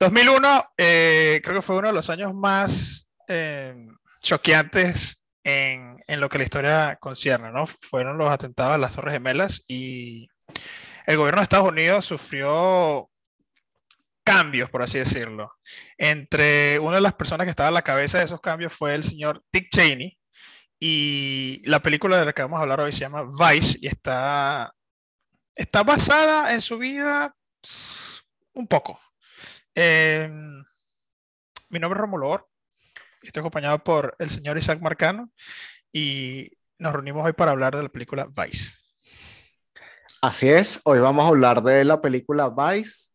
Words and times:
2001 0.00 0.64
eh, 0.78 1.40
creo 1.44 1.56
que 1.56 1.62
fue 1.62 1.76
uno 1.76 1.88
de 1.88 1.94
los 1.94 2.08
años 2.08 2.34
más 2.34 3.06
eh, 3.28 3.74
choqueantes 4.22 5.22
en, 5.44 6.02
en, 6.06 6.20
lo 6.20 6.28
que 6.28 6.38
la 6.38 6.44
historia 6.44 6.98
concierne, 7.00 7.52
¿no? 7.52 7.66
Fueron 7.66 8.16
los 8.16 8.30
atentados 8.30 8.74
a 8.74 8.78
las 8.78 8.94
Torres 8.94 9.12
Gemelas 9.14 9.62
y 9.68 10.28
el 11.06 11.16
gobierno 11.18 11.40
de 11.40 11.44
Estados 11.44 11.68
Unidos 11.68 12.06
sufrió 12.06 13.10
cambios, 14.24 14.70
por 14.70 14.82
así 14.82 14.98
decirlo. 14.98 15.52
Entre 15.98 16.78
una 16.78 16.96
de 16.96 17.02
las 17.02 17.14
personas 17.14 17.44
que 17.44 17.50
estaba 17.50 17.68
a 17.68 17.72
la 17.72 17.82
cabeza 17.82 18.18
de 18.18 18.24
esos 18.24 18.40
cambios 18.40 18.72
fue 18.72 18.94
el 18.94 19.04
señor 19.04 19.42
Dick 19.52 19.68
Cheney 19.70 20.18
y 20.78 21.60
la 21.66 21.82
película 21.82 22.18
de 22.18 22.24
la 22.24 22.32
que 22.32 22.42
vamos 22.42 22.58
a 22.58 22.62
hablar 22.62 22.80
hoy 22.80 22.92
se 22.92 23.00
llama 23.00 23.24
Vice 23.24 23.78
y 23.82 23.86
está, 23.86 24.74
está 25.54 25.82
basada 25.82 26.54
en 26.54 26.60
su 26.62 26.78
vida 26.78 27.34
un 28.54 28.66
poco. 28.66 28.98
Em, 29.74 30.64
mi 31.68 31.78
nombre 31.78 31.98
es 31.98 32.00
Romulo 32.00 32.50
estoy 33.22 33.40
acompañado 33.40 33.82
por 33.84 34.16
el 34.18 34.30
señor 34.30 34.56
Isaac 34.58 34.80
Marcano 34.80 35.30
y 35.92 36.50
nos 36.78 36.92
reunimos 36.92 37.24
hoy 37.24 37.32
para 37.32 37.52
hablar 37.52 37.76
de 37.76 37.82
la 37.82 37.88
película 37.88 38.26
Vice. 38.26 38.74
Así 40.22 40.48
es, 40.48 40.80
hoy 40.84 41.00
vamos 41.00 41.24
a 41.24 41.28
hablar 41.28 41.62
de 41.62 41.84
la 41.84 42.00
película 42.00 42.50
Vice. 42.50 43.10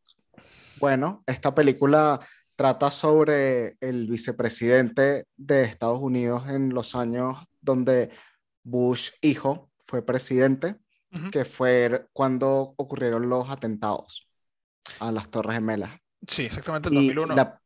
Bueno, 0.80 1.24
esta 1.26 1.54
película 1.56 2.20
trata 2.56 2.92
sobre 2.92 3.76
el 3.80 4.08
vicepresidente 4.08 5.26
de 5.36 5.64
Estados 5.64 6.00
Unidos 6.00 6.48
en 6.48 6.74
los 6.74 6.96
años 6.96 7.38
donde 7.62 8.12
Bush 8.64 9.12
hijo 9.22 9.72
fue 9.88 10.06
presidente, 10.06 10.76
que 11.32 11.46
fue 11.46 12.08
cuando 12.12 12.74
ocurrieron 12.76 13.30
los 13.30 13.50
atentados 13.50 14.28
a 15.00 15.12
las 15.12 15.30
Torres 15.30 15.56
Gemelas. 15.56 15.92
Sí, 16.28 16.46
exactamente, 16.46 16.90
el 16.90 16.96
2001. 16.96 17.34
Y 17.34 17.36
la, 17.36 17.62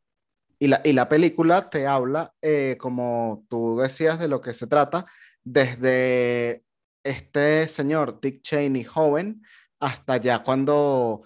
y 0.58 0.68
la, 0.68 0.80
y 0.84 0.92
la 0.92 1.08
película 1.08 1.70
te 1.70 1.86
habla, 1.86 2.32
eh, 2.42 2.76
como 2.78 3.44
tú 3.48 3.78
decías, 3.78 4.18
de 4.18 4.28
lo 4.28 4.40
que 4.40 4.52
se 4.52 4.66
trata, 4.66 5.06
desde 5.42 6.64
este 7.02 7.66
señor 7.68 8.20
Dick 8.20 8.42
Cheney 8.42 8.84
joven 8.84 9.42
hasta 9.78 10.18
ya 10.18 10.40
cuando 10.40 11.22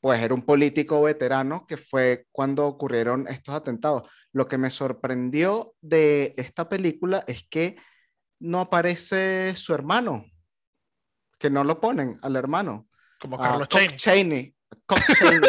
pues 0.00 0.20
era 0.20 0.34
un 0.34 0.42
político 0.42 1.00
veterano 1.00 1.66
que 1.66 1.78
fue 1.78 2.26
cuando 2.30 2.66
ocurrieron 2.66 3.26
estos 3.26 3.54
atentados. 3.54 4.06
Lo 4.32 4.46
que 4.46 4.58
me 4.58 4.68
sorprendió 4.68 5.74
de 5.80 6.34
esta 6.36 6.68
película 6.68 7.24
es 7.26 7.48
que 7.48 7.76
no 8.38 8.60
aparece 8.60 9.56
su 9.56 9.72
hermano, 9.72 10.26
que 11.38 11.48
no 11.48 11.64
lo 11.64 11.80
ponen 11.80 12.18
al 12.20 12.36
hermano. 12.36 12.86
Como 13.18 13.38
Carlos 13.38 13.66
Cheney. 13.70 13.96
Cheney. 13.96 14.54
Cheney. 15.18 15.40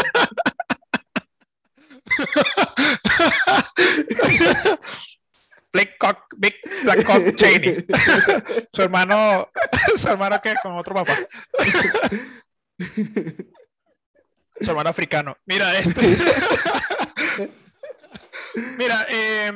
Black 5.73 5.97
Cock, 5.99 6.19
Big 6.37 6.55
Black 6.83 7.05
Cock 7.05 7.35
Cheney. 7.35 7.85
su 8.71 8.81
hermano, 8.81 9.49
su 9.95 10.07
hermano 10.07 10.41
que 10.41 10.55
con 10.63 10.77
otro 10.77 10.95
papá. 10.95 11.15
su 14.61 14.69
hermano 14.69 14.89
africano. 14.89 15.37
Mira, 15.45 15.77
este. 15.77 16.17
Mira, 18.77 19.05
eh, 19.09 19.51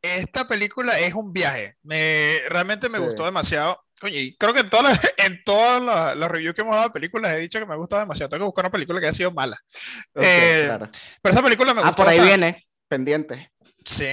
esta 0.00 0.48
película 0.48 0.98
es 0.98 1.14
un 1.14 1.32
viaje. 1.32 1.76
Me, 1.82 2.40
realmente 2.48 2.88
me 2.88 2.98
gustó 2.98 3.24
demasiado. 3.24 3.85
Oye, 4.02 4.20
y 4.20 4.36
creo 4.36 4.52
que 4.52 4.60
en 4.60 4.70
todas 4.70 4.84
las, 4.84 5.00
en 5.18 5.42
todas 5.44 6.16
las, 6.16 6.30
reviews 6.30 6.54
que 6.54 6.60
hemos 6.62 6.74
dado 6.74 6.88
de 6.88 6.92
películas 6.92 7.32
he 7.34 7.38
dicho 7.38 7.58
que 7.58 7.66
me 7.66 7.74
ha 7.74 7.76
gustado 7.76 8.00
demasiado. 8.00 8.28
Tengo 8.28 8.44
que 8.44 8.46
buscar 8.46 8.64
una 8.64 8.72
película 8.72 9.00
que 9.00 9.06
haya 9.06 9.16
sido 9.16 9.32
mala. 9.32 9.58
Eh, 10.14 10.68
pero 11.22 11.34
esta 11.34 11.42
película 11.42 11.74
me 11.74 11.80
gustó. 11.80 11.92
Ah, 11.92 11.96
por 11.96 12.08
ahí 12.08 12.20
viene, 12.20 12.64
pendiente. 12.88 13.50
Sí. 13.84 14.08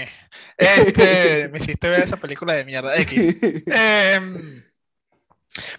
Este, 0.58 1.50
me 1.52 1.58
hiciste 1.58 1.90
ver 1.90 2.04
esa 2.04 2.18
película 2.18 2.54
de 2.54 2.66
mierda. 2.66 2.96
X. 2.98 3.36
Em, 3.66 4.64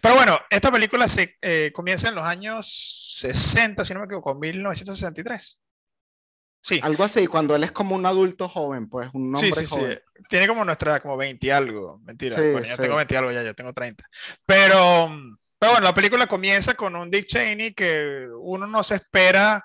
pero 0.01 0.15
bueno, 0.15 0.39
esta 0.51 0.71
película 0.71 1.09
se 1.09 1.37
eh, 1.41 1.73
comienza 1.75 2.09
en 2.09 2.15
los 2.15 2.25
años 2.25 3.17
60, 3.21 3.83
si 3.85 3.95
no 3.95 4.01
me 4.01 4.07
equivoco, 4.07 4.35
1963. 4.35 5.59
Sí. 6.65 6.81
Algo 6.83 7.05
así, 7.05 7.27
cuando 7.27 7.55
él 7.55 7.63
es 7.63 7.73
como 7.73 7.95
un 7.95 8.07
adulto 8.07 8.49
joven, 8.49 8.89
pues 8.89 9.11
un 9.13 9.37
hombre 9.37 9.53
sí, 9.53 9.67
sí, 9.67 9.77
joven. 9.77 10.01
Sí. 10.17 10.23
Tiene 10.31 10.49
como 10.49 10.65
nuestra, 10.65 10.99
como 10.99 11.15
20 11.15 11.47
y 11.47 11.51
algo. 11.51 12.01
Mentira, 12.03 12.37
bueno, 12.37 12.63
yo 12.63 12.77
tengo 12.79 12.97
20 12.97 13.13
y 13.13 13.17
algo 13.19 13.33
ya, 13.33 13.43
yo 13.43 13.55
tengo 13.55 13.75
30. 13.75 14.03
Pero, 14.47 15.15
pero 15.59 15.73
bueno, 15.73 15.85
la 15.85 15.93
película 15.93 16.27
comienza 16.27 16.73
con 16.73 16.97
un 16.97 17.11
Dick 17.11 17.27
Cheney 17.27 17.75
que 17.75 18.27
uno 18.41 18.67
no 18.67 18.83
se 18.83 18.95
espera 18.95 19.63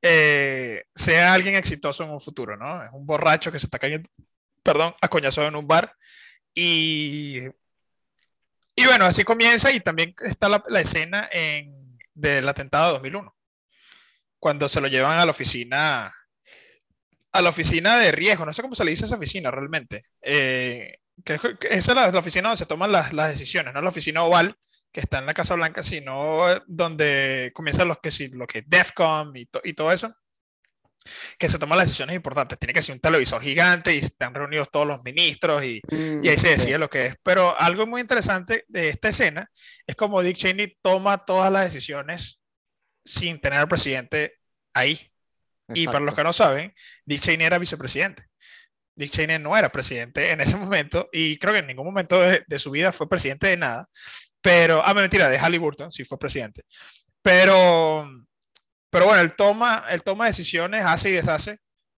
eh, 0.00 0.84
sea 0.94 1.34
alguien 1.34 1.56
exitoso 1.56 2.04
en 2.04 2.10
un 2.10 2.20
futuro, 2.20 2.56
¿no? 2.56 2.80
Es 2.80 2.90
un 2.92 3.04
borracho 3.04 3.50
que 3.50 3.58
se 3.58 3.66
está 3.66 3.80
cayendo, 3.80 4.08
perdón, 4.62 4.94
a 5.00 5.08
coñazo 5.08 5.44
en 5.44 5.56
un 5.56 5.66
bar. 5.66 5.96
Y, 6.54 7.40
y 8.76 8.86
bueno, 8.86 9.04
así 9.04 9.24
comienza 9.24 9.72
y 9.72 9.80
también 9.80 10.14
está 10.20 10.48
la, 10.48 10.62
la 10.68 10.80
escena 10.80 11.28
en, 11.32 11.98
del 12.14 12.48
atentado 12.48 12.86
de 12.86 12.92
2001 12.92 13.34
cuando 14.40 14.68
se 14.68 14.80
lo 14.80 14.88
llevan 14.88 15.18
a 15.18 15.24
la 15.24 15.30
oficina 15.30 16.12
a 17.32 17.42
la 17.42 17.50
oficina 17.50 17.96
de 17.98 18.12
riesgo, 18.12 18.44
no 18.44 18.52
sé 18.52 18.62
cómo 18.62 18.74
se 18.74 18.84
le 18.84 18.90
dice 18.90 19.04
a 19.04 19.06
esa 19.06 19.16
oficina 19.16 19.50
realmente. 19.50 20.02
Eh, 20.22 20.98
que 21.24 21.34
esa 21.34 21.92
es 21.92 22.12
la, 22.12 22.18
oficina 22.18 22.48
donde 22.48 22.58
se 22.58 22.66
toman 22.66 22.92
las, 22.92 23.12
las, 23.12 23.28
decisiones, 23.28 23.74
no 23.74 23.82
la 23.82 23.90
oficina 23.90 24.22
oval 24.22 24.56
que 24.92 25.00
está 25.00 25.18
en 25.18 25.26
la 25.26 25.34
Casa 25.34 25.54
Blanca, 25.54 25.82
sino 25.82 26.44
donde 26.66 27.52
comienzan 27.54 27.88
los 27.88 27.98
que 27.98 28.10
sí, 28.10 28.28
lo 28.28 28.46
que 28.46 28.62
DEFCON 28.66 29.36
y, 29.36 29.48
y 29.64 29.72
todo 29.74 29.92
eso, 29.92 30.14
que 31.38 31.48
se 31.48 31.58
toman 31.58 31.78
las 31.78 31.88
decisiones 31.88 32.16
importantes. 32.16 32.58
Tiene 32.58 32.72
que 32.72 32.82
ser 32.82 32.94
un 32.94 33.00
televisor 33.00 33.42
gigante 33.42 33.94
y 33.94 33.98
están 33.98 34.34
reunidos 34.34 34.70
todos 34.70 34.86
los 34.86 35.02
ministros 35.02 35.64
y, 35.64 35.80
y 35.90 36.28
ahí 36.28 36.36
se 36.36 36.48
mm, 36.48 36.50
decide 36.50 36.78
lo 36.78 36.90
que 36.90 37.06
es. 37.06 37.16
Pero 37.22 37.56
algo 37.58 37.86
muy 37.86 38.00
interesante 38.00 38.64
de 38.68 38.88
esta 38.88 39.08
escena 39.08 39.50
es 39.86 39.94
como 39.96 40.22
Dick 40.22 40.36
Cheney 40.36 40.76
toma 40.82 41.24
todas 41.24 41.52
las 41.52 41.64
decisiones 41.64 42.40
sin 43.04 43.40
tener 43.40 43.60
al 43.60 43.68
presidente 43.68 44.34
ahí. 44.74 45.10
Y 45.74 45.86
para 45.86 46.00
los 46.00 46.14
que 46.14 46.24
no 46.24 46.32
saben, 46.32 46.72
Dick 47.04 47.20
Cheney 47.20 47.46
era 47.46 47.58
vicepresidente. 47.58 48.24
Dick 48.94 49.10
Cheney 49.10 49.38
no 49.38 49.56
era 49.56 49.70
presidente 49.70 50.30
en 50.30 50.40
ese 50.40 50.56
momento 50.56 51.08
y 51.12 51.38
creo 51.38 51.52
que 51.52 51.60
en 51.60 51.66
ningún 51.66 51.86
momento 51.86 52.20
de, 52.20 52.58
su 52.58 52.70
vida 52.70 52.92
fue 52.92 53.08
presidente 53.08 53.46
de 53.46 53.56
nada. 53.56 53.88
Pero, 54.40 54.82
ah, 54.84 54.94
mentira, 54.94 55.28
de 55.28 55.38
Halliburton 55.38 55.92
sí 55.92 56.04
fue 56.04 56.18
presidente. 56.18 56.62
Pero, 57.22 58.08
pero 58.88 59.06
bueno, 59.06 59.20
él 59.20 59.34
toma, 59.36 59.84
él 59.90 60.02
toma 60.02 60.26
decisiones, 60.26 60.84
hace 60.84 61.10
y 61.10 61.12
deshace. 61.12 61.58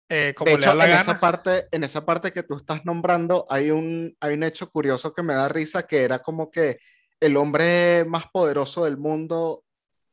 Eh, 0.09 0.35
como 0.37 0.51
de 0.51 0.57
hecho, 0.57 0.73
en, 0.73 0.91
Esa 0.91 1.21
parte, 1.21 1.69
en 1.71 1.85
esa 1.85 2.05
parte 2.05 2.33
que 2.33 2.43
tú 2.43 2.57
estás 2.57 2.85
nombrando, 2.85 3.47
hay 3.49 3.71
un, 3.71 4.17
hay 4.21 4.35
un 4.35 4.43
hecho 4.43 4.71
curioso 4.71 5.15
que 5.15 5.23
me 5.23 5.35
da 5.35 5.49
risa, 5.49 5.87
que 5.87 6.03
era 6.03 6.19
como 6.19 6.51
que 6.51 6.79
el 7.21 7.37
hombre 7.37 8.05
más 8.07 8.25
poderoso 8.33 8.85
del 8.85 8.97
mundo 8.97 9.63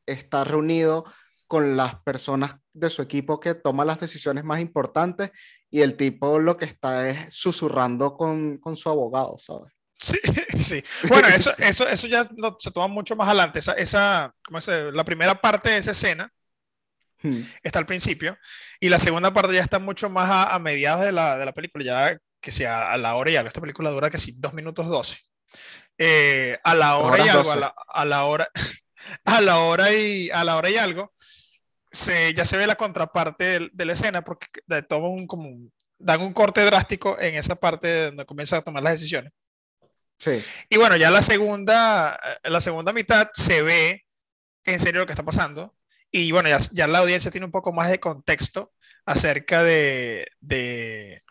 está 0.06 0.44
reunido 0.44 1.06
con 1.48 1.78
las 1.78 1.96
personas 2.02 2.58
de 2.74 2.90
su 2.90 3.02
equipo 3.02 3.40
que 3.40 3.56
toman 3.56 3.88
las 3.88 4.00
decisiones 4.00 4.44
más 4.44 4.60
importantes 4.60 5.32
y 5.70 5.82
el 5.82 5.96
tipo 5.96 6.40
lo 6.40 6.58
que 6.58 6.66
está 6.66 7.10
es 7.10 7.34
susurrando 7.34 8.16
con, 8.16 8.58
con 8.58 8.76
su 8.76 8.90
abogado, 8.90 9.38
¿sabes? 9.38 9.74
Sí, 10.00 10.18
sí. 10.64 10.84
Bueno, 11.08 11.28
eso, 11.28 11.54
eso, 11.58 11.88
eso 11.88 12.08
ya 12.08 12.24
se 12.60 12.72
toma 12.72 12.88
mucho 12.88 13.16
más 13.16 13.28
adelante. 13.28 13.60
Esa, 13.60 13.74
esa 13.74 14.34
¿cómo 14.46 14.62
se, 14.62 14.92
la 14.92 15.04
primera 15.04 15.42
parte 15.42 15.70
de 15.70 15.78
esa 15.78 15.92
escena 15.92 16.32
hmm. 17.24 17.42
está 17.64 17.80
al 17.80 17.86
principio 17.86 18.38
y 18.80 18.90
la 18.90 19.00
segunda 19.00 19.34
parte 19.34 19.56
ya 19.56 19.62
está 19.62 19.80
mucho 19.80 20.10
más 20.10 20.30
a, 20.30 20.54
a 20.54 20.60
mediados 20.60 21.02
de 21.02 21.12
la, 21.12 21.38
de 21.38 21.46
la, 21.46 21.54
película, 21.54 21.84
ya 21.84 22.18
que 22.40 22.52
sea 22.52 22.92
a 22.92 22.98
la 22.98 23.16
hora 23.16 23.32
y 23.32 23.36
algo. 23.36 23.48
Esta 23.48 23.62
película 23.62 23.90
dura 23.90 24.10
que 24.10 24.18
sí, 24.18 24.36
dos 24.38 24.54
minutos 24.54 24.88
doce. 24.88 25.18
Eh, 25.98 26.60
a 26.64 26.76
la 26.76 26.98
hora 26.98 27.26
y 27.26 27.30
algo, 27.30 27.52
a 27.52 27.56
la, 27.56 27.74
a 27.88 28.06
la, 28.06 28.26
hora, 28.26 28.50
a 29.26 29.42
la 29.42 29.58
hora 29.60 29.92
y 29.94 30.30
a 30.30 30.44
la 30.44 30.58
hora 30.58 30.70
y 30.70 30.78
algo, 30.78 31.14
se, 31.92 32.34
ya 32.34 32.46
se 32.46 32.58
ve 32.58 32.68
la 32.68 32.76
contraparte 32.76 33.70
de, 33.72 33.86
la 33.86 33.94
escena 33.94 34.22
porque 34.22 34.48
un, 34.92 35.28
como 35.28 35.72
dan 35.98 36.22
un 36.22 36.34
corte 36.34 36.62
drástico 36.62 37.20
en 37.20 37.36
esa 37.36 37.56
parte 37.56 38.06
donde 38.06 38.26
comienza 38.26 38.58
a 38.58 38.62
tomar 38.62 38.84
las 38.84 38.94
decisiones. 38.94 39.34
Sí. 40.18 40.44
Y 40.70 40.78
bueno, 40.78 40.98
ya 40.98 41.12
la 41.12 41.22
segunda, 41.22 42.20
eh, 42.44 42.50
la 42.50 42.60
segunda 42.60 42.94
mitad 42.94 43.30
se 43.34 43.62
ve 43.62 44.06
en 44.66 44.80
serio 44.80 45.02
lo 45.02 45.06
que 45.06 45.14
está 45.14 45.24
pasando. 45.24 45.76
Y 46.12 46.32
bueno, 46.32 46.50
ya, 46.50 46.58
ya 46.72 46.88
la 46.88 47.00
audiencia 47.00 47.32
tiene 47.32 47.46
un 47.46 47.52
poco 47.52 47.74
más 47.74 47.90
de 47.90 48.00
contexto 48.00 48.74
acerca 49.06 49.64
de, 49.64 50.28
de, 50.40 51.24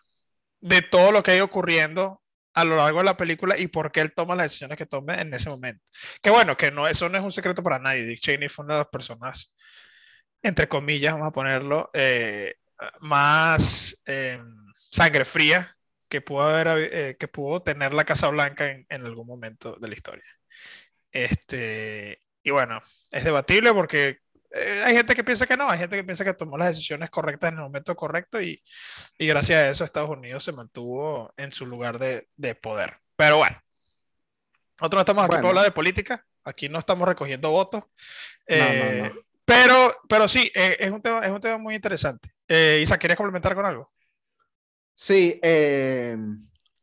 de 0.60 0.82
todo 0.82 1.12
lo 1.12 1.22
que 1.22 1.32
ha 1.32 1.36
ido 1.36 1.44
ocurriendo 1.44 2.22
a 2.54 2.64
lo 2.64 2.76
largo 2.76 2.98
de 2.98 3.04
la 3.04 3.16
película 3.16 3.58
y 3.58 3.66
por 3.66 3.92
qué 3.92 4.00
él 4.00 4.14
toma 4.14 4.34
las 4.34 4.46
decisiones 4.46 4.78
que 4.78 4.86
tome 4.86 5.20
en 5.20 5.32
ese 5.34 5.50
momento. 5.50 5.84
Que 6.22 6.30
bueno, 6.30 6.56
que 6.56 6.70
no, 6.70 6.86
eso 6.88 7.08
no 7.08 7.18
es 7.18 7.24
un 7.24 7.32
secreto 7.32 7.62
para 7.62 7.78
nadie. 7.78 8.04
Dick 8.04 8.20
Cheney 8.20 8.48
fue 8.48 8.64
una 8.64 8.74
de 8.74 8.80
las 8.80 8.88
personas 8.88 9.54
entre 10.46 10.68
comillas, 10.68 11.14
vamos 11.14 11.28
a 11.28 11.32
ponerlo, 11.32 11.90
eh, 11.92 12.56
más 13.00 14.02
eh, 14.06 14.40
sangre 14.74 15.24
fría 15.24 15.76
que 16.08 16.20
pudo, 16.20 16.42
haber, 16.42 16.90
eh, 16.92 17.16
que 17.18 17.28
pudo 17.28 17.62
tener 17.62 17.94
la 17.94 18.04
Casa 18.04 18.28
Blanca 18.28 18.66
en, 18.66 18.86
en, 18.88 19.04
algún 19.04 19.26
momento 19.26 19.76
de 19.80 19.88
la 19.88 19.94
historia. 19.94 20.24
Este, 21.10 22.22
y 22.42 22.50
bueno, 22.50 22.80
es 23.10 23.24
debatible 23.24 23.72
porque 23.72 24.20
eh, 24.52 24.82
hay 24.84 24.94
gente 24.94 25.14
que 25.14 25.24
piensa 25.24 25.46
que 25.46 25.56
no, 25.56 25.68
hay 25.68 25.78
gente 25.78 25.96
que 25.96 26.04
piensa 26.04 26.24
que 26.24 26.34
tomó 26.34 26.56
las 26.56 26.68
decisiones 26.68 27.10
correctas 27.10 27.48
en 27.48 27.56
el 27.56 27.64
momento 27.64 27.94
correcto 27.96 28.40
y, 28.40 28.62
y 29.18 29.26
gracias 29.26 29.58
a 29.58 29.70
eso 29.70 29.84
Estados 29.84 30.10
Unidos 30.10 30.44
se 30.44 30.52
mantuvo 30.52 31.32
en 31.36 31.52
su 31.52 31.66
lugar 31.66 31.98
de, 31.98 32.28
de 32.36 32.54
poder. 32.54 32.98
Pero 33.16 33.38
bueno, 33.38 33.60
nosotros 34.80 34.98
no 34.98 35.00
estamos 35.00 35.24
aquí 35.24 35.36
para 35.36 35.48
hablar 35.48 35.64
de 35.64 35.70
política, 35.72 36.24
aquí 36.44 36.68
no 36.68 36.78
estamos 36.78 37.08
recogiendo 37.08 37.50
votos. 37.50 37.84
Eh, 38.46 39.10
pero, 39.46 39.94
pero 40.08 40.28
sí, 40.28 40.50
eh, 40.54 40.76
es, 40.78 40.90
un 40.90 41.00
tema, 41.00 41.24
es 41.24 41.32
un 41.32 41.40
tema 41.40 41.56
muy 41.56 41.74
interesante. 41.74 42.28
Isa, 42.48 42.98
¿quieres 42.98 43.16
complementar 43.16 43.54
con 43.54 43.64
algo? 43.64 43.90
Sí, 44.92 45.40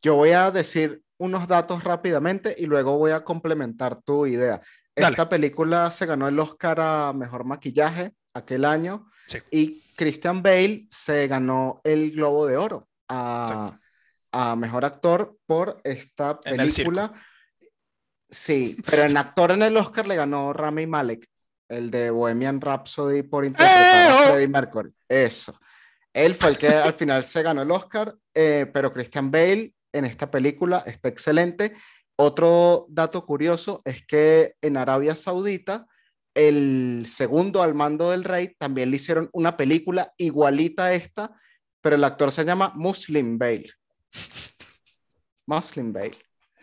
yo 0.02 0.14
voy 0.16 0.30
a 0.30 0.50
decir 0.50 1.02
unos 1.18 1.46
datos 1.48 1.84
rápidamente 1.84 2.54
y 2.58 2.66
luego 2.66 2.98
voy 2.98 3.12
a 3.12 3.24
complementar 3.24 4.02
tu 4.02 4.26
idea. 4.26 4.60
Esta 4.94 5.28
película 5.28 5.90
se 5.90 6.06
ganó 6.06 6.28
el 6.28 6.38
Oscar 6.38 6.80
a 6.80 7.12
Mejor 7.12 7.44
Maquillaje 7.44 8.14
aquel 8.34 8.64
año 8.64 9.08
y 9.50 9.82
Christian 9.96 10.42
Bale 10.42 10.86
se 10.88 11.26
ganó 11.26 11.80
el 11.84 12.12
Globo 12.12 12.46
de 12.46 12.56
Oro 12.56 12.88
a, 13.08 13.78
Mejor 14.56 14.84
Actor 14.84 15.38
por 15.46 15.80
esta 15.84 16.40
película. 16.40 17.12
Sí, 18.28 18.76
pero 18.84 19.04
en 19.04 19.16
actor 19.16 19.52
en 19.52 19.62
el 19.62 19.76
Oscar 19.76 20.08
le 20.08 20.16
ganó 20.16 20.52
Rami 20.52 20.86
Malek, 20.86 21.28
el 21.68 21.90
de 21.90 22.10
Bohemian 22.10 22.60
Rhapsody 22.60 23.22
por 23.22 23.44
interpretar 23.44 24.10
a 24.10 24.24
¡Eh! 24.24 24.30
Freddie 24.30 24.48
Mercury. 24.48 24.92
Eso. 25.08 25.58
Él 26.12 26.34
fue 26.34 26.50
el 26.50 26.58
que 26.58 26.68
al 26.68 26.92
final 26.94 27.24
se 27.24 27.42
ganó 27.42 27.62
el 27.62 27.70
Oscar, 27.70 28.14
eh, 28.34 28.70
pero 28.72 28.92
Christian 28.92 29.30
Bale 29.30 29.74
en 29.92 30.04
esta 30.04 30.30
película 30.30 30.82
está 30.86 31.08
excelente 31.08 31.72
otro 32.16 32.86
dato 32.88 33.26
curioso 33.26 33.82
es 33.84 34.06
que 34.06 34.54
en 34.60 34.76
Arabia 34.76 35.16
Saudita, 35.16 35.86
el 36.34 37.06
segundo 37.06 37.62
al 37.62 37.74
mando 37.74 38.10
del 38.10 38.24
rey 38.24 38.54
también 38.56 38.90
le 38.90 38.96
hicieron 38.96 39.30
una 39.32 39.56
película 39.56 40.12
igualita 40.16 40.86
a 40.86 40.92
esta, 40.92 41.36
pero 41.80 41.96
el 41.96 42.04
actor 42.04 42.30
se 42.30 42.44
llama 42.44 42.72
Muslim 42.76 43.36
Bale. 43.36 43.70
Muslim 45.46 45.92
Bale. 45.92 46.16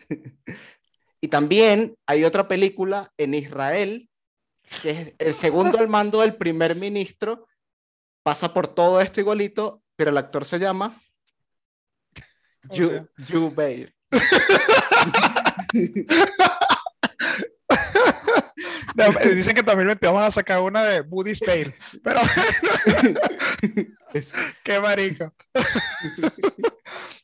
y 1.20 1.28
también 1.28 1.96
hay 2.06 2.24
otra 2.24 2.48
película 2.48 3.12
en 3.18 3.34
Israel, 3.34 4.08
que 4.80 4.90
es 4.90 5.14
el 5.18 5.34
segundo 5.34 5.78
al 5.78 5.88
mando 5.88 6.20
del 6.20 6.36
primer 6.36 6.76
ministro, 6.76 7.46
pasa 8.22 8.52
por 8.54 8.68
todo 8.68 9.00
esto 9.00 9.20
igualito, 9.20 9.82
pero 9.96 10.10
el 10.10 10.18
actor 10.18 10.44
se 10.44 10.58
llama 10.58 11.00
Yu 12.70 13.50
Bale. 13.54 13.94
dicen 19.34 19.54
que 19.54 19.62
también 19.62 19.98
vamos 20.00 20.22
a 20.22 20.30
sacar 20.30 20.60
una 20.60 20.84
de 20.84 21.00
Buddy 21.00 21.34
Spade, 21.34 21.74
pero 22.02 22.20
qué 24.62 24.80
marico. 24.80 25.34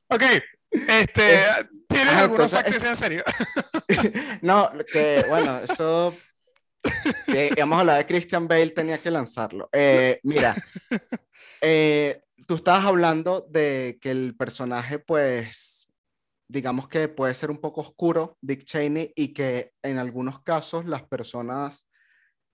ok, 0.08 0.22
este, 0.70 1.40
¿tienes 1.88 2.14
alguna 2.14 2.44
entonces, 2.44 2.84
en 2.84 2.96
serio? 2.96 3.24
no, 4.42 4.70
que 4.90 5.24
bueno, 5.28 5.60
eso 5.60 6.14
que 7.26 7.50
íbamos 7.56 7.76
a 7.76 7.80
hablar 7.80 7.98
de 7.98 8.06
Christian 8.06 8.48
Bale, 8.48 8.70
tenía 8.70 8.98
que 8.98 9.10
lanzarlo. 9.10 9.68
Eh, 9.72 10.20
mira, 10.22 10.54
eh, 11.60 12.22
tú 12.46 12.54
estabas 12.56 12.84
hablando 12.84 13.46
de 13.48 13.98
que 14.00 14.10
el 14.10 14.36
personaje, 14.36 14.98
pues, 14.98 15.88
digamos 16.48 16.88
que 16.88 17.08
puede 17.08 17.34
ser 17.34 17.50
un 17.50 17.60
poco 17.60 17.80
oscuro, 17.80 18.36
Dick 18.40 18.64
Cheney, 18.64 19.12
y 19.14 19.32
que 19.32 19.72
en 19.82 19.98
algunos 19.98 20.42
casos 20.42 20.86
las 20.86 21.02
personas 21.02 21.88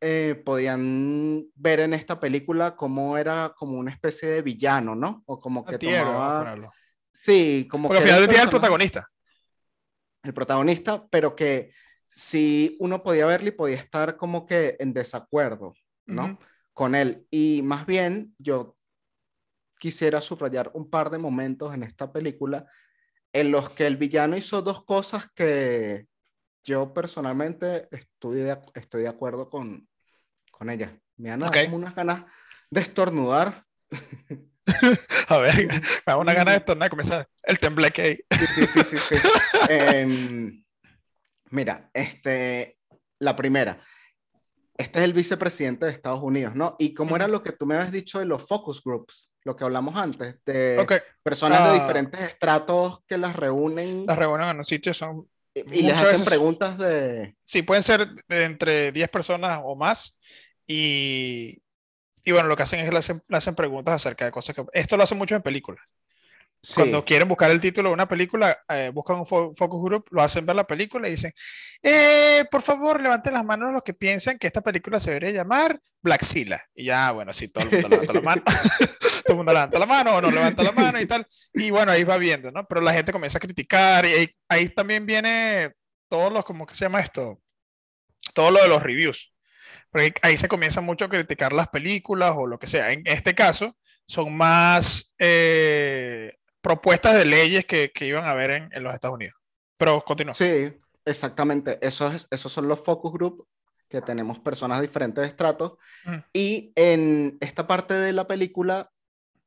eh, 0.00 0.42
podían 0.44 1.46
ver 1.54 1.80
en 1.80 1.94
esta 1.94 2.20
película 2.20 2.76
como 2.76 3.16
era 3.16 3.54
como 3.56 3.78
una 3.78 3.90
especie 3.90 4.28
de 4.28 4.42
villano, 4.42 4.94
¿no? 4.94 5.22
O 5.26 5.40
como 5.40 5.64
que 5.64 5.78
tomaba... 5.78 6.56
Sí, 7.12 7.68
como 7.70 7.88
Porque 7.88 8.02
que... 8.02 8.10
al 8.10 8.16
final 8.16 8.28
del 8.28 8.40
el 8.40 8.50
protagonista. 8.50 9.08
El 10.22 10.34
protagonista, 10.34 11.06
pero 11.08 11.36
que 11.36 11.70
si 12.14 12.76
uno 12.78 13.02
podía 13.02 13.26
verlo 13.26 13.48
y 13.48 13.52
podía 13.52 13.76
estar 13.76 14.16
como 14.16 14.46
que 14.46 14.76
en 14.78 14.92
desacuerdo, 14.92 15.74
¿no? 16.06 16.38
Con 16.72 16.94
él. 16.94 17.26
Y 17.30 17.60
más 17.64 17.86
bien 17.86 18.34
yo 18.38 18.76
quisiera 19.78 20.20
subrayar 20.20 20.70
un 20.74 20.88
par 20.88 21.10
de 21.10 21.18
momentos 21.18 21.74
en 21.74 21.82
esta 21.82 22.12
película 22.12 22.66
en 23.32 23.50
los 23.50 23.70
que 23.70 23.86
el 23.86 23.96
villano 23.96 24.36
hizo 24.36 24.62
dos 24.62 24.84
cosas 24.84 25.28
que 25.34 26.06
yo 26.62 26.94
personalmente 26.94 27.88
estoy 27.90 28.36
de, 28.36 28.58
estoy 28.74 29.02
de 29.02 29.08
acuerdo 29.08 29.50
con, 29.50 29.88
con 30.52 30.70
ella. 30.70 30.96
Me 31.16 31.30
dan 31.30 31.50
como 31.50 31.76
unas 31.76 31.96
ganas 31.96 32.24
de 32.70 32.80
estornudar. 32.80 33.64
A 35.28 35.38
ver, 35.38 35.66
me 36.06 36.12
da 36.12 36.16
una 36.16 36.32
gana 36.32 36.52
de 36.52 36.58
estornudar, 36.58 36.90
comienza 36.90 37.28
el 37.42 37.58
tembleque 37.58 38.02
ahí. 38.02 38.18
Sí, 38.54 38.66
sí, 38.66 38.84
sí, 38.84 38.98
sí. 38.98 39.16
Em, 39.68 40.63
mira, 41.54 41.90
este, 41.94 42.78
la 43.18 43.34
primera. 43.34 43.78
Este 44.76 44.98
es 44.98 45.04
el 45.04 45.12
vicepresidente 45.12 45.86
de 45.86 45.92
Estados 45.92 46.20
Unidos, 46.20 46.54
¿no? 46.56 46.74
Y 46.78 46.94
cómo 46.94 47.14
era 47.14 47.28
lo 47.28 47.42
que 47.42 47.52
tú 47.52 47.64
me 47.64 47.76
habías 47.76 47.92
dicho 47.92 48.18
de 48.18 48.26
los 48.26 48.42
focus 48.42 48.82
groups, 48.82 49.30
lo 49.44 49.54
que 49.54 49.62
hablamos 49.62 49.96
antes, 49.96 50.36
de 50.44 50.84
personas 51.22 51.60
de 51.60 51.78
ah. 51.78 51.80
diferentes 51.80 52.20
estratos 52.20 52.98
que 53.06 53.16
las 53.16 53.36
reúnen. 53.36 54.04
Las 54.06 54.18
reúnen 54.18 54.48
en 54.48 54.58
un 54.58 54.64
sitio, 54.64 54.92
son... 54.92 55.28
Y, 55.54 55.82
les 55.82 55.96
hacen 55.96 56.24
preguntas 56.24 56.76
de... 56.76 57.36
Sí, 57.44 57.62
pueden 57.62 57.84
ser 57.84 58.08
entre 58.28 58.90
10 58.90 59.08
personas 59.08 59.60
o 59.62 59.76
más. 59.76 60.18
Y, 60.66 61.62
y 62.24 62.32
bueno, 62.32 62.48
lo 62.48 62.56
que 62.56 62.64
hacen 62.64 62.80
es 62.80 62.86
que 62.86 62.92
le 62.92 62.98
hacen, 62.98 63.22
le 63.28 63.36
hacen 63.36 63.54
preguntas 63.54 63.94
acerca 63.94 64.24
de 64.24 64.32
cosas 64.32 64.56
que... 64.56 64.64
Esto 64.72 64.96
lo 64.96 65.04
hacen 65.04 65.18
mucho 65.18 65.36
en 65.36 65.42
películas. 65.42 65.84
Cuando 66.74 67.04
quieren 67.04 67.28
buscar 67.28 67.50
el 67.50 67.60
título 67.60 67.88
de 67.90 67.94
una 67.94 68.08
película, 68.08 68.58
eh, 68.68 68.90
buscan 68.92 69.16
un 69.16 69.26
focus 69.26 69.82
group, 69.82 70.06
lo 70.10 70.22
hacen 70.22 70.46
ver 70.46 70.56
la 70.56 70.66
película 70.66 71.08
y 71.08 71.12
dicen, 71.12 71.32
eh, 71.82 72.44
por 72.50 72.62
favor, 72.62 73.02
levanten 73.02 73.34
las 73.34 73.44
manos 73.44 73.72
los 73.72 73.82
que 73.82 73.92
piensan 73.92 74.38
que 74.38 74.46
esta 74.46 74.62
película 74.62 74.98
se 74.98 75.10
debería 75.10 75.42
llamar 75.42 75.80
Black 76.00 76.22
Silla. 76.22 76.62
Y 76.74 76.84
ya, 76.84 77.10
bueno, 77.10 77.32
sí, 77.32 77.48
todo 77.48 77.64
el 77.64 77.70
mundo 77.70 77.88
levanta 77.88 78.12
la 78.14 78.20
mano. 78.20 78.42
todo 79.24 79.32
el 79.32 79.36
mundo 79.36 79.52
levanta 79.52 79.78
la 79.78 79.86
mano 79.86 80.16
o 80.16 80.22
no 80.22 80.30
levanta 80.30 80.62
la 80.62 80.72
mano 80.72 81.00
y 81.00 81.06
tal. 81.06 81.26
Y 81.52 81.70
bueno, 81.70 81.92
ahí 81.92 82.04
va 82.04 82.16
viendo, 82.16 82.50
¿no? 82.50 82.66
Pero 82.66 82.80
la 82.80 82.92
gente 82.92 83.12
comienza 83.12 83.38
a 83.38 83.42
criticar 83.42 84.06
y 84.06 84.34
ahí, 84.48 84.68
también 84.70 85.04
viene 85.04 85.72
todos 86.08 86.32
los, 86.32 86.44
¿cómo 86.44 86.66
que 86.66 86.74
se 86.74 86.86
llama 86.86 87.00
esto? 87.00 87.40
Todo 88.32 88.50
lo 88.52 88.62
de 88.62 88.68
los 88.68 88.82
reviews. 88.82 89.34
Porque 89.90 90.14
ahí 90.22 90.36
se 90.36 90.48
comienza 90.48 90.80
mucho 90.80 91.04
a 91.04 91.08
criticar 91.10 91.52
las 91.52 91.68
películas 91.68 92.32
o 92.36 92.46
lo 92.46 92.58
que 92.58 92.66
sea. 92.66 92.92
En 92.92 93.02
este 93.04 93.34
caso, 93.34 93.76
son 94.06 94.36
más 94.36 95.14
eh, 95.18 96.32
propuestas 96.64 97.14
de 97.14 97.26
leyes 97.26 97.66
que, 97.66 97.92
que 97.92 98.06
iban 98.06 98.24
a 98.24 98.30
haber 98.30 98.50
en, 98.50 98.68
en, 98.72 98.82
los 98.82 98.94
Estados 98.94 99.16
Unidos. 99.16 99.34
Pero 99.76 100.02
continúa. 100.02 100.32
Sí, 100.32 100.72
exactamente. 101.04 101.78
Esos, 101.86 102.26
esos 102.30 102.50
son 102.50 102.66
los 102.66 102.80
focus 102.80 103.12
group 103.12 103.46
que 103.86 104.00
tenemos 104.00 104.38
personas 104.38 104.78
de 104.78 104.86
diferentes 104.86 105.28
estratos. 105.28 105.74
Mm. 106.06 106.16
Y 106.32 106.72
en 106.74 107.36
esta 107.40 107.66
parte 107.66 107.92
de 107.92 108.14
la 108.14 108.26
película, 108.26 108.90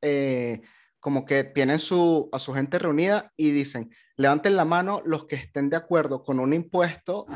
eh, 0.00 0.60
como 1.00 1.24
que 1.24 1.42
tienen 1.42 1.80
su, 1.80 2.28
a 2.32 2.38
su 2.38 2.54
gente 2.54 2.78
reunida 2.78 3.32
y 3.36 3.50
dicen, 3.50 3.90
levanten 4.16 4.54
la 4.54 4.64
mano 4.64 5.02
los 5.04 5.24
que 5.24 5.34
estén 5.34 5.70
de 5.70 5.76
acuerdo 5.76 6.22
con 6.22 6.38
un 6.38 6.54
impuesto, 6.54 7.26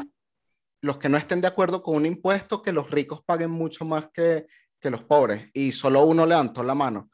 los 0.81 0.97
que 0.97 1.09
no 1.09 1.17
estén 1.17 1.41
de 1.41 1.49
acuerdo 1.49 1.83
con 1.83 1.97
un 1.97 2.07
impuesto, 2.07 2.63
que 2.63 2.73
los 2.73 2.89
ricos 2.89 3.21
paguen 3.25 3.51
mucho 3.51 3.85
más 3.85 4.11
que, 4.13 4.47
que 4.79 4.91
los 4.91 5.03
pobres. 5.03 5.51
Y 5.53 5.73
solo 5.73 6.05
uno 6.05 6.25
levantó 6.25 6.63
la 6.63 6.77
mano. 6.77 7.11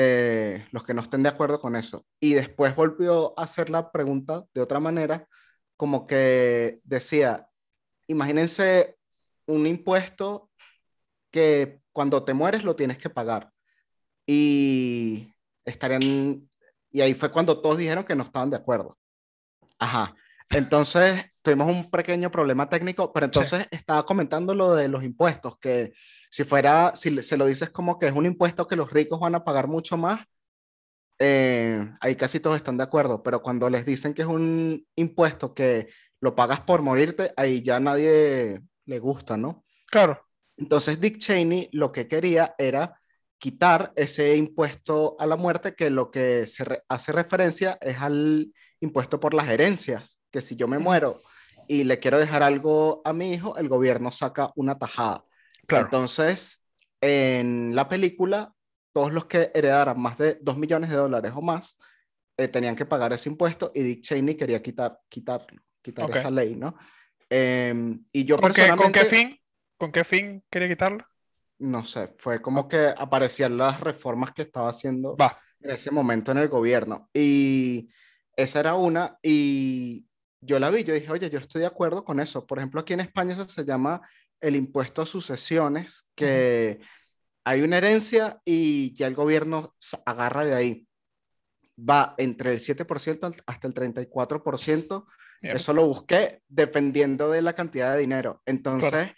Eh, 0.00 0.64
los 0.70 0.84
que 0.84 0.94
no 0.94 1.02
estén 1.02 1.24
de 1.24 1.28
acuerdo 1.28 1.58
con 1.58 1.74
eso. 1.74 2.06
Y 2.20 2.34
después 2.34 2.76
volvió 2.76 3.36
a 3.36 3.42
hacer 3.42 3.68
la 3.68 3.90
pregunta 3.90 4.44
de 4.54 4.60
otra 4.60 4.78
manera, 4.78 5.26
como 5.76 6.06
que 6.06 6.78
decía, 6.84 7.48
imagínense 8.06 8.96
un 9.46 9.66
impuesto 9.66 10.50
que 11.32 11.80
cuando 11.92 12.24
te 12.24 12.32
mueres 12.32 12.62
lo 12.62 12.76
tienes 12.76 12.96
que 12.98 13.10
pagar. 13.10 13.52
Y 14.24 15.34
estarían, 15.64 16.48
y 16.92 17.00
ahí 17.00 17.14
fue 17.14 17.32
cuando 17.32 17.60
todos 17.60 17.78
dijeron 17.78 18.04
que 18.04 18.14
no 18.14 18.22
estaban 18.22 18.50
de 18.50 18.56
acuerdo. 18.56 18.96
Ajá. 19.80 20.14
Entonces 20.50 21.24
tuvimos 21.48 21.70
un 21.70 21.90
pequeño 21.90 22.30
problema 22.30 22.68
técnico, 22.68 23.10
pero 23.10 23.24
entonces 23.24 23.66
estaba 23.70 24.04
comentando 24.04 24.54
lo 24.54 24.74
de 24.74 24.86
los 24.88 25.02
impuestos, 25.02 25.58
que 25.58 25.94
si 26.30 26.44
fuera, 26.44 26.92
si 26.94 27.22
se 27.22 27.38
lo 27.38 27.46
dices 27.46 27.70
como 27.70 27.98
que 27.98 28.06
es 28.06 28.12
un 28.12 28.26
impuesto 28.26 28.66
que 28.66 28.76
los 28.76 28.92
ricos 28.92 29.18
van 29.18 29.34
a 29.34 29.44
pagar 29.44 29.66
mucho 29.66 29.96
más, 29.96 30.20
eh, 31.18 31.90
ahí 32.02 32.16
casi 32.16 32.38
todos 32.38 32.58
están 32.58 32.76
de 32.76 32.84
acuerdo, 32.84 33.22
pero 33.22 33.40
cuando 33.40 33.70
les 33.70 33.86
dicen 33.86 34.12
que 34.12 34.22
es 34.22 34.28
un 34.28 34.86
impuesto 34.94 35.54
que 35.54 35.88
lo 36.20 36.34
pagas 36.34 36.60
por 36.60 36.82
morirte, 36.82 37.32
ahí 37.34 37.62
ya 37.62 37.80
nadie 37.80 38.60
le 38.84 38.98
gusta, 38.98 39.38
¿no? 39.38 39.64
Claro. 39.86 40.20
Entonces 40.58 41.00
Dick 41.00 41.16
Cheney 41.16 41.70
lo 41.72 41.92
que 41.92 42.08
quería 42.08 42.54
era 42.58 42.98
quitar 43.38 43.94
ese 43.96 44.36
impuesto 44.36 45.16
a 45.18 45.24
la 45.24 45.36
muerte 45.36 45.74
que 45.74 45.88
lo 45.88 46.10
que 46.10 46.46
se 46.46 46.82
hace 46.90 47.12
referencia 47.12 47.78
es 47.80 47.96
al 47.96 48.52
impuesto 48.80 49.18
por 49.18 49.32
las 49.32 49.48
herencias, 49.48 50.20
que 50.30 50.42
si 50.42 50.56
yo 50.56 50.68
me 50.68 50.78
muero 50.78 51.22
y 51.68 51.84
le 51.84 52.00
quiero 52.00 52.18
dejar 52.18 52.42
algo 52.42 53.02
a 53.04 53.12
mi 53.12 53.34
hijo, 53.34 53.56
el 53.56 53.68
gobierno 53.68 54.10
saca 54.10 54.50
una 54.56 54.78
tajada. 54.78 55.24
Entonces, 55.68 56.64
en 57.00 57.74
la 57.76 57.88
película, 57.88 58.54
todos 58.92 59.12
los 59.12 59.26
que 59.26 59.50
heredaran 59.54 60.00
más 60.00 60.18
de 60.18 60.38
2 60.40 60.56
millones 60.56 60.90
de 60.90 60.96
dólares 60.96 61.32
o 61.34 61.42
más 61.42 61.78
eh, 62.38 62.48
tenían 62.48 62.74
que 62.74 62.86
pagar 62.86 63.12
ese 63.12 63.28
impuesto 63.28 63.70
y 63.74 63.82
Dick 63.82 64.02
Cheney 64.02 64.34
quería 64.34 64.62
quitar, 64.62 64.98
quitarlo, 65.08 65.62
quitar 65.82 66.10
esa 66.10 66.30
ley, 66.30 66.56
¿no? 66.56 66.74
Em, 67.28 68.04
y 68.10 68.24
yo 68.24 68.36
¿Con 68.36 68.44
personalmente... 68.50 68.92
Qué, 68.92 69.00
¿Con 69.00 69.10
qué 69.10 69.16
fin? 69.16 69.40
¿Con 69.76 69.92
qué 69.92 70.04
fin 70.04 70.44
quería 70.50 70.68
quitarlo? 70.68 71.04
No 71.58 71.84
sé, 71.84 72.14
fue 72.16 72.40
como 72.40 72.66
que 72.66 72.94
aparecían 72.96 73.58
las 73.58 73.80
reformas 73.80 74.32
que 74.32 74.42
estaba 74.42 74.70
haciendo 74.70 75.16
en 75.60 75.70
ese 75.70 75.90
momento 75.90 76.32
en 76.32 76.38
el 76.38 76.48
gobierno. 76.48 77.10
Y 77.12 77.90
esa 78.36 78.60
era 78.60 78.74
una, 78.74 79.18
y 79.22 80.07
yo 80.40 80.58
la 80.58 80.70
vi, 80.70 80.84
yo 80.84 80.94
dije, 80.94 81.10
oye, 81.10 81.30
yo 81.30 81.38
estoy 81.38 81.60
de 81.60 81.66
acuerdo 81.66 82.04
con 82.04 82.20
eso. 82.20 82.46
Por 82.46 82.58
ejemplo, 82.58 82.80
aquí 82.80 82.92
en 82.92 83.00
España 83.00 83.34
se, 83.34 83.44
se 83.46 83.64
llama 83.64 84.00
el 84.40 84.56
impuesto 84.56 85.02
a 85.02 85.06
sucesiones, 85.06 86.08
que 86.14 86.80
hay 87.44 87.62
una 87.62 87.78
herencia 87.78 88.40
y 88.44 88.92
ya 88.94 89.06
el 89.06 89.14
gobierno 89.14 89.74
agarra 90.04 90.44
de 90.44 90.54
ahí. 90.54 90.86
Va 91.78 92.14
entre 92.18 92.52
el 92.52 92.58
7% 92.58 93.42
hasta 93.46 93.66
el 93.66 93.74
34%. 93.74 95.06
Eso 95.40 95.72
lo 95.72 95.86
busqué 95.86 96.42
dependiendo 96.48 97.30
de 97.30 97.42
la 97.42 97.54
cantidad 97.54 97.94
de 97.94 98.00
dinero. 98.00 98.42
Entonces, 98.44 99.10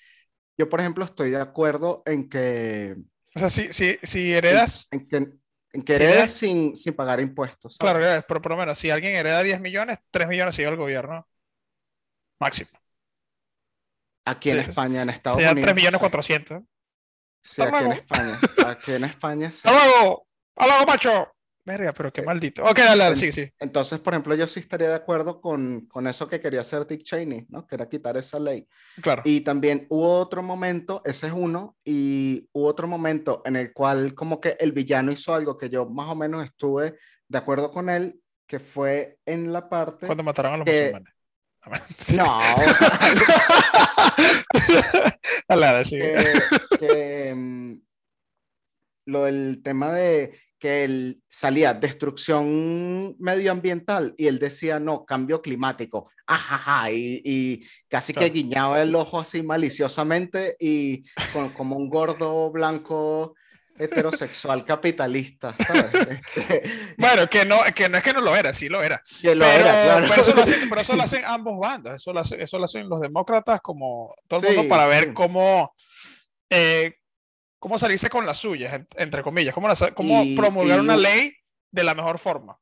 yo, 0.56 0.68
por 0.68 0.80
ejemplo, 0.80 1.04
estoy 1.04 1.30
de 1.30 1.40
acuerdo 1.40 2.02
en 2.04 2.28
que... 2.28 2.94
O 3.34 3.38
sea, 3.38 3.48
si, 3.48 3.72
si, 3.72 3.98
si 4.02 4.32
heredas... 4.32 4.86
En, 4.90 5.08
que, 5.08 5.39
en 5.72 5.82
que 5.82 5.94
heredas 5.94 6.32
sin, 6.32 6.74
sin, 6.74 6.94
pagar 6.94 7.20
impuestos. 7.20 7.76
Claro, 7.78 8.00
pero 8.26 8.42
por 8.42 8.52
lo 8.52 8.56
menos, 8.56 8.78
si 8.78 8.90
alguien 8.90 9.14
hereda 9.14 9.42
10 9.42 9.60
millones, 9.60 9.98
3 10.10 10.28
millones 10.28 10.54
sigue 10.54 10.68
el 10.68 10.76
gobierno. 10.76 11.26
Máximo. 12.40 12.70
Aquí 14.24 14.50
en 14.50 14.60
España, 14.60 15.02
en 15.02 15.10
Estados 15.10 15.36
Unidos. 15.38 15.62
3 15.62 15.74
millones 15.74 16.00
400. 16.00 16.62
Sí, 17.42 17.62
aquí 17.62 17.84
en 17.84 17.92
España. 17.92 18.38
Aquí 18.66 18.92
en 18.92 19.04
España. 19.04 19.52
Sí. 19.52 19.62
¡Hasta 19.64 19.72
luego! 19.72 20.26
¡Hasta 20.56 20.66
luego, 20.66 20.86
macho! 20.86 21.32
Verga, 21.70 21.92
pero 21.92 22.12
qué 22.12 22.22
eh, 22.22 22.24
maldito. 22.24 22.64
Ok, 22.64 22.78
dale, 22.78 23.04
dale, 23.04 23.16
sí, 23.16 23.30
sí. 23.30 23.48
Entonces, 23.60 24.00
por 24.00 24.12
ejemplo, 24.12 24.34
yo 24.34 24.48
sí 24.48 24.58
estaría 24.60 24.88
de 24.88 24.96
acuerdo 24.96 25.40
con, 25.40 25.86
con 25.86 26.08
eso 26.08 26.28
que 26.28 26.40
quería 26.40 26.60
hacer 26.60 26.86
Dick 26.86 27.04
Cheney, 27.04 27.46
¿no? 27.48 27.66
Que 27.66 27.76
era 27.76 27.88
quitar 27.88 28.16
esa 28.16 28.40
ley. 28.40 28.66
Claro. 29.00 29.22
Y 29.24 29.42
también 29.42 29.86
hubo 29.88 30.18
otro 30.18 30.42
momento, 30.42 31.00
ese 31.04 31.28
es 31.28 31.32
uno, 31.32 31.76
y 31.84 32.48
hubo 32.52 32.66
otro 32.66 32.88
momento 32.88 33.42
en 33.44 33.54
el 33.54 33.72
cual 33.72 34.14
como 34.14 34.40
que 34.40 34.56
el 34.58 34.72
villano 34.72 35.12
hizo 35.12 35.32
algo 35.32 35.56
que 35.56 35.68
yo 35.68 35.86
más 35.86 36.08
o 36.08 36.16
menos 36.16 36.44
estuve 36.44 36.96
de 37.28 37.38
acuerdo 37.38 37.70
con 37.70 37.88
él, 37.88 38.20
que 38.46 38.58
fue 38.58 39.18
en 39.24 39.52
la 39.52 39.68
parte... 39.68 40.06
Cuando 40.06 40.24
mataron 40.24 40.54
a 40.54 40.56
los 40.58 40.66
musulmanes. 40.66 41.14
No. 42.16 42.38
que, 46.80 47.34
mm, 47.36 47.74
lo 49.06 49.24
del 49.24 49.62
tema 49.62 49.92
de 49.92 50.38
que 50.60 50.84
él 50.84 51.22
salía 51.28 51.74
destrucción 51.74 53.16
medioambiental 53.18 54.14
y 54.16 54.26
él 54.26 54.38
decía 54.38 54.78
no, 54.78 55.04
cambio 55.04 55.40
climático, 55.42 56.10
ajaja, 56.26 56.92
y, 56.92 57.22
y 57.24 57.66
casi 57.88 58.12
que 58.12 58.30
guiñaba 58.30 58.82
el 58.82 58.94
ojo 58.94 59.18
así 59.18 59.42
maliciosamente 59.42 60.56
y 60.60 61.02
como 61.56 61.76
un 61.76 61.88
gordo 61.88 62.50
blanco 62.52 63.34
heterosexual 63.80 64.64
capitalista, 64.64 65.54
¿sabes? 65.66 65.90
Este, 66.36 66.62
bueno, 66.98 67.28
que 67.28 67.44
no, 67.44 67.60
que 67.74 67.88
no 67.88 67.98
es 67.98 68.04
que 68.04 68.12
no 68.12 68.20
lo 68.20 68.36
era, 68.36 68.52
sí 68.52 68.68
lo 68.68 68.82
era. 68.82 69.02
Que 69.20 69.34
lo 69.34 69.44
pero, 69.44 69.60
era, 69.60 69.82
claro. 69.82 70.06
Pero 70.08 70.22
eso 70.22 70.34
lo, 70.34 70.42
hacen, 70.42 70.68
pero 70.68 70.80
eso 70.80 70.96
lo 70.96 71.02
hacen 71.04 71.24
ambos 71.24 71.58
bandos, 71.58 71.94
eso 71.94 72.12
lo, 72.12 72.20
hacen, 72.20 72.40
eso 72.40 72.58
lo 72.58 72.64
hacen 72.64 72.88
los 72.88 73.00
demócratas 73.00 73.60
como 73.60 74.14
todo 74.28 74.46
el 74.46 74.56
mundo 74.56 74.68
para 74.68 74.86
ver 74.86 75.14
cómo, 75.14 75.74
eh, 76.50 76.96
cómo 77.60 77.78
salirse 77.78 78.10
con 78.10 78.26
las 78.26 78.38
suyas, 78.38 78.84
entre 78.96 79.22
comillas, 79.22 79.54
cómo, 79.54 79.68
cómo 79.94 80.24
promulgar 80.34 80.80
una 80.80 80.96
ley 80.96 81.32
de 81.70 81.84
la 81.84 81.94
mejor 81.94 82.18
forma. 82.18 82.58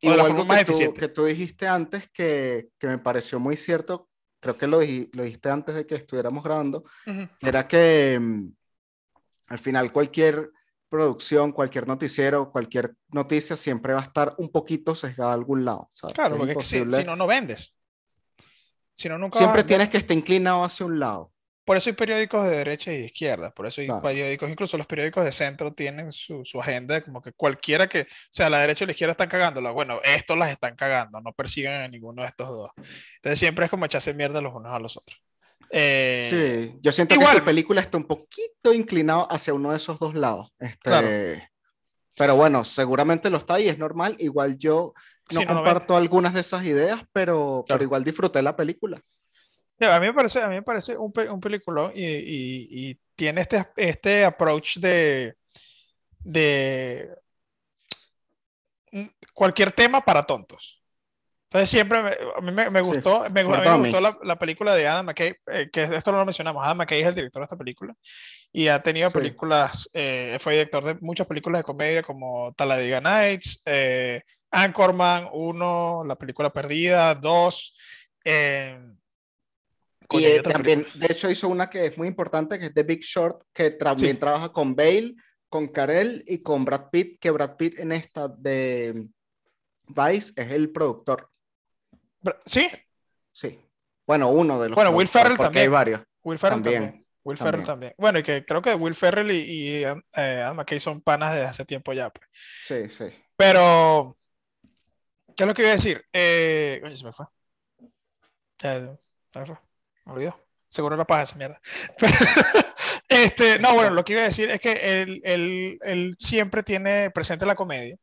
Y 0.00 0.08
de 0.08 0.16
la 0.16 0.24
forma 0.24 0.44
más 0.44 0.56
que 0.56 0.62
eficiente. 0.62 0.94
Tú, 0.94 1.00
que 1.00 1.08
tú 1.08 1.24
dijiste 1.24 1.68
antes 1.68 2.08
que, 2.10 2.70
que, 2.78 2.86
me 2.86 2.98
pareció 2.98 3.38
muy 3.38 3.56
cierto, 3.56 4.08
creo 4.40 4.56
que 4.56 4.66
lo, 4.66 4.78
lo 4.78 5.22
dijiste 5.22 5.50
antes 5.50 5.74
de 5.74 5.86
que 5.86 5.96
estuviéramos 5.96 6.42
grabando, 6.42 6.84
uh 7.06 7.10
-huh. 7.10 7.30
era 7.40 7.68
que 7.68 8.16
um, 8.18 8.52
al 9.48 9.58
final 9.58 9.92
cualquier 9.92 10.50
producción, 10.88 11.52
cualquier 11.52 11.86
noticiero, 11.86 12.50
cualquier 12.50 12.94
noticia 13.08 13.56
siempre 13.56 13.92
va 13.92 14.00
a 14.00 14.04
estar 14.04 14.34
un 14.38 14.50
poquito 14.50 14.94
sesgada 14.94 15.32
a 15.32 15.34
algún 15.34 15.64
lado. 15.64 15.90
¿sabes? 15.92 16.14
Claro, 16.14 16.36
es 16.36 16.54
porque 16.54 16.64
si, 16.64 16.90
si, 16.90 17.04
no, 17.04 17.16
no 17.16 17.26
vendes. 17.26 17.74
Si 18.94 19.08
no, 19.08 19.18
nunca 19.18 19.38
siempre 19.38 19.62
tienes 19.64 19.90
que 19.90 19.98
estar 19.98 20.16
inclinado 20.16 20.64
hacia 20.64 20.86
un 20.86 20.98
lado. 20.98 21.32
Por 21.68 21.76
eso 21.76 21.90
hay 21.90 21.96
periódicos 21.96 22.44
de 22.44 22.56
derecha 22.56 22.90
y 22.94 22.96
de 22.96 23.04
izquierda, 23.04 23.50
por 23.50 23.66
eso 23.66 23.82
hay 23.82 23.88
claro. 23.88 24.00
periódicos, 24.00 24.48
incluso 24.48 24.78
los 24.78 24.86
periódicos 24.86 25.22
de 25.22 25.32
centro 25.32 25.74
tienen 25.74 26.10
su, 26.12 26.42
su, 26.42 26.58
agenda, 26.58 27.02
como 27.02 27.20
que 27.20 27.32
cualquiera 27.32 27.86
que, 27.86 28.00
o 28.00 28.06
sea, 28.30 28.48
la 28.48 28.60
derecha 28.60 28.84
y 28.84 28.86
la 28.86 28.92
izquierda 28.92 29.12
están 29.12 29.28
cagándola, 29.28 29.70
bueno, 29.70 30.00
estos 30.02 30.38
las 30.38 30.50
están 30.50 30.76
cagando, 30.76 31.20
no 31.20 31.34
persiguen 31.34 31.74
a 31.74 31.86
ninguno 31.86 32.22
de 32.22 32.28
estos 32.28 32.48
dos. 32.48 32.70
Entonces 33.16 33.38
siempre 33.38 33.66
es 33.66 33.70
como 33.70 33.84
echarse 33.84 34.14
mierda 34.14 34.40
los 34.40 34.54
unos 34.54 34.72
a 34.72 34.78
los 34.78 34.96
otros. 34.96 35.20
Eh, 35.68 36.70
sí, 36.72 36.78
yo 36.80 36.90
siento 36.90 37.16
igual, 37.16 37.34
que 37.34 37.38
la 37.40 37.44
película 37.44 37.82
está 37.82 37.98
un 37.98 38.06
poquito 38.06 38.72
inclinado 38.72 39.30
hacia 39.30 39.52
uno 39.52 39.70
de 39.70 39.76
esos 39.76 39.98
dos 39.98 40.14
lados. 40.14 40.54
Este, 40.58 40.78
claro. 40.78 41.06
Pero 42.16 42.34
bueno, 42.34 42.64
seguramente 42.64 43.28
lo 43.28 43.36
está 43.36 43.60
y 43.60 43.68
es 43.68 43.76
normal. 43.76 44.16
Igual 44.20 44.56
yo 44.56 44.94
no 45.34 45.40
sí, 45.40 45.46
comparto 45.46 45.96
algunas 45.96 46.32
de 46.32 46.40
esas 46.40 46.64
ideas, 46.64 47.02
pero, 47.12 47.62
claro. 47.66 47.78
pero 47.78 47.82
igual 47.82 48.04
disfruté 48.04 48.40
la 48.40 48.56
película. 48.56 49.02
A 49.80 50.00
mí 50.00 50.06
me 50.06 50.14
parece, 50.14 50.42
a 50.42 50.48
mí 50.48 50.56
me 50.56 50.62
parece 50.62 50.96
un, 50.96 51.12
un 51.30 51.40
peliculón 51.40 51.92
y, 51.94 52.04
y, 52.04 52.68
y, 52.70 53.00
tiene 53.14 53.40
este, 53.40 53.66
este 53.76 54.24
approach 54.24 54.78
de, 54.78 55.36
de 56.20 57.16
cualquier 59.32 59.72
tema 59.72 60.04
para 60.04 60.24
tontos. 60.24 60.82
Entonces 61.44 61.70
siempre 61.70 62.02
me, 62.02 62.10
a 62.10 62.40
mí 62.42 62.52
me, 62.52 62.68
me 62.70 62.80
gustó, 62.82 63.24
sí, 63.24 63.32
me, 63.32 63.42
me, 63.42 63.78
gustó 63.78 64.00
la, 64.02 64.18
la, 64.22 64.38
película 64.38 64.74
de 64.74 64.86
Adam 64.86 65.06
McKay, 65.06 65.34
eh, 65.46 65.70
que 65.72 65.84
esto 65.84 66.12
no 66.12 66.18
lo 66.18 66.26
mencionamos, 66.26 66.62
Adam 66.62 66.76
McKay 66.76 67.00
es 67.00 67.06
el 67.06 67.14
director 67.14 67.40
de 67.40 67.44
esta 67.44 67.56
película 67.56 67.94
y 68.52 68.68
ha 68.68 68.82
tenido 68.82 69.08
sí. 69.08 69.14
películas, 69.14 69.88
eh, 69.94 70.36
fue 70.40 70.52
director 70.52 70.84
de 70.84 70.94
muchas 71.00 71.26
películas 71.26 71.60
de 71.60 71.64
comedia 71.64 72.02
como 72.02 72.52
Talladega 72.52 73.00
Nights, 73.00 73.62
eh, 73.64 74.20
Anchorman 74.50 75.28
1, 75.32 76.04
La 76.06 76.16
película 76.16 76.52
perdida, 76.52 77.14
2, 77.14 77.74
y 80.10 80.42
también, 80.42 80.86
de 80.94 81.06
hecho, 81.10 81.30
hizo 81.30 81.48
una 81.48 81.68
que 81.68 81.86
es 81.86 81.98
muy 81.98 82.08
importante, 82.08 82.58
que 82.58 82.66
es 82.66 82.74
The 82.74 82.82
Big 82.82 83.02
Short, 83.02 83.42
que 83.52 83.72
también 83.72 84.14
sí. 84.16 84.20
trabaja 84.20 84.52
con 84.52 84.74
Bale, 84.74 85.14
con 85.48 85.68
Carell 85.68 86.24
y 86.26 86.42
con 86.42 86.64
Brad 86.64 86.90
Pitt, 86.90 87.18
que 87.20 87.30
Brad 87.30 87.56
Pitt 87.56 87.78
en 87.78 87.92
esta 87.92 88.28
de 88.28 89.08
Vice 89.86 90.32
es 90.36 90.50
el 90.50 90.70
productor. 90.70 91.30
¿Sí? 92.44 92.68
Sí. 93.32 93.58
Bueno, 94.06 94.30
uno 94.30 94.60
de 94.60 94.70
los. 94.70 94.76
Bueno, 94.76 94.90
Will 94.90 95.08
Ferrell 95.08 95.36
también. 95.36 95.62
Hay 95.62 95.68
varios. 95.68 96.02
Will 96.22 96.38
Ferrell 96.38 96.62
también. 96.62 96.82
también. 96.82 97.06
Will 97.24 97.36
también. 97.36 97.52
Ferrell 97.52 97.66
también. 97.66 97.94
Bueno, 97.98 98.18
y 98.18 98.22
que 98.22 98.44
creo 98.44 98.62
que 98.62 98.74
Will 98.74 98.94
Ferrell 98.94 99.30
y, 99.30 99.40
y 99.40 99.84
eh, 99.84 99.94
Adam 100.14 100.56
McKay 100.56 100.80
son 100.80 101.02
panas 101.02 101.34
desde 101.34 101.46
hace 101.46 101.64
tiempo 101.64 101.92
ya. 101.92 102.10
Pues. 102.10 102.26
Sí, 102.66 102.88
sí. 102.88 103.14
Pero, 103.36 104.16
¿qué 105.36 105.42
es 105.42 105.46
lo 105.46 105.54
que 105.54 105.62
iba 105.62 105.70
a 105.70 105.74
decir? 105.74 106.04
Eh, 106.12 106.80
oye, 106.82 106.96
se 106.96 107.04
me 107.04 107.12
fue. 107.12 107.26
Eh, 108.62 108.96
olvidó. 110.12 110.48
Seguro 110.68 110.94
era 110.94 111.06
para 111.06 111.22
esa 111.22 111.36
mierda. 111.36 111.60
este, 113.08 113.58
no, 113.58 113.74
bueno, 113.74 113.90
lo 113.90 114.04
que 114.04 114.12
iba 114.12 114.22
a 114.22 114.26
decir 114.26 114.50
es 114.50 114.60
que 114.60 115.02
él, 115.02 115.20
él, 115.24 115.78
él 115.82 116.16
siempre 116.18 116.62
tiene 116.62 117.10
presente 117.10 117.46
la 117.46 117.54
comedia. 117.54 117.96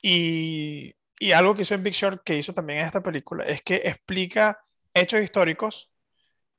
Y, 0.00 0.94
y, 1.18 1.32
algo 1.32 1.54
que 1.54 1.62
hizo 1.62 1.74
en 1.74 1.82
Big 1.82 1.94
Short, 1.94 2.22
que 2.24 2.38
hizo 2.38 2.54
también 2.54 2.80
en 2.80 2.86
esta 2.86 3.02
película, 3.02 3.44
es 3.44 3.60
que 3.62 3.76
explica 3.76 4.60
hechos 4.94 5.20
históricos 5.20 5.90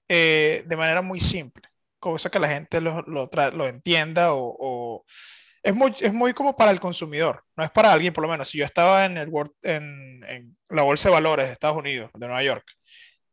eh, 0.10 0.63
de 0.65 0.75
manera 0.75 1.01
muy 1.01 1.20
simple. 1.20 1.70
Cosa 2.00 2.29
que 2.29 2.39
la 2.39 2.50
gente 2.50 2.82
lo, 2.82 3.01
lo, 3.03 3.29
lo 3.53 3.67
entienda 3.67 4.34
o, 4.34 4.56
o 4.60 5.06
es 5.63 5.75
muy, 5.75 5.94
es 6.00 6.13
muy 6.13 6.34
como 6.34 6.56
para 6.56 6.72
el 6.72 6.79
consumidor, 6.79 7.44
no 7.56 7.63
es 7.63 7.72
para 7.72 7.91
alguien, 7.91 8.13
por 8.13 8.24
lo 8.24 8.29
menos. 8.29 8.50
Si 8.50 8.58
yo 8.58 8.65
estaba 8.65 9.06
en, 9.06 9.17
el 9.17 9.29
World, 9.29 9.51
en, 9.63 10.24
en 10.27 10.58
la 10.70 10.84
Bolsa 10.84 11.10
de 11.10 11.13
Valores 11.13 11.48
de 11.48 11.53
Estados 11.53 11.77
Unidos, 11.77 12.10
de 12.13 12.27
Nueva 12.27 12.44
York, 12.44 12.65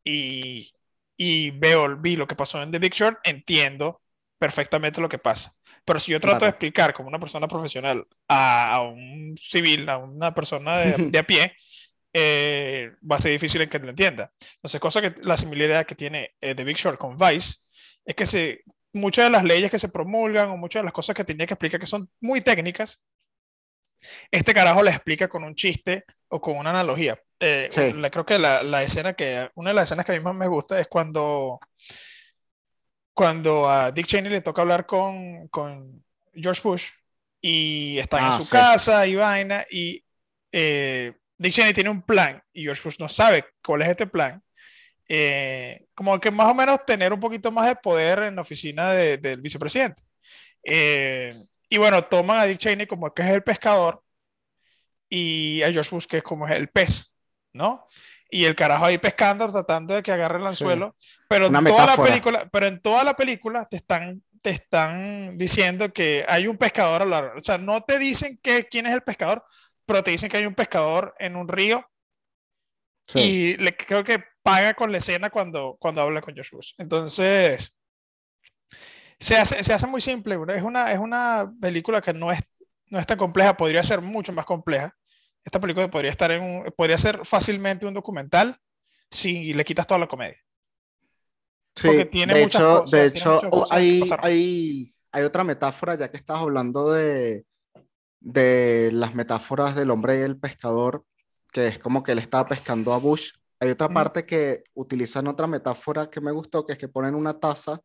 y 0.02 0.72
y 1.16 1.50
veo, 1.52 1.96
vi 1.96 2.16
lo 2.16 2.26
que 2.26 2.36
pasó 2.36 2.62
en 2.62 2.70
The 2.70 2.78
Big 2.78 2.94
Short, 2.94 3.18
entiendo 3.24 4.02
perfectamente 4.38 5.00
lo 5.00 5.08
que 5.08 5.18
pasa. 5.18 5.54
Pero 5.84 6.00
si 6.00 6.12
yo 6.12 6.20
trato 6.20 6.38
claro. 6.38 6.46
de 6.46 6.50
explicar 6.50 6.94
como 6.94 7.08
una 7.08 7.18
persona 7.18 7.48
profesional 7.48 8.06
a, 8.28 8.74
a 8.74 8.82
un 8.82 9.34
civil, 9.36 9.88
a 9.88 9.98
una 9.98 10.34
persona 10.34 10.78
de, 10.78 10.96
de 11.10 11.18
a 11.18 11.22
pie, 11.22 11.54
eh, 12.12 12.92
va 13.10 13.16
a 13.16 13.18
ser 13.18 13.32
difícil 13.32 13.60
en 13.60 13.68
que 13.68 13.78
lo 13.78 13.90
entienda. 13.90 14.32
Entonces, 14.56 14.80
cosa 14.80 15.02
que 15.02 15.14
la 15.22 15.36
similaridad 15.36 15.86
que 15.86 15.94
tiene 15.94 16.34
eh, 16.40 16.54
The 16.54 16.64
Big 16.64 16.76
Short 16.76 16.98
con 16.98 17.16
Vice 17.16 17.56
es 18.04 18.14
que 18.14 18.26
se, 18.26 18.62
muchas 18.92 19.26
de 19.26 19.30
las 19.30 19.44
leyes 19.44 19.70
que 19.70 19.78
se 19.78 19.88
promulgan 19.88 20.50
o 20.50 20.56
muchas 20.56 20.80
de 20.80 20.84
las 20.84 20.92
cosas 20.92 21.16
que 21.16 21.24
tenía 21.24 21.46
que 21.46 21.54
explicar 21.54 21.80
que 21.80 21.86
son 21.86 22.08
muy 22.20 22.40
técnicas, 22.40 23.00
este 24.30 24.54
carajo 24.54 24.82
le 24.82 24.90
explica 24.90 25.28
con 25.28 25.44
un 25.44 25.54
chiste 25.54 26.04
o 26.28 26.40
con 26.40 26.56
una 26.56 26.70
analogía. 26.70 27.20
Eh, 27.40 27.68
sí. 27.70 27.92
la, 27.94 28.10
creo 28.10 28.24
que 28.24 28.38
la, 28.38 28.62
la, 28.62 28.82
escena 28.82 29.14
que, 29.14 29.50
una 29.54 29.70
de 29.70 29.74
las 29.74 29.84
escenas 29.84 30.06
que 30.06 30.12
a 30.12 30.14
mí 30.14 30.20
más 30.20 30.34
me 30.34 30.46
gusta 30.46 30.80
es 30.80 30.86
cuando 30.86 31.58
cuando 33.14 33.70
a 33.70 33.92
Dick 33.92 34.06
Cheney 34.06 34.30
le 34.30 34.40
toca 34.40 34.62
hablar 34.62 34.86
con, 34.86 35.48
con 35.48 36.04
George 36.34 36.60
Bush 36.62 36.88
y 37.40 37.96
están 37.98 38.24
en 38.24 38.32
ah, 38.32 38.40
su 38.40 38.50
casa 38.50 39.06
y 39.06 39.14
vaina 39.14 39.64
y 39.70 40.04
eh, 40.50 41.14
Dick 41.38 41.52
Cheney 41.52 41.72
tiene 41.72 41.90
un 41.90 42.02
plan 42.02 42.42
y 42.52 42.64
George 42.64 42.82
Bush 42.84 42.96
no 42.98 43.08
sabe 43.08 43.46
cuál 43.64 43.82
es 43.82 43.88
este 43.88 44.06
plan. 44.06 44.42
Eh, 45.08 45.86
como 45.94 46.18
que 46.18 46.30
más 46.30 46.48
o 46.48 46.54
menos 46.54 46.84
tener 46.86 47.12
un 47.12 47.20
poquito 47.20 47.52
más 47.52 47.66
de 47.66 47.76
poder 47.76 48.20
en 48.24 48.36
la 48.36 48.42
oficina 48.42 48.92
del 48.92 49.40
vicepresidente. 49.40 50.02
Eh, 50.64 51.34
y 51.68 51.78
bueno, 51.78 52.02
toman 52.02 52.38
a 52.38 52.44
Dick 52.46 52.58
Cheney 52.58 52.86
como 52.86 53.12
que 53.14 53.22
es 53.22 53.28
el 53.28 53.44
pescador 53.44 54.02
y 55.08 55.62
a 55.62 55.70
George 55.70 55.90
Bush 55.90 56.06
que 56.06 56.16
es 56.18 56.22
como 56.22 56.48
el 56.48 56.68
pez, 56.68 57.13
¿no? 57.54 57.88
Y 58.30 58.44
el 58.44 58.54
carajo 58.54 58.84
ahí 58.84 58.98
pescando, 58.98 59.50
tratando 59.50 59.94
de 59.94 60.02
que 60.02 60.12
agarre 60.12 60.38
el 60.38 60.46
anzuelo. 60.46 60.96
Pero, 61.28 61.46
en 61.46 61.64
toda 61.64 61.86
la 61.86 61.96
película, 61.96 62.48
pero 62.52 62.66
en 62.66 62.82
toda 62.82 63.04
la 63.04 63.16
película 63.16 63.66
te 63.66 63.76
están, 63.76 64.22
te 64.42 64.50
están 64.50 65.38
diciendo 65.38 65.92
que 65.92 66.26
hay 66.28 66.48
un 66.48 66.58
pescador 66.58 67.02
a 67.02 67.06
la 67.06 67.32
O 67.36 67.40
sea, 67.40 67.56
no 67.56 67.82
te 67.82 67.98
dicen 67.98 68.38
que, 68.42 68.66
quién 68.66 68.86
es 68.86 68.92
el 68.92 69.02
pescador, 69.02 69.44
pero 69.86 70.02
te 70.02 70.10
dicen 70.10 70.28
que 70.28 70.36
hay 70.36 70.46
un 70.46 70.54
pescador 70.54 71.14
en 71.18 71.36
un 71.36 71.48
río. 71.48 71.88
Y 73.14 73.56
le, 73.58 73.76
creo 73.76 74.02
que 74.02 74.24
paga 74.42 74.74
con 74.74 74.90
la 74.90 74.98
escena 74.98 75.30
cuando, 75.30 75.76
cuando 75.78 76.02
habla 76.02 76.20
con 76.20 76.34
Bush. 76.34 76.72
Entonces, 76.78 77.72
se 79.20 79.36
hace, 79.36 79.62
se 79.62 79.72
hace 79.72 79.86
muy 79.86 80.00
simple. 80.00 80.36
Es 80.54 80.62
una, 80.62 80.92
es 80.92 80.98
una 80.98 81.52
película 81.60 82.00
que 82.00 82.12
no 82.12 82.32
es, 82.32 82.40
no 82.90 82.98
es 82.98 83.06
tan 83.06 83.18
compleja, 83.18 83.56
podría 83.56 83.82
ser 83.82 84.00
mucho 84.00 84.32
más 84.32 84.44
compleja. 84.44 84.96
Esta 85.44 85.60
película 85.60 85.90
podría, 85.90 86.10
estar 86.10 86.30
en 86.30 86.42
un, 86.42 86.72
podría 86.76 86.98
ser 86.98 87.24
fácilmente 87.24 87.86
un 87.86 87.94
documental 87.94 88.56
si 89.10 89.52
le 89.52 89.64
quitas 89.64 89.86
toda 89.86 90.00
la 90.00 90.06
comedia. 90.06 90.38
Sí, 91.76 91.88
Porque 91.88 92.04
tiene 92.06 92.34
de 92.34 92.42
hecho, 92.44 92.84
de 92.90 93.06
hecho 93.06 93.40
hay, 93.70 94.02
hay, 94.20 94.94
hay, 95.12 95.22
otra 95.22 95.44
metáfora, 95.44 95.96
ya 95.96 96.08
que 96.08 96.16
estás 96.16 96.38
hablando 96.38 96.92
de, 96.92 97.44
de 98.20 98.90
las 98.92 99.14
metáforas 99.14 99.74
del 99.74 99.90
hombre 99.90 100.18
y 100.18 100.22
el 100.22 100.38
pescador, 100.38 101.04
que 101.52 101.66
es 101.66 101.78
como 101.78 102.02
que 102.02 102.12
él 102.12 102.18
estaba 102.18 102.48
pescando 102.48 102.92
a 102.92 102.98
Bush. 102.98 103.32
Hay 103.60 103.70
otra 103.70 103.88
parte 103.88 104.24
que 104.24 104.64
utilizan 104.74 105.26
otra 105.26 105.46
metáfora 105.46 106.10
que 106.10 106.20
me 106.20 106.32
gustó, 106.32 106.66
que 106.66 106.72
es 106.72 106.78
que 106.78 106.88
ponen 106.88 107.14
una 107.14 107.38
taza 107.38 107.80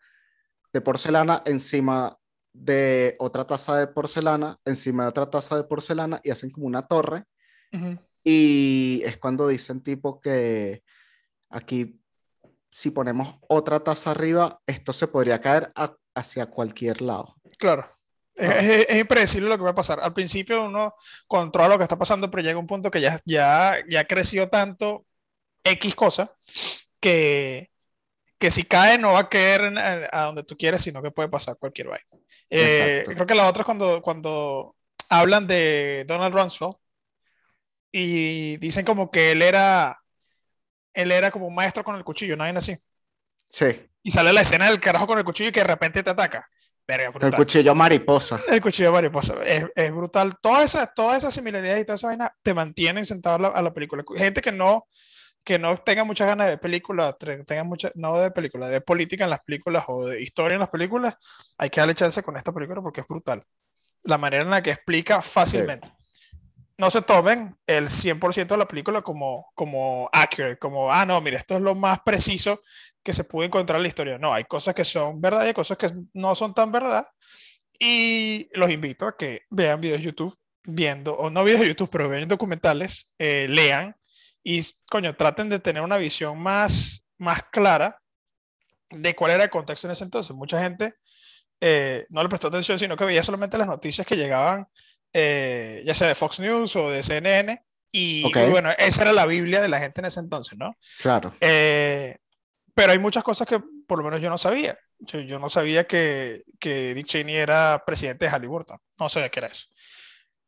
de 0.74 0.82
porcelana 0.82 1.42
encima 1.46 2.18
de 2.54 3.16
otra 3.20 3.46
taza 3.46 3.78
de 3.78 3.88
porcelana, 3.88 4.58
encima 4.66 5.04
de 5.04 5.10
otra 5.10 5.30
taza 5.30 5.56
de 5.56 5.64
porcelana 5.64 6.20
y 6.24 6.32
hacen 6.32 6.50
como 6.50 6.68
una 6.68 6.88
torre. 6.88 7.24
Y 8.24 9.02
es 9.06 9.18
cuando 9.18 9.48
dicen 9.48 9.82
tipo 9.82 10.20
que 10.20 10.84
aquí 11.50 12.00
si 12.72 12.92
ponemos 12.92 13.36
otra 13.48 13.80
taza 13.80 14.12
arriba, 14.12 14.62
esto 14.68 14.94
se 14.94 15.08
podría 15.08 15.42
caer 15.42 15.72
hacia 16.14 16.46
cualquier 16.46 17.02
lado. 17.02 17.36
Claro. 17.58 17.86
Es, 18.36 18.88
es, 18.88 19.00
impredecible 19.00 19.50
lo 19.50 19.58
que 19.58 19.64
va 19.64 19.72
a 19.72 19.76
pasar. 19.76 20.00
Al 20.00 20.14
principio 20.14 20.64
uno 20.64 20.96
controla 21.28 21.70
lo 21.70 21.78
que 21.78 21.84
está 21.84 21.98
pasando, 21.98 22.30
pero 22.30 22.44
llega 22.44 22.60
un 22.60 22.68
punto 22.68 22.90
que 22.90 23.02
ya, 23.02 23.22
ya, 23.26 23.78
ya 23.90 24.06
creció 24.06 24.50
tanto 24.50 25.06
X 25.64 25.96
cosa 25.96 26.32
que, 27.00 27.70
que 28.38 28.52
si 28.52 28.64
cae 28.64 28.98
no 28.98 29.14
va 29.14 29.20
a 29.22 29.30
caer 29.30 29.74
a, 30.12 30.24
donde 30.24 30.44
tú 30.44 30.56
quieres, 30.56 30.82
sino 30.82 31.02
que 31.02 31.12
puede 31.12 31.28
pasar 31.28 31.58
cualquier 31.58 31.88
vaina. 31.88 32.08
Eh, 32.50 33.04
creo 33.06 33.28
que 33.28 33.36
la 33.36 33.50
otra 33.50 33.62
es 33.62 33.66
cuando, 33.66 34.02
cuando 34.02 34.76
hablan 35.10 35.48
de 35.48 36.06
Donald 36.08 36.34
Rumsfeld 36.34 36.76
y 37.92 38.58
dicen 38.58 38.86
como 38.86 39.10
que 39.12 39.32
él 39.32 39.42
era 39.42 40.00
él 40.94 41.12
era 41.12 41.32
como 41.32 41.48
un 41.48 41.56
maestro 41.56 41.84
con 41.84 41.96
el 41.96 42.04
cuchillo, 42.04 42.36
¿no 42.36 42.44
así? 42.44 42.78
Sí. 43.48 43.68
Y 44.04 44.12
sale 44.12 44.34
la 44.34 44.42
escena 44.42 44.70
del 44.70 44.80
carajo 44.80 45.08
con 45.08 45.18
el 45.18 45.26
cuchillo 45.26 45.50
y 45.50 45.54
que 45.54 45.62
de 45.62 45.68
repente 45.68 46.04
te 46.04 46.10
ataca. 46.10 46.50
el 46.88 47.36
cuchillo 47.36 47.76
mariposa. 47.76 48.40
El 48.48 48.62
cuchillo 48.62 48.92
mariposa. 48.92 49.36
Es, 49.46 49.66
es 49.76 49.92
brutal. 49.92 50.34
Todas 50.42 50.64
esas, 50.64 50.94
todas 50.94 51.18
esas 51.18 51.34
similaridades 51.34 51.82
y 51.82 51.86
toda 51.86 51.96
esa 51.96 52.08
vaina 52.08 52.34
te 52.42 52.54
mantienen 52.54 53.06
sentado 53.06 53.36
a 53.36 53.40
la, 53.40 53.48
a 53.50 53.62
la 53.62 53.74
película. 53.74 54.04
Gente 54.18 54.42
que 54.42 54.52
no, 54.52 54.88
que 55.44 55.60
no 55.60 55.76
tenga 55.78 56.04
muchas 56.04 56.28
ganas 56.28 56.48
de 56.48 56.58
películas, 56.58 57.16
tenga 57.20 57.64
mucha, 57.64 57.92
no 57.96 58.20
de 58.20 58.32
películas, 58.32 58.70
de 58.70 58.82
política 58.82 59.24
en 59.24 59.30
las 59.30 59.42
películas 59.42 59.84
o 59.88 60.06
de 60.06 60.22
historia 60.22 60.56
en 60.56 60.62
las 60.62 60.70
películas, 60.70 61.16
hay 61.58 61.70
que 61.70 61.80
darle 61.80 61.96
chance 61.96 62.22
con 62.24 62.38
esta 62.38 62.52
película 62.52 62.82
porque 62.82 63.02
es 63.02 63.08
brutal. 63.08 63.44
La 64.04 64.18
manera 64.18 64.44
en 64.44 64.50
la 64.50 64.62
que 64.62 64.72
explica 64.72 65.22
fácilmente. 65.22 65.90
No 66.80 66.90
se 66.90 67.02
tomen 67.02 67.58
el 67.68 67.90
100% 67.90 68.48
de 68.48 68.58
la 68.58 68.66
película 68.66 69.02
como, 69.02 69.52
como 69.54 70.10
accurate, 70.14 70.58
como, 70.58 70.90
ah, 70.90 71.06
no, 71.06 71.20
mira, 71.20 71.38
esto 71.38 71.58
es 71.58 71.62
lo 71.62 71.76
más 71.76 72.00
preciso 72.06 72.62
que 73.04 73.12
se 73.12 73.26
puede 73.26 73.48
encontrar 73.48 73.78
en 73.78 73.84
la 73.84 73.90
historia. 73.90 74.18
No, 74.18 74.34
hay 74.34 74.46
cosas 74.46 74.74
que 74.74 74.86
son 74.86 75.20
verdad 75.20 75.44
y 75.44 75.48
hay 75.48 75.54
cosas 75.54 75.78
que 75.78 75.90
no 76.14 76.36
son 76.36 76.54
tan 76.54 76.72
verdad. 76.72 77.06
Y 77.78 78.48
los 78.54 78.72
invito 78.72 79.08
a 79.08 79.18
que 79.18 79.42
vean 79.50 79.82
videos 79.82 80.00
de 80.00 80.06
YouTube, 80.06 80.40
viendo, 80.64 81.16
o 81.16 81.30
no 81.30 81.44
videos 81.44 81.60
de 81.60 81.68
YouTube, 81.68 81.90
pero 81.92 82.08
vean 82.08 82.30
documentales, 82.30 83.12
eh, 83.18 83.48
lean, 83.50 83.98
y, 84.42 84.62
coño, 84.90 85.14
traten 85.18 85.50
de 85.50 85.60
tener 85.60 85.84
una 85.84 85.98
visión 85.98 86.40
más, 86.40 87.04
más 87.18 87.44
clara 87.52 88.02
de 88.90 89.16
cuál 89.18 89.32
era 89.32 89.44
el 89.44 89.50
contexto 89.50 89.88
en 89.88 89.92
ese 89.92 90.06
entonces. 90.06 90.34
Mucha 90.34 90.62
gente 90.62 90.94
eh, 91.60 92.06
no 92.10 92.24
le 92.24 92.30
prestó 92.30 92.48
atención, 92.48 92.80
sino 92.80 92.96
que 92.96 93.04
veía 93.04 93.22
solamente 93.22 93.58
las 93.58 93.68
noticias 93.68 94.08
que 94.08 94.16
llegaban, 94.16 94.66
eh, 95.14 95.84
ya 95.86 95.94
sea 95.94 96.08
de 96.08 96.16
Fox 96.16 96.40
News 96.40 96.76
o 96.76 96.90
de 96.90 97.04
CNN, 97.04 97.64
y, 97.92 98.32
bueno, 98.50 98.72
esa 98.78 99.02
era 99.02 99.14
la 99.14 99.26
Biblia 99.26 99.62
de 99.62 99.68
la 99.68 99.80
gente 99.80 100.02
en 100.02 100.06
ese 100.06 100.20
entonces, 100.20 100.58
¿no? 100.58 100.78
Claro. 101.02 101.34
Eh, 101.42 102.18
pero 102.76 102.92
hay 102.92 103.00
muchas 103.00 103.24
cosas 103.24 103.48
que 103.48 103.60
por 103.88 103.98
lo 103.98 104.06
menos 104.06 104.22
yo 104.22 104.30
no 104.30 104.38
sabía. 104.38 104.78
Yo, 105.00 105.40
no 105.40 105.50
sabía 105.50 105.88
que, 105.88 106.44
que, 106.60 106.94
Dick 106.94 107.08
Cheney 107.08 107.36
era 107.36 107.84
presidente 107.86 108.26
de 108.26 108.32
Halliburton. 108.32 108.80
No 109.00 109.10
sabía 109.10 109.30
que 109.30 109.40
era 109.40 109.48
eso. 109.48 109.66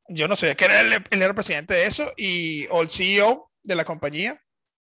Yo 0.08 0.28
no 0.28 0.36
sabía 0.36 0.56
que 0.56 0.65
era 0.65 0.82
él, 0.82 0.93
él 1.10 1.21
era 1.21 1.34
presidente 1.34 1.74
de 1.74 1.86
eso 1.86 2.12
y 2.17 2.67
o 2.67 2.82
el 2.82 2.89
CEO 2.89 3.50
de 3.63 3.76
la 3.76 3.86
compañía 3.86 4.41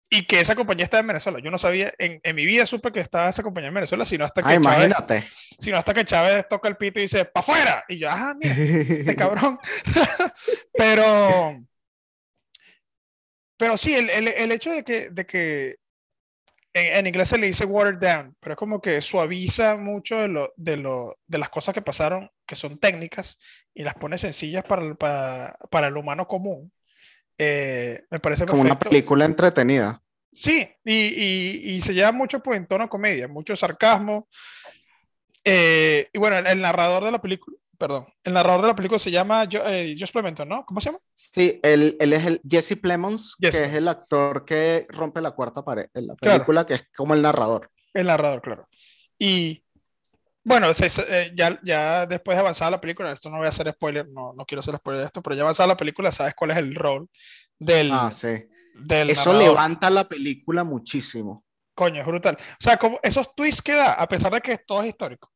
y 0.09 0.25
que 0.25 0.39
esa 0.39 0.55
compañía 0.55 0.83
está 0.83 0.99
en 0.99 1.07
Venezuela. 1.07 1.39
Yo 1.39 1.51
no 1.51 1.57
sabía, 1.57 1.93
en, 1.97 2.19
en, 2.23 2.35
mi 2.35 2.45
vida 2.45 2.65
supe 2.65 2.91
que 2.91 2.99
estaba 2.99 3.29
esa 3.29 3.43
compañía 3.43 3.69
en 3.69 3.73
Venezuela, 3.73 4.05
sino 4.05 4.25
hasta 4.25 4.43
que, 4.43 4.49
ah, 4.49 4.55
imagínate. 4.55 5.23
sino 5.59 5.77
hasta 5.77 5.93
que 5.93 6.05
Chávez 6.05 6.47
toca 6.47 6.67
el 6.67 6.77
pito 6.77 6.99
y 6.99 7.03
dice, 7.03 7.25
¡pa' 7.25 7.39
afuera! 7.39 7.83
Y 7.87 7.97
yo, 7.97 8.09
¡ah, 8.09 8.33
mira, 8.37 8.55
este 8.55 9.15
cabrón! 9.15 9.59
pero, 10.73 11.55
pero 13.57 13.77
sí, 13.77 13.95
el, 13.95 14.09
el, 14.09 14.27
el, 14.27 14.51
hecho 14.51 14.71
de 14.71 14.83
que, 14.83 15.09
de 15.09 15.25
que 15.25 15.75
en, 16.73 17.07
inglés 17.07 17.29
se 17.29 17.37
le 17.37 17.47
dice 17.47 17.65
watered 17.65 17.99
down, 17.99 18.35
pero 18.39 18.53
es 18.53 18.57
como 18.57 18.81
que 18.81 19.01
suaviza 19.01 19.75
mucho 19.75 20.19
de, 20.19 20.27
lo, 20.27 20.53
de, 20.55 20.77
lo, 20.77 21.15
de 21.25 21.37
las 21.39 21.49
cosas 21.49 21.73
que 21.73 21.81
pasaron, 21.81 22.29
que 22.45 22.55
son 22.55 22.77
técnicas, 22.79 23.39
y 23.73 23.83
las 23.83 23.95
pone 23.95 24.17
sencillas 24.17 24.63
para, 24.65 24.93
para, 24.95 25.57
para 25.71 25.87
el 25.87 25.97
humano 25.97 26.27
común 26.27 26.71
eh, 27.37 28.03
me 28.09 28.19
parece 28.19 28.45
Como 28.45 28.61
una 28.61 28.79
película 28.79 29.25
entretenida. 29.25 30.01
Sí, 30.31 30.67
y, 30.83 31.75
y, 31.75 31.81
se 31.81 31.93
lleva 31.93 32.11
mucho 32.11 32.41
pues, 32.41 32.57
en 32.57 32.67
tono 32.67 32.89
comedia, 32.89 33.27
mucho 33.27 33.55
sarcasmo. 33.55 34.27
Eh, 35.43 36.09
y 36.11 36.17
bueno, 36.17 36.37
el, 36.37 36.59
narrador 36.59 37.05
de 37.05 37.11
la 37.11 37.21
película, 37.21 37.55
perdón, 37.77 38.05
el 38.23 38.33
narrador 38.33 38.61
de 38.61 38.67
la 38.67 38.75
película 38.75 38.99
se 38.99 39.11
llama 39.11 39.47
eh, 39.49 39.95
Josh 39.97 40.11
Plemons, 40.11 40.45
¿no? 40.45 40.65
¿Cómo 40.65 40.81
se 40.81 40.89
llama? 40.89 40.99
Sí, 41.13 41.59
él, 41.63 41.95
él 41.99 42.13
es 42.13 42.25
el 42.25 42.41
Jesse 42.49 42.75
Plemons, 42.81 43.35
que 43.39 43.47
es 43.47 43.55
el 43.55 43.87
actor 43.87 44.43
que 44.43 44.85
rompe 44.89 45.21
la 45.21 45.31
cuarta 45.31 45.63
pared 45.63 45.87
en 45.93 46.07
la 46.07 46.15
película, 46.15 46.65
que 46.65 46.73
es 46.73 46.87
como 46.95 47.13
el 47.13 47.21
narrador. 47.21 47.71
El 47.93 48.07
narrador, 48.07 48.41
claro. 48.41 48.67
Y 49.17 49.64
bueno, 50.45 50.71
ya, 51.33 51.59
ya 51.63 52.05
después 52.05 52.35
de 52.35 52.39
avanzar 52.39 52.71
la 52.71 52.79
película, 52.79 53.11
esto 53.11 53.31
no 53.31 53.37
voy 53.37 53.47
a 53.47 53.49
hacer 53.49 53.71
spoiler, 53.71 54.07
no, 54.07 54.31
no 54.33 54.45
quiero 54.45 54.59
hacer 54.59 54.75
spoiler 54.77 55.01
de 55.01 55.07
esto, 55.07 55.23
pero 55.23 55.35
ya 55.35 55.41
avanzada 55.41 55.67
la 55.67 55.77
película, 55.77 56.11
sabes 56.11 56.35
cuál 56.35 56.51
es 56.51 56.57
el 56.57 56.75
rol 56.75 57.09
del. 57.57 57.91
Ah, 57.91 58.11
sí. 58.11 58.45
Eso 59.07 59.33
levanta 59.33 59.89
la 59.89 60.07
película 60.07 60.63
muchísimo. 60.63 61.43
Coño, 61.73 62.01
es 62.01 62.07
brutal. 62.07 62.37
O 62.37 62.63
sea, 62.63 62.77
como 62.77 62.99
esos 63.01 63.33
twists 63.33 63.61
que 63.61 63.73
da, 63.73 63.93
a 63.93 64.07
pesar 64.07 64.31
de 64.31 64.41
que 64.41 64.57
todo 64.59 64.83
es 64.83 64.89
histórico, 64.89 65.31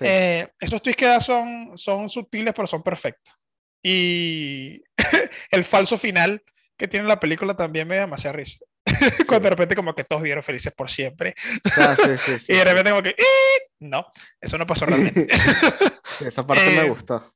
eh, 0.00 0.48
esos 0.60 0.80
twists 0.80 0.98
que 0.98 1.06
da 1.06 1.20
son, 1.20 1.76
son 1.76 2.08
sutiles, 2.08 2.54
pero 2.54 2.68
son 2.68 2.82
perfectos. 2.82 3.36
Y 3.82 4.80
el 5.50 5.64
falso 5.64 5.98
final 5.98 6.42
que 6.76 6.86
tiene 6.86 7.08
la 7.08 7.18
película 7.18 7.56
también 7.56 7.88
me 7.88 7.96
da 7.96 8.02
demasiada 8.02 8.36
risa. 8.36 8.64
Cuando 9.26 9.44
de 9.46 9.50
repente 9.50 9.74
como 9.74 9.94
que 9.94 10.04
todos 10.04 10.22
vieron 10.22 10.42
felices 10.42 10.72
por 10.72 10.90
siempre. 10.90 11.34
Ah, 11.76 11.96
y 12.48 12.54
de 12.54 12.64
repente 12.64 12.90
como 12.90 13.02
que, 13.02 13.16
no, 13.80 14.06
eso 14.40 14.58
no 14.58 14.66
pasó 14.66 14.86
realmente. 14.86 15.26
Esa 16.24 16.46
parte 16.46 16.64
me 16.64 16.82
eh, 16.82 16.88
gustó. 16.88 17.34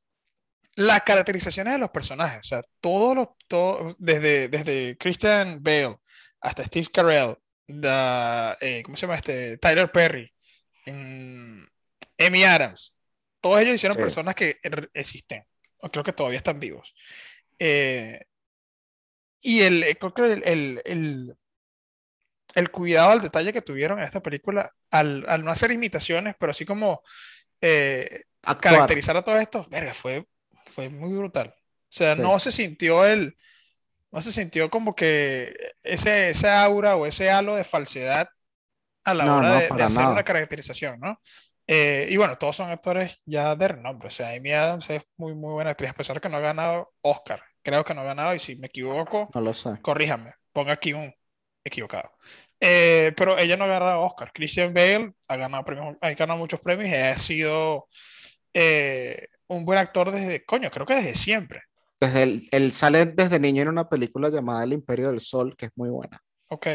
Las 0.77 1.03
caracterizaciones 1.03 1.75
de 1.75 1.79
los 1.79 1.91
personajes, 1.91 2.39
o 2.39 2.49
sea, 2.49 2.63
todos 2.81 3.17
los, 3.17 3.29
todo, 3.49 3.95
desde, 3.99 4.49
desde 4.49 4.97
Christian 4.97 5.63
Bale 5.63 5.99
hasta 6.41 6.65
Steve 6.65 6.87
Carell, 6.93 7.37
eh, 7.69 8.83
¿cómo 8.85 8.97
se 8.97 9.03
llama 9.03 9.17
este? 9.17 9.59
Tyler 9.59 9.91
Perry, 9.91 10.33
Amy 10.87 12.45
Adams, 12.45 12.99
todos 13.41 13.61
ellos 13.61 13.75
hicieron 13.75 13.99
personas 13.99 14.35
que 14.35 14.59
existen, 14.95 15.45
o 15.79 15.91
creo 15.91 16.05
que 16.05 16.13
todavía 16.13 16.39
están 16.39 16.61
vivos. 16.61 16.95
Eh, 17.59 18.23
y 19.41 19.63
el, 19.63 19.85
creo 19.99 20.15
que 20.15 20.33
el, 20.33 20.83
el, 20.85 21.37
el 22.55 22.71
cuidado 22.71 23.11
al 23.11 23.23
detalle 23.23 23.53
que 23.53 23.63
tuvieron 23.63 23.99
en 23.99 24.05
esta 24.05 24.23
película 24.23 24.73
al, 24.91 25.25
al 25.29 25.45
no 25.45 25.51
hacer 25.51 25.71
imitaciones, 25.71 26.35
pero 26.39 26.51
así 26.51 26.65
como 26.65 27.03
eh, 27.61 28.25
caracterizar 28.61 29.17
a 29.17 29.23
todos 29.23 29.41
estos, 29.41 29.69
verga, 29.69 29.95
fue, 29.95 30.27
fue 30.65 30.89
muy 30.89 31.17
brutal. 31.17 31.55
O 31.57 31.93
sea, 31.93 32.15
no 32.15 32.39
se 32.39 32.53
sintió 32.53 33.05
el, 33.05 33.37
no 34.13 34.21
se 34.23 34.33
sintió 34.33 34.71
como 34.71 34.95
que 34.95 35.55
ese, 35.83 36.31
ese 36.31 36.49
aura 36.49 36.97
o 36.97 37.07
ese 37.07 37.31
halo 37.31 37.57
de 37.57 37.65
falsedad 37.65 38.29
a 39.05 39.15
la 39.15 39.35
hora 39.35 39.61
de, 39.61 39.83
hacer 39.83 40.07
una 40.07 40.23
caracterización, 40.25 41.01
¿no? 41.01 41.21
Eh, 41.67 42.09
y 42.11 42.17
bueno, 42.17 42.37
todos 42.37 42.57
son 42.57 42.71
actores 42.71 43.21
ya 43.25 43.55
de 43.55 43.69
renombre. 43.69 44.09
O 44.09 44.11
sea, 44.11 44.31
Amy 44.31 44.53
Adams 44.53 44.91
es 44.91 45.03
muy, 45.17 45.35
muy 45.35 45.53
buena 45.53 45.71
actriz, 45.71 45.91
a 45.91 45.95
pesar 45.95 46.17
de 46.17 46.21
que 46.21 46.29
no 46.29 46.37
ha 46.37 46.41
ganado 46.41 46.93
Oscar. 47.01 47.43
Creo 47.63 47.85
que 47.85 47.95
no 47.95 48.01
ha 48.01 48.05
ganado, 48.05 48.35
y 48.35 48.39
si 48.39 48.57
me 48.57 48.69
equivoco, 48.69 49.29
no 49.35 49.41
lo 49.41 49.55
sé. 49.55 49.81
corríjame, 49.83 50.35
ponga 50.53 50.73
aquí 50.73 50.93
un 50.93 51.13
equivocado. 51.65 52.11
Eh, 52.59 53.13
pero 53.17 53.39
ella 53.39 53.57
no 53.57 53.65
ha 53.65 53.69
ganado 53.69 54.01
Oscar. 54.01 54.33
Christian 54.33 54.73
Bale 54.73 55.13
ha 55.29 55.37
ganado, 55.37 55.65
premios, 55.65 55.97
ha 56.01 56.11
ganado 56.11 56.39
muchos 56.39 56.61
premios 56.61 56.91
y 56.91 56.95
ha 56.95 57.17
sido 57.17 57.89
eh, 58.53 59.29
un 59.49 59.65
buen 59.65 59.79
actor 59.79 60.11
desde, 60.11 60.45
coño, 60.45 60.71
creo 60.71 60.87
que 60.87 60.97
desde 60.97 61.15
siempre. 61.15 61.63
Desde 61.99 62.23
el, 62.23 62.49
el, 62.51 62.73
sale 62.73 63.07
desde 63.07 63.39
niño 63.39 63.63
en 63.63 63.69
una 63.69 63.89
película 63.89 64.31
llamada 64.31 64.65
El 64.65 64.73
Imperio 64.73 65.11
del 65.11 65.21
Sol, 65.21 65.55
que 65.57 65.67
es 65.67 65.73
muy 65.75 65.91
buena. 65.91 66.23
Ok. 66.49 66.67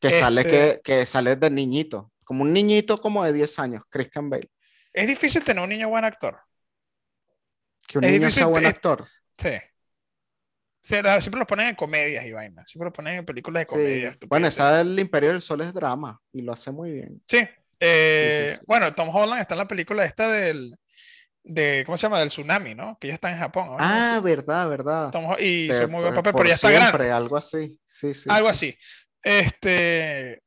Que, 0.00 0.10
sale, 0.10 0.40
este 0.42 0.80
que, 0.82 0.98
que 0.98 1.06
sale 1.06 1.36
de 1.36 1.50
niñito, 1.50 2.12
como 2.24 2.42
un 2.42 2.52
niñito 2.52 2.98
como 2.98 3.24
de 3.24 3.32
10 3.32 3.58
años, 3.58 3.82
Christian 3.88 4.30
Bale. 4.30 4.50
Es 4.92 5.06
difícil 5.06 5.44
tener 5.44 5.62
un 5.62 5.70
niño 5.70 5.88
buen 5.88 6.04
actor. 6.04 6.40
Que 7.86 7.98
un 7.98 8.04
niño 8.04 8.30
sea 8.30 8.46
buen 8.46 8.66
actor. 8.66 9.06
Sí. 9.38 9.50
Siempre 10.88 11.38
los 11.38 11.46
ponen 11.46 11.68
en 11.68 11.74
comedias 11.74 12.24
y 12.24 12.32
vainas. 12.32 12.70
Siempre 12.70 12.86
los 12.86 12.94
ponen 12.94 13.16
en 13.16 13.24
películas 13.26 13.62
de 13.62 13.66
comedia. 13.66 14.12
Bueno, 14.26 14.46
esa 14.46 14.78
del 14.78 14.98
Imperio 14.98 15.32
del 15.32 15.42
Sol 15.42 15.60
es 15.60 15.74
drama 15.74 16.18
y 16.32 16.40
lo 16.40 16.52
hace 16.52 16.72
muy 16.72 16.92
bien. 16.92 17.20
Sí. 17.28 17.46
Eh, 17.78 18.58
bueno, 18.66 18.94
Tom 18.94 19.14
Holland 19.14 19.40
está 19.40 19.54
en 19.54 19.58
la 19.58 19.68
película 19.68 20.04
esta 20.04 20.30
del, 20.30 20.74
de, 21.44 21.82
¿cómo 21.84 21.98
se 21.98 22.02
llama? 22.02 22.20
Del 22.20 22.28
tsunami, 22.28 22.74
¿no? 22.74 22.96
Que 22.98 23.08
ya 23.08 23.14
está 23.14 23.30
en 23.30 23.38
Japón. 23.38 23.76
Ah, 23.78 24.20
verdad, 24.24 24.68
verdad. 24.68 25.12
y 25.38 25.72
se 25.72 25.86
muy 25.86 26.00
buen 26.00 26.14
papel, 26.14 26.32
pero 26.34 26.48
ya 26.48 26.54
está 26.54 26.70
grande. 26.70 27.10
algo 27.10 27.36
así. 27.36 27.78
Sí, 27.84 28.14
sí. 28.14 28.28
Algo 28.32 28.48
así. 28.48 28.76
Este, 29.22 30.42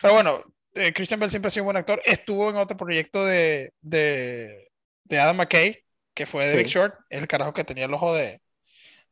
pero 0.00 0.12
bueno, 0.12 0.44
eh, 0.74 0.92
Christian 0.92 1.18
Bell 1.18 1.30
siempre 1.30 1.48
ha 1.48 1.50
sido 1.50 1.64
un 1.64 1.68
buen 1.68 1.76
actor. 1.78 2.02
Estuvo 2.04 2.50
en 2.50 2.56
otro 2.56 2.76
proyecto 2.76 3.24
de, 3.24 3.72
de, 3.80 4.70
de 5.04 5.18
Adam 5.18 5.36
McKay, 5.36 5.82
que 6.12 6.26
fue 6.26 6.48
de 6.48 6.56
Big 6.56 6.66
Short, 6.66 6.94
el 7.08 7.26
carajo 7.26 7.54
que 7.54 7.64
tenía 7.64 7.86
el 7.86 7.94
ojo 7.94 8.14
de, 8.14 8.40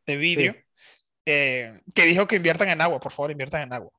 de 0.06 0.16
vidrio, 0.16 0.56
eh, 1.26 1.80
que 1.94 2.04
dijo 2.04 2.26
que 2.26 2.36
inviertan 2.36 2.70
en 2.70 2.80
agua, 2.80 3.00
por 3.00 3.12
favor, 3.12 3.30
inviertan 3.30 3.62
en 3.62 3.72
agua. 3.72 3.90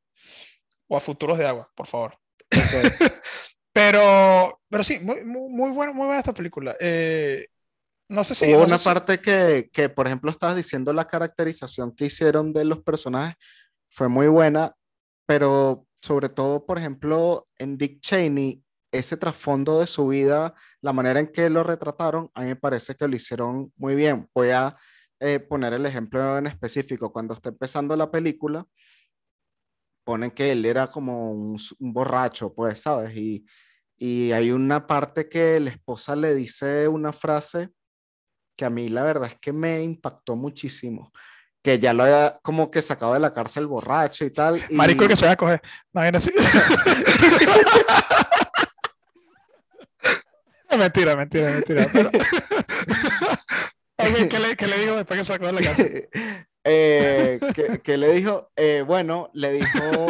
O 0.87 0.97
a 0.97 0.99
futuros 0.99 1.37
de 1.37 1.47
agua, 1.47 1.71
por 1.75 1.87
favor. 1.87 2.17
Pero, 3.75 4.61
pero 4.69 4.85
sí, 4.85 4.99
muy, 4.99 5.25
muy, 5.25 5.49
muy, 5.49 5.71
bueno, 5.71 5.93
muy 5.93 6.05
buena 6.05 6.19
esta 6.19 6.33
película. 6.33 6.77
Eh, 6.79 7.47
no 8.07 8.23
sé 8.23 8.33
si. 8.33 8.45
Hubo 8.45 8.63
una 8.63 8.77
parte 8.77 9.19
que, 9.19 9.69
que, 9.69 9.89
por 9.89 10.07
ejemplo, 10.07 10.31
estabas 10.31 10.55
diciendo 10.55 10.93
la 10.93 11.09
caracterización 11.09 11.93
que 11.93 12.05
hicieron 12.05 12.53
de 12.53 12.63
los 12.63 12.81
personajes 12.83 13.35
fue 13.89 14.07
muy 14.07 14.29
buena, 14.29 14.73
pero 15.25 15.85
sobre 16.01 16.29
todo, 16.29 16.65
por 16.65 16.77
ejemplo, 16.77 17.45
en 17.57 17.77
Dick 17.77 17.99
Cheney, 17.99 18.63
ese 18.93 19.17
trasfondo 19.17 19.81
de 19.81 19.87
su 19.87 20.07
vida, 20.07 20.53
la 20.79 20.93
manera 20.93 21.19
en 21.19 21.27
que 21.27 21.49
lo 21.49 21.61
retrataron, 21.61 22.31
a 22.33 22.43
mí 22.43 22.47
me 22.47 22.55
parece 22.55 22.95
que 22.95 23.09
lo 23.09 23.15
hicieron 23.17 23.73
muy 23.75 23.95
bien. 23.95 24.29
Voy 24.33 24.51
a 24.51 24.77
eh, 25.19 25.39
poner 25.39 25.73
el 25.73 25.85
ejemplo 25.85 26.37
en 26.37 26.47
específico. 26.47 27.11
Cuando 27.11 27.33
está 27.33 27.49
empezando 27.49 27.95
la 27.95 28.09
película, 28.11 28.65
ponen 30.03 30.31
que 30.31 30.51
él 30.51 30.65
era 30.65 30.87
como 30.91 31.31
un, 31.31 31.59
un 31.79 31.93
borracho, 31.93 32.53
pues, 32.53 32.81
¿sabes? 32.81 33.15
Y 33.15 33.45
y 33.97 34.31
hay 34.33 34.51
una 34.51 34.85
parte 34.87 35.29
que 35.29 35.59
la 35.59 35.69
esposa 35.69 36.15
le 36.15 36.35
dice 36.35 36.87
una 36.87 37.13
frase 37.13 37.69
que 38.57 38.65
a 38.65 38.69
mí 38.69 38.89
la 38.89 39.03
verdad 39.03 39.29
es 39.29 39.37
que 39.39 39.53
me 39.53 39.81
impactó 39.81 40.35
muchísimo. 40.35 41.11
Que 41.61 41.79
ya 41.79 41.93
lo 41.93 42.03
había 42.03 42.37
como 42.43 42.69
que 42.69 42.81
sacado 42.81 43.13
de 43.13 43.19
la 43.19 43.33
cárcel 43.33 43.67
borracho 43.67 44.25
y 44.25 44.31
tal. 44.31 44.61
Y... 44.69 44.75
Marico 44.75 45.07
que 45.07 45.15
se 45.15 45.25
va 45.25 45.31
a 45.31 45.35
coger. 45.35 45.61
Imagínate. 45.93 46.31
mentira, 50.77 51.15
mentira, 51.15 51.51
mentira. 51.51 51.87
¿Qué, 53.97 54.09
le, 54.39 54.55
¿Qué, 54.55 54.67
le, 54.67 54.77
dijo 54.79 54.95
después 54.95 55.19
que 55.19 55.25
sacó 55.25 55.47
de 55.47 55.53
la 55.53 55.61
cárcel? 55.61 56.09
eh, 56.63 57.39
¿qué, 57.83 57.97
le 57.97 58.13
dijo? 58.13 58.51
Eh, 58.55 58.83
bueno, 58.85 59.29
le 59.33 59.53
dijo 59.53 60.07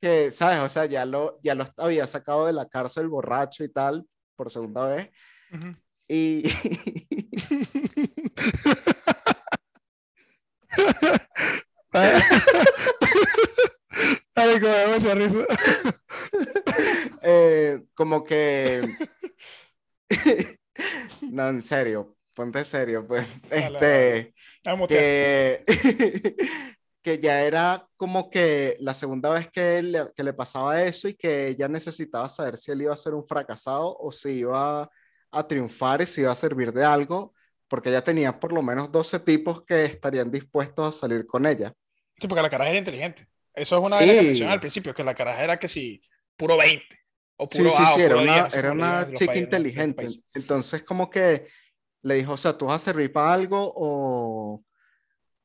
que, 0.00 0.30
¿sabes? 0.30 0.58
O 0.60 0.68
sea, 0.68 0.86
ya 0.86 1.04
lo, 1.04 1.38
ya 1.42 1.54
lo 1.54 1.64
había 1.76 2.06
sacado 2.06 2.46
de 2.46 2.52
la 2.52 2.68
cárcel 2.68 3.08
borracho 3.08 3.64
y 3.64 3.68
tal, 3.68 4.06
por 4.36 4.50
segunda 4.50 4.86
vez. 4.86 5.10
Y... 6.08 6.44
Ay, 14.34 14.60
como 14.60 15.14
risa. 15.14 15.46
Eh, 17.22 17.82
como 17.94 18.22
que... 18.24 18.96
no, 21.32 21.48
en 21.48 21.62
serio, 21.62 22.15
ponte 22.36 22.64
serio, 22.64 23.04
pues. 23.04 23.26
Este, 23.50 24.34
que 24.86 25.64
que 27.06 27.20
ya 27.20 27.42
era 27.42 27.86
como 27.94 28.28
que 28.30 28.76
la 28.80 28.92
segunda 28.92 29.30
vez 29.30 29.48
que 29.48 29.80
le, 29.80 30.12
que 30.12 30.24
le 30.24 30.32
pasaba 30.32 30.82
eso 30.82 31.06
y 31.06 31.14
que 31.14 31.46
ella 31.46 31.68
necesitaba 31.68 32.28
saber 32.28 32.56
si 32.56 32.72
él 32.72 32.82
iba 32.82 32.92
a 32.92 32.96
ser 32.96 33.14
un 33.14 33.24
fracasado 33.24 33.96
o 33.96 34.10
si 34.10 34.40
iba 34.40 34.90
a 35.30 35.46
triunfar 35.46 36.02
y 36.02 36.06
si 36.06 36.22
iba 36.22 36.32
a 36.32 36.34
servir 36.34 36.72
de 36.72 36.84
algo, 36.84 37.32
porque 37.68 37.90
ella 37.90 38.02
tenía 38.02 38.40
por 38.40 38.52
lo 38.52 38.60
menos 38.60 38.90
12 38.90 39.20
tipos 39.20 39.62
que 39.64 39.84
estarían 39.84 40.32
dispuestos 40.32 40.88
a 40.96 40.98
salir 40.98 41.26
con 41.26 41.46
ella. 41.46 41.72
Sí, 42.20 42.26
porque 42.26 42.42
la 42.42 42.50
caraja 42.50 42.70
era 42.70 42.78
inteligente. 42.80 43.28
Eso 43.54 43.78
es 43.78 43.86
una 43.86 43.98
de 43.98 44.06
las 44.06 44.38
que 44.38 44.44
al 44.44 44.60
principio, 44.60 44.92
que 44.92 45.04
la 45.04 45.14
caraja 45.14 45.44
era 45.44 45.58
que 45.60 45.68
si 45.68 46.00
puro 46.36 46.56
20 46.56 46.84
o 47.36 47.48
puro 47.48 47.70
Sí, 47.70 47.76
sí, 47.76 47.84
sí, 47.94 48.00
era 48.00 48.16
una, 48.16 48.48
era 48.48 48.72
una 48.72 49.12
chica 49.12 49.36
inteligente. 49.36 50.06
Entonces 50.34 50.82
como 50.82 51.08
que 51.08 51.46
le 52.06 52.14
dijo, 52.14 52.32
o 52.32 52.36
sea, 52.36 52.56
tú 52.56 52.66
vas 52.66 52.82
a 52.82 52.84
servir 52.84 53.12
para 53.12 53.32
algo 53.32 53.72
o 53.76 54.62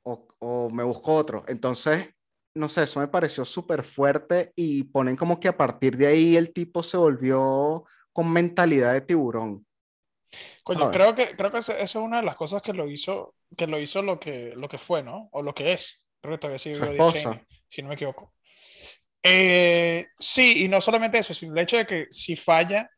o, 0.04 0.70
me 0.72 0.84
busco 0.84 1.14
otro. 1.14 1.44
Entonces, 1.48 2.10
no 2.56 2.70
sé, 2.70 2.84
eso 2.84 3.00
me 3.00 3.08
pareció 3.08 3.46
súper 3.46 3.84
fuerte 3.84 4.54
y 4.56 4.84
ponen 4.84 5.16
como 5.16 5.40
que 5.40 5.48
a 5.48 5.58
partir 5.58 5.98
de 5.98 6.08
ahí 6.08 6.36
el 6.36 6.54
tipo 6.54 6.84
se 6.84 6.98
volvió 6.98 7.86
con 8.12 8.32
mentalidad 8.32 8.94
de 8.94 9.02
tiburón. 9.02 9.66
Coño, 10.64 10.92
creo 10.92 11.14
que, 11.14 11.36
creo 11.36 11.52
que 11.52 11.58
eso 11.58 11.74
es 11.74 11.96
una 11.96 12.18
de 12.18 12.26
las 12.26 12.36
cosas 12.36 12.62
que 12.62 12.74
lo 12.74 12.90
hizo, 12.90 13.36
que 13.58 13.68
lo 13.68 13.80
hizo 13.80 14.02
lo 14.02 14.20
que, 14.20 14.54
lo 14.56 14.70
que 14.70 14.78
fue, 14.78 15.04
¿no? 15.04 15.30
O 15.32 15.44
lo 15.44 15.54
que 15.54 15.74
es. 15.74 16.04
Creo 16.22 16.36
que 16.36 16.40
todavía 16.40 16.60
sigue 16.60 16.76
si 17.68 17.82
no 17.82 17.90
me 17.90 17.96
equivoco. 17.96 18.34
Eh, 19.24 20.08
sí, 20.18 20.64
y 20.66 20.68
no 20.68 20.82
solamente 20.82 21.18
eso, 21.18 21.34
sino 21.34 21.54
el 21.54 21.60
hecho 21.60 21.78
de 21.78 21.86
que 21.86 22.08
si 22.10 22.36
falla, 22.36 22.90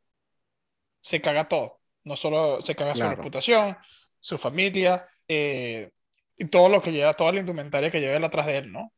se 1.01 1.21
caga 1.21 1.47
todo. 1.47 1.79
No 2.03 2.15
solo 2.15 2.61
se 2.61 2.75
caga 2.75 2.95
su 2.95 3.03
reputación, 3.03 3.77
su 4.19 4.37
familia, 4.37 5.07
eh, 5.27 5.91
y 6.37 6.45
todo 6.45 6.69
lo 6.69 6.81
que 6.81 6.91
lleva, 6.91 7.13
toda 7.13 7.31
la 7.31 7.39
indumentaria 7.39 7.91
que 7.91 7.99
lleva 7.99 8.25
atrás 8.25 8.45
de 8.45 8.57
él, 8.57 8.71
¿no? 8.71 8.91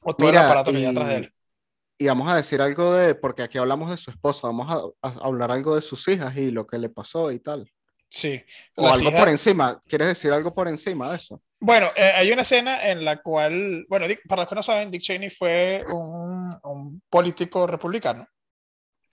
O 0.00 0.14
todo 0.14 0.28
el 0.28 0.36
aparato 0.36 0.70
que 0.70 0.78
lleva 0.78 0.90
atrás 0.90 1.08
de 1.08 1.16
él. 1.16 1.34
Y 1.96 2.06
vamos 2.06 2.30
a 2.30 2.36
decir 2.36 2.60
algo 2.60 2.92
de, 2.92 3.14
porque 3.14 3.42
aquí 3.42 3.58
hablamos 3.58 3.90
de 3.90 3.96
su 3.96 4.10
esposa, 4.10 4.48
vamos 4.48 4.94
a, 5.02 5.08
hablar 5.24 5.52
algo 5.52 5.74
de 5.74 5.80
sus 5.80 6.06
hijas 6.08 6.36
y 6.36 6.50
lo 6.50 6.66
que 6.66 6.78
le 6.78 6.88
pasó 6.88 7.30
y 7.30 7.38
tal. 7.38 7.70
Sí. 8.10 8.42
O 8.76 8.88
algo 8.88 9.10
por 9.12 9.28
encima. 9.28 9.80
¿Quieres 9.86 10.08
decir 10.08 10.32
algo 10.32 10.52
por 10.52 10.68
encima 10.68 11.10
de 11.10 11.16
eso? 11.16 11.40
Bueno, 11.60 11.88
eh, 11.96 12.12
hay 12.14 12.30
una 12.30 12.42
escena 12.42 12.88
en 12.88 13.04
la 13.04 13.22
cual, 13.22 13.86
bueno, 13.88 14.06
para 14.28 14.42
los 14.42 14.48
que 14.48 14.54
no 14.54 14.62
saben, 14.62 14.90
Dick 14.90 15.02
Cheney 15.02 15.30
fue 15.30 15.84
un, 15.88 16.56
un, 16.62 17.02
político 17.08 17.66
republicano. 17.66 18.26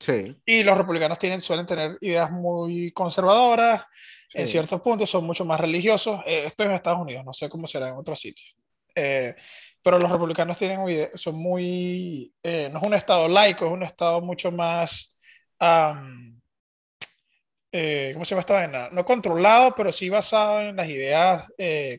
Sí. 0.01 0.35
Y 0.45 0.63
los 0.63 0.75
republicanos 0.75 1.19
tienen, 1.19 1.39
suelen 1.39 1.67
tener 1.67 1.97
ideas 2.01 2.31
muy 2.31 2.91
conservadoras, 2.91 3.85
en 4.33 4.47
ciertos 4.47 4.81
puntos 4.81 5.09
son 5.09 5.25
mucho 5.25 5.45
más 5.45 5.59
religiosos. 5.59 6.21
Eh, 6.25 6.45
esto 6.45 6.63
es 6.63 6.69
en 6.69 6.75
Estados 6.75 7.01
Unidos, 7.01 7.23
no 7.23 7.33
sé 7.33 7.49
cómo 7.49 7.67
será 7.67 7.89
en 7.89 7.95
otros 7.95 8.19
sitios. 8.19 8.55
Eh, 8.95 9.35
pero 9.81 9.99
los 9.99 10.11
republicanos 10.11 10.57
tienen 10.57 10.79
son 11.15 11.35
muy, 11.35 12.33
eh, 12.41 12.69
no 12.71 12.79
es 12.79 12.83
un 12.83 12.93
estado 12.95 13.27
laico, 13.27 13.67
es 13.67 13.71
un 13.71 13.83
estado 13.83 14.21
mucho 14.21 14.51
más, 14.51 15.15
¿cómo 15.59 16.39
se 17.71 18.13
llama 18.25 18.39
esta 18.39 18.53
vaina? 18.53 18.89
No 18.91 19.05
controlado, 19.05 19.75
pero 19.75 19.91
sí 19.91 20.09
basado 20.09 20.61
en 20.61 20.75
las 20.75 20.89
ideas 20.89 21.45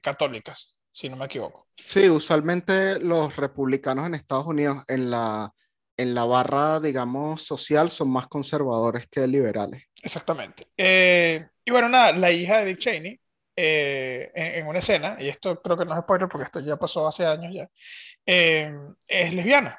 católicas, 0.03 0.77
si 0.91 1.09
no 1.09 1.17
me 1.17 1.27
equivoco. 1.27 1.69
Sí, 1.77 2.09
usualmente 2.09 2.99
los 2.99 3.37
republicanos 3.37 4.07
en 4.07 4.15
Estados 4.15 4.47
Unidos 4.47 4.85
en 4.89 5.11
la, 5.11 5.53
en 5.97 6.15
la 6.15 6.25
barra, 6.25 6.81
digamos, 6.81 7.43
social 7.43 7.91
son 7.91 8.11
más 8.11 8.27
conservadores 8.27 9.07
que 9.07 9.27
liberales. 9.27 9.85
Exactamente. 10.03 10.67
Eh, 10.77 11.47
y 11.65 11.71
bueno, 11.71 11.89
nada, 11.89 12.13
la 12.13 12.31
hija 12.31 12.59
de 12.59 12.67
Dick 12.67 12.79
Cheney, 12.79 13.21
eh, 13.55 14.31
en, 14.35 14.67
una 14.67 14.79
escena, 14.79 15.17
y 15.21 15.29
esto 15.29 15.61
creo 15.61 15.77
que 15.77 15.85
no 15.85 15.93
es 15.93 16.01
spoiler 16.01 16.29
porque 16.29 16.47
esto 16.47 16.61
ya 16.61 16.77
pasó 16.77 17.07
hace 17.07 17.27
años 17.27 17.53
ya, 17.55 17.71
eh, 18.27 18.73
es 19.07 19.35
lesbiana. 19.35 19.79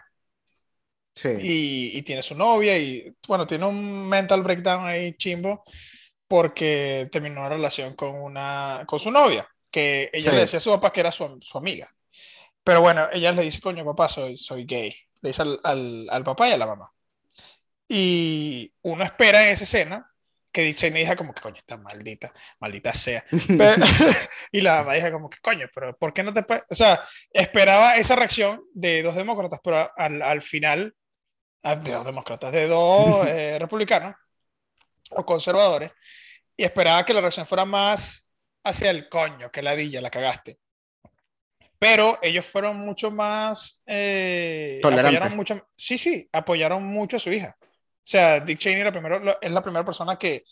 Y, 1.39 2.01
tiene 2.01 2.23
su 2.23 2.35
novia 2.35 2.77
y, 2.77 3.15
bueno, 3.27 3.45
tiene 3.45 3.65
un 3.65 4.07
mental 4.07 4.41
breakdown 4.41 4.85
ahí 4.85 5.13
chimbo 5.13 5.63
porque 6.27 7.07
terminó 7.11 7.41
una 7.41 7.49
relación 7.49 7.95
con, 7.95 8.15
una, 8.15 8.83
con 8.87 8.99
su 8.99 9.11
novia, 9.11 9.47
que 9.69 10.09
ella 10.11 10.31
le 10.31 10.41
decía 10.41 10.57
a 10.57 10.61
su 10.61 10.71
papá 10.71 10.91
que 10.91 11.01
era 11.01 11.11
su, 11.11 11.37
su, 11.41 11.57
amiga. 11.57 11.93
Pero 12.63 12.81
bueno, 12.81 13.07
ella 13.11 13.31
le 13.31 13.43
dice, 13.43 13.61
coño, 13.61 13.85
papá, 13.85 14.09
soy, 14.09 14.37
soy 14.37 14.65
gay. 14.65 14.95
Le 15.23 15.29
dice 15.29 15.41
al, 15.41 15.59
al, 15.63 16.07
al 16.11 16.23
papá 16.23 16.49
y 16.49 16.51
a 16.51 16.57
la 16.57 16.67
mamá. 16.67 16.93
Y 17.87 18.73
uno 18.83 19.03
espera 19.03 19.45
en 19.45 19.53
esa 19.53 19.63
escena 19.63 20.13
que 20.53 20.61
Dick 20.61 20.77
Cheney 20.77 21.03
diga 21.03 21.15
como 21.15 21.33
que 21.33 21.41
coño, 21.41 21.55
está 21.55 21.77
maldita, 21.77 22.31
maldita 22.59 22.93
sea. 22.93 23.25
y 24.51 24.61
la 24.61 24.77
mamá 24.77 24.93
dice 24.93 25.11
como 25.11 25.29
que 25.29 25.39
coño, 25.39 25.67
pero 25.73 25.97
¿por 25.97 26.13
qué 26.13 26.23
no 26.23 26.31
te 26.31 26.45
O 26.69 26.75
sea, 26.75 27.03
esperaba 27.31 27.97
esa 27.97 28.15
reacción 28.15 28.63
de 28.73 29.01
dos 29.01 29.15
demócratas, 29.15 29.59
pero 29.63 29.91
al, 29.97 30.21
al 30.21 30.41
final, 30.41 30.95
ah, 31.63 31.75
de 31.75 31.91
dos 31.91 32.05
demócratas, 32.05 32.51
de 32.51 32.67
dos 32.67 33.27
eh, 33.27 33.57
republicanos 33.59 34.15
o 35.09 35.25
conservadores, 35.25 35.91
y 36.55 36.63
esperaba 36.63 37.05
que 37.05 37.13
la 37.13 37.21
reacción 37.21 37.47
fuera 37.47 37.65
más 37.65 38.27
hacia 38.63 38.91
el 38.91 39.09
coño, 39.09 39.51
que 39.51 39.63
la 39.63 39.75
dilla, 39.75 40.01
la 40.01 40.11
cagaste. 40.11 40.59
Pero 41.83 42.17
ellos 42.21 42.45
fueron 42.45 42.77
mucho 42.77 43.11
más... 43.11 43.83
Eh, 43.85 44.79
apoyaron 44.81 45.35
mucho, 45.35 45.67
sí, 45.75 45.97
sí, 45.97 46.29
apoyaron 46.31 46.85
mucho 46.85 47.17
a 47.17 47.19
su 47.19 47.29
hija. 47.33 47.57
O 47.59 47.65
sea, 48.05 48.39
Dick 48.39 48.57
Cheney 48.57 48.89
primero, 48.89 49.37
es 49.41 49.51
la 49.51 49.61
primera 49.61 49.83
persona 49.83 50.17
que, 50.17 50.45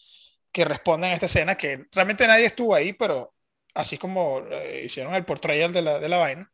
que 0.52 0.65
responde 0.65 1.08
en 1.08 1.13
esta 1.13 1.28
escena, 1.28 1.56
que 1.56 1.86
realmente 1.94 2.28
nadie 2.28 2.48
estuvo 2.48 2.76
ahí, 2.76 2.91
pero 2.91 3.34
así 3.74 3.98
como 3.98 4.39
eh, 4.39 4.82
hicieron 4.84 5.15
el 5.15 5.24
portrayal 5.24 5.72
de 5.72 5.82
la, 5.82 6.00
de 6.00 6.10
la 6.10 6.17
vaina, 6.17 6.52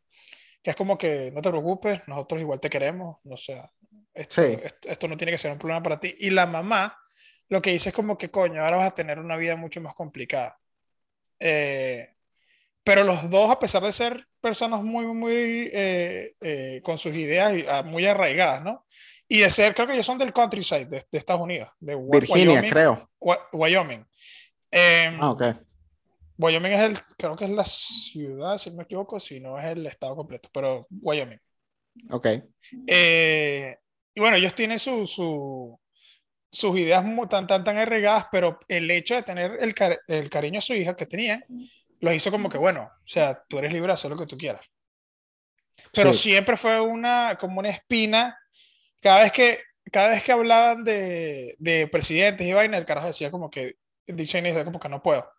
que 0.61 0.69
es 0.69 0.75
como 0.75 0.95
que 0.95 1.31
no 1.31 1.41
te 1.41 1.49
preocupes, 1.49 2.07
nosotros 2.07 2.39
igual 2.39 2.59
te 2.59 2.69
queremos, 2.69 3.17
o 3.25 3.35
sea, 3.35 3.71
esto, 4.13 4.43
esto, 4.43 5.07
no 5.07 5.17
tiene 5.17 5.31
que 5.31 5.39
ser 5.39 5.51
un 5.51 5.57
problema 5.57 5.81
para 5.81 5.99
ti. 5.99 6.15
Y 6.19 6.29
la 6.29 6.45
mamá 6.45 6.95
lo 7.49 7.63
que 7.63 7.71
dice 7.71 7.89
es 7.89 7.95
como 7.95 8.15
que, 8.15 8.29
coño, 8.29 8.63
ahora 8.63 8.77
vas 8.77 8.89
a 8.89 8.93
tener 8.93 9.17
una 9.17 9.37
vida 9.37 9.55
mucho 9.55 9.81
más 9.81 9.95
complicada. 9.95 10.59
Eh, 11.39 12.13
pero 12.83 13.03
los 13.03 13.29
dos, 13.31 13.49
a 13.49 13.57
pesar 13.57 13.81
de 13.81 13.91
ser 13.91 14.27
personas 14.47 14.81
muy, 14.81 15.05
muy, 15.07 15.69
eh, 15.73 16.81
con 16.83 16.97
sus 16.97 17.13
ideas 17.13 17.53
ah, 17.67 17.83
muy 17.83 18.05
arraigadas, 18.05 18.63
¿no? 18.63 18.85
Y 19.27 19.39
de 19.39 19.49
ser, 19.49 19.75
creo 19.75 19.87
que 19.87 19.93
ellos 19.93 20.05
son 20.05 20.17
del 20.17 20.31
countryside 20.31 20.85
de, 20.85 21.05
de 21.11 21.17
Estados 21.17 21.41
Unidos. 21.41 21.69
De 21.81 21.95
Virginia, 21.95 22.61
creo. 22.69 23.09
Wyoming. 23.51 24.05
Em, 24.71 25.17
ah, 25.19 25.31
ok. 25.31 25.43
Wyoming 26.37 26.71
es 26.71 26.79
el, 26.79 26.99
creo 27.17 27.35
que 27.35 27.43
es 27.43 27.51
la 27.51 27.65
ciudad, 27.65 28.57
si 28.57 28.69
no 28.69 28.77
me 28.77 28.83
equivoco, 28.83 29.19
si 29.19 29.41
no 29.41 29.59
es 29.59 29.65
el 29.65 29.85
estado 29.85 30.15
completo, 30.15 30.47
pero 30.53 30.87
Wyoming. 30.89 31.41
Ok. 32.11 32.27
Eh, 32.87 33.75
y 34.13 34.19
bueno, 34.21 34.37
ellos 34.37 34.55
tienen 34.55 34.79
su, 34.79 35.05
su, 35.05 35.77
sus 36.49 36.77
ideas 36.77 37.03
tan, 37.29 37.47
tan, 37.47 37.65
tan 37.65 37.77
arraigadas, 37.77 38.27
pero 38.31 38.59
el 38.69 38.89
hecho 38.91 39.15
de 39.15 39.23
tener 39.23 39.57
el, 39.59 39.75
el 40.07 40.29
cariño 40.29 40.59
a 40.59 40.61
su 40.61 40.73
hija 40.73 40.95
que 40.95 41.05
tenían, 41.05 41.43
los 41.99 42.13
hizo 42.13 42.31
como 42.31 42.49
que, 42.49 42.57
bueno, 42.57 42.91
o 42.93 43.07
sea, 43.07 43.43
tú 43.47 43.59
eres 43.59 43.73
libre 43.73 43.87
de 43.87 43.93
hacer 43.93 44.11
lo 44.11 44.17
que 44.17 44.25
tú 44.25 44.37
quieras. 44.37 44.65
Pero 45.93 46.13
siempre 46.13 46.57
fue 46.57 46.81
una, 46.81 47.37
como 47.39 47.59
una 47.59 47.69
espina 47.69 48.37
cada 49.01 49.23
vez 49.23 49.31
que, 49.31 49.61
cada 49.91 50.09
vez 50.09 50.23
que 50.23 50.31
hablaban 50.31 50.83
de, 50.83 51.55
de 51.59 51.87
presidentes 51.87 52.45
y 52.45 52.53
vaina, 52.53 52.77
el 52.77 52.85
carajo 52.85 53.07
decía 53.07 53.31
como 53.31 53.49
que, 53.49 53.75
Dick 54.05 54.27
Cheney 54.27 54.51
decía 54.51 54.65
como 54.65 54.79
que 54.79 54.89
no 54.89 55.01
puedo. 55.01 55.29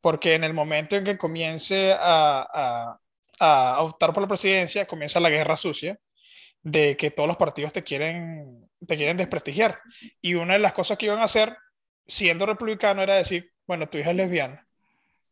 Porque 0.00 0.34
en 0.34 0.44
el 0.44 0.54
momento 0.54 0.96
en 0.96 1.04
que 1.04 1.18
comience 1.18 1.92
a, 1.92 2.46
a, 2.52 3.00
a 3.40 3.82
optar 3.82 4.12
por 4.12 4.22
la 4.22 4.28
presidencia, 4.28 4.86
comienza 4.86 5.20
la 5.20 5.30
guerra 5.30 5.56
sucia 5.56 5.98
de 6.62 6.96
que 6.96 7.10
todos 7.10 7.26
los 7.26 7.36
partidos 7.36 7.72
te 7.72 7.82
quieren, 7.82 8.68
te 8.86 8.96
quieren 8.96 9.16
desprestigiar. 9.16 9.80
Y 10.20 10.34
una 10.34 10.54
de 10.54 10.60
las 10.60 10.72
cosas 10.72 10.98
que 10.98 11.06
iban 11.06 11.18
a 11.18 11.24
hacer, 11.24 11.56
siendo 12.06 12.46
republicano, 12.46 13.02
era 13.02 13.16
decir, 13.16 13.52
bueno, 13.66 13.88
tu 13.88 13.98
hija 13.98 14.10
es 14.10 14.16
lesbiana. 14.16 14.67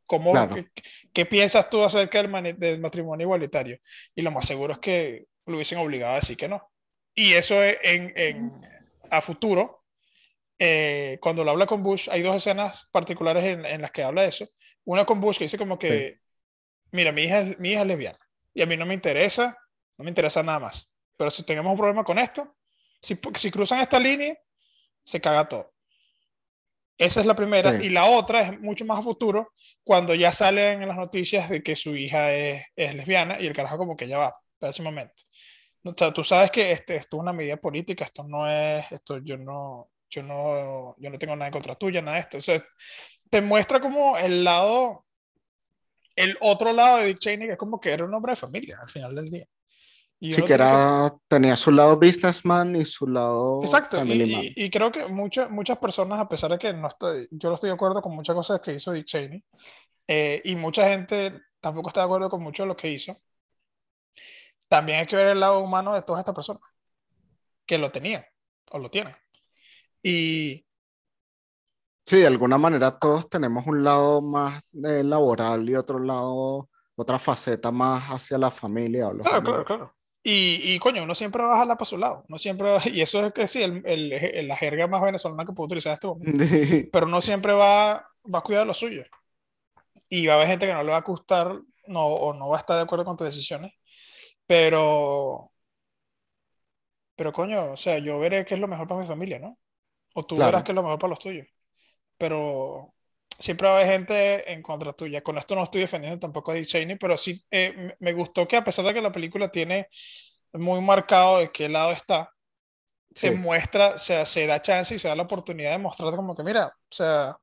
¿Cómo, 0.06 0.32
qué, 1.12 1.26
piensas 1.26 1.68
tú 1.68 1.82
acerca 1.82 2.22
del, 2.22 2.58
del, 2.58 2.80
matrimonio 2.80 3.24
igualitario? 3.24 3.78
Y 4.14 4.22
lo 4.22 4.30
más 4.30 4.46
seguro 4.46 4.74
es 4.74 4.78
que 4.78 5.26
lo 5.46 5.56
hubiesen 5.56 5.78
obligado 5.78 6.12
a 6.12 6.16
decir 6.16 6.36
que 6.36 6.48
no. 6.48 6.70
Y 7.14 7.32
eso 7.32 7.62
en, 7.62 8.12
en, 8.14 8.52
a 9.10 9.20
futuro, 9.20 9.84
eh, 10.58 11.18
cuando 11.20 11.44
lo 11.44 11.50
habla 11.50 11.66
con 11.66 11.82
Bush, 11.82 12.08
hay 12.10 12.22
dos 12.22 12.36
escenas 12.36 12.88
particulares 12.92 13.44
en, 13.44 13.66
en, 13.66 13.82
las 13.82 13.90
que 13.90 14.02
habla 14.02 14.22
de 14.22 14.28
eso. 14.28 14.48
Una 14.84 15.04
con 15.04 15.20
Bush 15.20 15.38
que 15.38 15.44
dice 15.44 15.58
como 15.58 15.78
que, 15.78 16.20
mira, 16.92 17.10
mi 17.10 17.24
hija, 17.24 17.44
mi 17.58 17.72
hija 17.72 17.80
es 17.80 17.86
lesbiana 17.86 18.18
y 18.54 18.62
a 18.62 18.66
mí 18.66 18.76
no 18.76 18.86
me 18.86 18.94
interesa, 18.94 19.58
no 19.98 20.04
me 20.04 20.10
interesa 20.10 20.42
nada 20.42 20.60
más. 20.60 20.92
Pero 21.16 21.30
si 21.30 21.42
tenemos 21.42 21.70
un 21.70 21.78
problema 21.78 22.04
con 22.04 22.18
esto, 22.18 22.56
si, 23.02 23.18
si 23.34 23.50
cruzan 23.50 23.80
esta 23.80 23.98
línea, 23.98 24.38
se 25.04 25.20
caga 25.20 25.48
todo. 25.48 25.75
Esa 26.98 27.20
es 27.20 27.26
la 27.26 27.36
primera. 27.36 27.82
Y 27.82 27.90
la 27.90 28.06
otra 28.06 28.42
es 28.42 28.60
mucho 28.60 28.84
más 28.84 28.98
a 28.98 29.02
futuro, 29.02 29.52
cuando 29.84 30.14
ya 30.14 30.32
salen 30.32 30.82
en 30.82 30.88
las 30.88 30.96
noticias 30.96 31.48
de 31.50 31.62
que 31.62 31.76
su 31.76 31.94
hija 31.96 32.32
es, 32.32 32.64
es 32.74 32.94
lesbiana 32.94 33.40
y 33.40 33.46
el 33.46 33.52
carajo 33.52 33.78
como 33.78 33.96
que 33.96 34.08
ya 34.08 34.18
va, 34.18 34.36
para 34.58 34.70
ese 34.70 34.82
momento. 34.82 35.22
O 35.84 35.94
sea, 35.96 36.12
tú 36.12 36.24
sabes 36.24 36.50
que 36.50 36.72
este, 36.72 36.96
esto 36.96 37.16
es 37.16 37.20
una 37.20 37.32
medida 37.32 37.56
política, 37.58 38.04
esto 38.04 38.24
no 38.24 38.50
es, 38.50 38.90
esto 38.90 39.18
yo 39.18 39.36
no, 39.36 39.90
yo 40.10 40.22
no, 40.22 40.96
yo 40.98 41.10
no 41.10 41.18
tengo 41.18 41.36
nada 41.36 41.46
en 41.46 41.52
contra 41.52 41.74
tuya, 41.74 42.02
nada 42.02 42.16
de 42.16 42.22
esto. 42.22 42.38
O 42.38 42.42
sea, 42.42 42.64
te 43.30 43.40
muestra 43.40 43.80
como 43.80 44.16
el 44.16 44.42
lado, 44.42 45.04
el 46.16 46.36
otro 46.40 46.72
lado 46.72 46.98
de 46.98 47.06
Dick 47.06 47.18
Cheney, 47.18 47.46
que 47.46 47.52
es 47.52 47.58
como 47.58 47.80
que 47.80 47.90
era 47.90 48.04
un 48.04 48.14
hombre 48.14 48.32
de 48.32 48.36
familia 48.36 48.78
al 48.80 48.88
final 48.88 49.14
del 49.14 49.30
día. 49.30 49.46
Sí, 50.20 50.42
que 50.42 50.54
era, 50.54 51.14
tenía 51.28 51.56
su 51.56 51.70
lado 51.70 51.96
businessman 51.96 52.76
y 52.76 52.84
su 52.84 53.06
lado 53.06 53.60
Exacto, 53.62 54.02
y, 54.04 54.52
y, 54.56 54.70
creo 54.70 54.90
que 54.90 55.06
muchas 55.06 55.50
muchas 55.50 55.78
personas, 55.78 56.18
a 56.18 56.28
pesar 56.28 56.50
de 56.50 56.58
que 56.58 56.72
no 56.72 56.88
estoy, 56.88 57.28
yo 57.30 57.48
no 57.48 57.54
estoy 57.54 57.68
de 57.68 57.74
acuerdo 57.74 58.00
con 58.00 58.14
muchas 58.14 58.34
cosas 58.34 58.60
que 58.60 58.74
hizo 58.74 58.92
Dick 58.92 59.06
Cheney, 59.06 59.44
eh, 60.08 60.40
y 60.44 60.56
mucha 60.56 60.88
gente 60.88 61.40
tampoco 61.60 61.88
está 61.88 62.00
de 62.00 62.06
acuerdo 62.06 62.30
con 62.30 62.42
mucho 62.42 62.62
de 62.62 62.68
lo 62.68 62.76
que 62.76 62.90
hizo, 62.90 63.16
también 64.68 65.00
hay 65.00 65.06
que 65.06 65.16
ver 65.16 65.28
el 65.28 65.40
lado 65.40 65.60
humano 65.60 65.94
de 65.94 66.02
todas 66.02 66.20
estas 66.20 66.34
personas 66.34 66.62
que 67.66 67.78
lo 67.78 67.90
tenían 67.90 68.24
o 68.70 68.78
lo 68.78 68.90
tienen. 68.90 69.14
Y. 70.02 70.64
Sí, 72.04 72.18
de 72.18 72.26
alguna 72.26 72.56
manera 72.56 72.96
todos 72.98 73.28
tenemos 73.28 73.66
un 73.66 73.82
lado 73.82 74.22
más 74.22 74.62
laboral 74.72 75.68
y 75.68 75.74
otro 75.74 75.98
lado, 75.98 76.68
otra 76.94 77.18
faceta 77.18 77.72
más 77.72 78.04
hacia 78.04 78.38
la 78.38 78.50
familia. 78.50 79.08
O 79.08 79.18
claro, 79.18 79.42
claro, 79.42 79.64
claro. 79.64 79.95
Y, 80.28 80.74
y, 80.74 80.78
coño, 80.80 81.04
uno 81.04 81.14
siempre 81.14 81.44
va 81.44 81.54
a 81.54 81.58
jalar 81.58 81.76
para 81.78 81.88
su 81.88 81.96
lado. 81.96 82.24
Uno 82.28 82.36
siempre 82.36 82.76
y 82.92 83.00
eso 83.00 83.24
es 83.24 83.32
que 83.32 83.46
sí, 83.46 83.62
el, 83.62 83.80
el, 83.86 84.48
la 84.48 84.56
jerga 84.56 84.88
más 84.88 85.00
venezolana 85.00 85.44
que 85.44 85.52
puedo 85.52 85.66
utilizar 85.66 85.90
en 85.90 85.94
este 85.94 86.06
momento. 86.08 86.44
Pero 86.92 87.06
uno 87.06 87.22
siempre 87.22 87.52
va, 87.52 88.10
va 88.34 88.38
a 88.40 88.42
cuidar 88.42 88.66
lo 88.66 88.74
suyo. 88.74 89.04
Y 90.08 90.26
va 90.26 90.32
a 90.32 90.36
haber 90.36 90.48
gente 90.48 90.66
que 90.66 90.72
no 90.72 90.82
le 90.82 90.90
va 90.90 90.96
a 90.96 91.02
gustar 91.02 91.52
no, 91.86 92.06
o 92.06 92.34
no 92.34 92.48
va 92.48 92.56
a 92.56 92.58
estar 92.58 92.74
de 92.74 92.82
acuerdo 92.82 93.04
con 93.04 93.16
tus 93.16 93.26
decisiones. 93.26 93.72
Pero, 94.48 95.52
pero 97.14 97.32
coño, 97.32 97.74
o 97.74 97.76
sea, 97.76 97.98
yo 97.98 98.18
veré 98.18 98.44
qué 98.44 98.54
es 98.54 98.60
lo 98.60 98.66
mejor 98.66 98.88
para 98.88 99.02
mi 99.02 99.06
familia, 99.06 99.38
¿no? 99.38 99.56
O 100.14 100.26
tú 100.26 100.36
verás 100.36 100.64
qué 100.64 100.72
es 100.72 100.76
lo 100.76 100.82
mejor 100.82 100.98
para 100.98 101.10
los 101.10 101.20
tuyos. 101.20 101.46
Pero 102.18 102.95
siempre 103.38 103.68
va 103.68 103.74
a 103.74 103.76
haber 103.80 103.92
gente 103.92 104.52
en 104.52 104.62
contra 104.62 104.92
tuya. 104.92 105.22
Con 105.22 105.38
esto 105.38 105.54
no 105.54 105.64
estoy 105.64 105.82
defendiendo 105.82 106.18
tampoco 106.18 106.52
a 106.52 106.54
Dick 106.54 106.66
Cheney, 106.66 106.96
pero 106.96 107.16
sí 107.16 107.44
eh, 107.50 107.94
me 108.00 108.12
gustó 108.12 108.46
que 108.46 108.56
a 108.56 108.64
pesar 108.64 108.84
de 108.84 108.94
que 108.94 109.02
la 109.02 109.12
película 109.12 109.50
tiene 109.50 109.88
muy 110.52 110.80
marcado 110.80 111.38
de 111.38 111.50
qué 111.50 111.68
lado 111.68 111.92
está, 111.92 112.32
se 113.14 113.30
muestra, 113.30 113.94
o 113.94 113.98
sea, 113.98 114.26
se 114.26 114.46
da 114.46 114.60
chance 114.60 114.94
y 114.94 114.98
se 114.98 115.08
da 115.08 115.16
la 115.16 115.22
oportunidad 115.22 115.70
de 115.70 115.78
mostrar 115.78 116.14
como 116.14 116.34
que, 116.34 116.42
mira, 116.42 116.66
o 116.66 116.94
sea, 116.94 117.36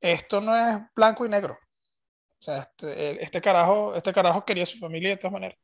esto 0.00 0.40
no 0.40 0.56
es 0.56 0.78
blanco 0.94 1.24
y 1.24 1.28
negro. 1.28 1.54
O 1.54 2.42
sea, 2.42 2.58
este, 2.58 3.22
este 3.22 3.40
carajo, 3.40 3.94
este 3.94 4.12
carajo 4.12 4.44
quería 4.44 4.66
su 4.66 4.78
familia 4.78 5.10
de 5.10 5.16
todas 5.16 5.32
maneras. 5.32 5.58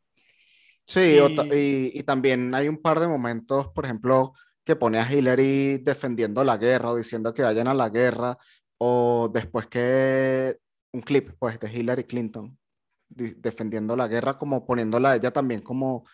Sí, 0.84 1.18
y... 1.18 1.98
y, 1.98 2.02
también 2.02 2.54
hay 2.54 2.68
un 2.68 2.80
par 2.80 2.98
de 2.98 3.06
momentos, 3.06 3.68
por 3.68 3.84
ejemplo, 3.84 4.32
que 4.64 4.76
pone 4.76 4.98
a 4.98 5.10
Hillary 5.10 5.78
defendiendo 5.78 6.44
la 6.44 6.56
guerra 6.56 6.90
o 6.90 6.96
diciendo 6.96 7.34
que 7.34 7.42
vayan 7.42 7.68
a 7.68 7.74
la 7.74 7.88
guerra, 7.88 8.36
o 8.84 9.28
después 9.32 9.68
que 9.68 10.58
un 10.92 11.02
clip, 11.02 11.30
pues, 11.38 11.60
de 11.60 11.72
Hillary 11.72 12.02
Clinton 12.02 12.58
defendiendo 13.08 13.94
la 13.94 14.08
guerra, 14.08 14.38
como 14.38 14.66
poniéndola 14.66 15.14
ella 15.14 15.30
también 15.30 15.60
como, 15.60 16.04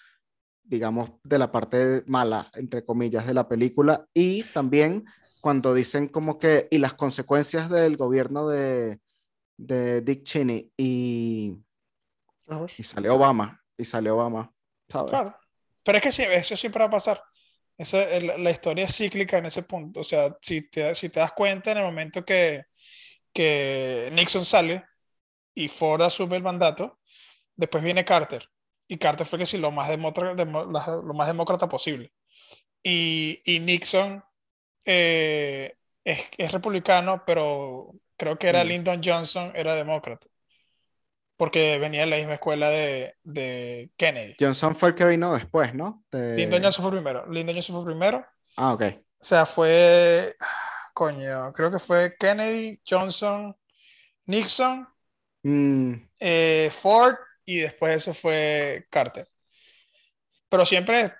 digamos, 0.64 1.12
de 1.24 1.38
la 1.38 1.50
parte 1.50 2.02
mala, 2.06 2.46
entre 2.54 2.84
comillas, 2.84 3.26
de 3.26 3.32
la 3.32 3.48
película, 3.48 4.06
y 4.12 4.42
también 4.52 5.06
cuando 5.40 5.72
dicen 5.72 6.08
como 6.08 6.38
que, 6.38 6.68
y 6.70 6.76
las 6.76 6.92
consecuencias 6.92 7.70
del 7.70 7.96
gobierno 7.96 8.46
de, 8.48 9.00
de 9.56 10.02
Dick 10.02 10.24
Cheney 10.24 10.70
y, 10.76 11.56
y 12.76 12.82
sale 12.82 13.08
Obama, 13.08 13.62
y 13.78 13.84
sale 13.86 14.10
Obama. 14.10 14.52
Claro. 14.88 15.34
Pero 15.84 15.98
es 15.98 16.04
que 16.04 16.12
sí, 16.12 16.22
eso 16.22 16.54
siempre 16.54 16.80
va 16.80 16.88
a 16.88 16.90
pasar. 16.90 17.22
Esa, 17.78 18.06
la 18.20 18.50
historia 18.50 18.84
es 18.86 18.96
cíclica 18.96 19.38
en 19.38 19.46
ese 19.46 19.62
punto. 19.62 20.00
O 20.00 20.04
sea, 20.04 20.36
si 20.42 20.68
te, 20.68 20.94
si 20.94 21.08
te 21.08 21.20
das 21.20 21.32
cuenta 21.32 21.70
en 21.72 21.78
el 21.78 21.84
momento 21.84 22.24
que, 22.24 22.64
que 23.32 24.10
Nixon 24.12 24.44
sale 24.44 24.84
y 25.54 25.68
Ford 25.68 26.02
asume 26.02 26.36
el 26.36 26.42
mandato, 26.42 26.98
después 27.56 27.84
viene 27.84 28.04
Carter. 28.04 28.48
Y 28.88 28.98
Carter 28.98 29.26
fue 29.26 29.38
que 29.38 29.46
sí, 29.46 29.58
lo 29.58 29.70
más, 29.70 29.88
demócrata, 29.88 30.44
lo 30.44 31.14
más 31.14 31.26
demócrata 31.28 31.68
posible. 31.68 32.12
y, 32.82 33.40
y 33.44 33.60
Nixon 33.60 34.24
eh, 34.84 35.76
es, 36.04 36.28
es, 36.38 36.52
republicano, 36.52 37.24
pero 37.26 37.92
creo 38.16 38.38
que 38.38 38.48
era 38.48 38.64
mm. 38.64 38.68
Lyndon 38.68 39.00
Johnson, 39.04 39.52
era 39.54 39.74
demócrata. 39.74 40.26
Porque 41.38 41.78
venía 41.78 42.00
de 42.00 42.06
la 42.08 42.16
misma 42.16 42.34
escuela 42.34 42.68
de, 42.68 43.14
de 43.22 43.90
Kennedy. 43.96 44.36
Johnson 44.38 44.76
fue 44.76 44.90
el 44.90 44.94
que 44.94 45.06
vino 45.06 45.32
después, 45.32 45.72
¿no? 45.72 46.04
Lyndon 46.12 46.62
Johnson 46.62 46.82
fue 46.82 46.92
primero. 46.92 47.24
Lyndon 47.30 47.54
Johnson 47.54 47.76
fue 47.76 47.84
primero. 47.86 48.26
Ah, 48.56 48.74
ok. 48.74 48.82
O 49.20 49.24
sea, 49.24 49.46
fue. 49.46 50.36
Coño, 50.92 51.52
creo 51.54 51.70
que 51.70 51.78
fue 51.78 52.16
Kennedy, 52.18 52.80
Johnson, 52.86 53.56
Nixon, 54.26 54.86
mm. 55.44 55.94
eh, 56.20 56.70
Ford 56.72 57.14
y 57.44 57.60
después 57.60 57.96
eso 57.96 58.12
fue 58.12 58.86
Carter. 58.90 59.26
Pero 60.50 60.66
siempre 60.66 61.14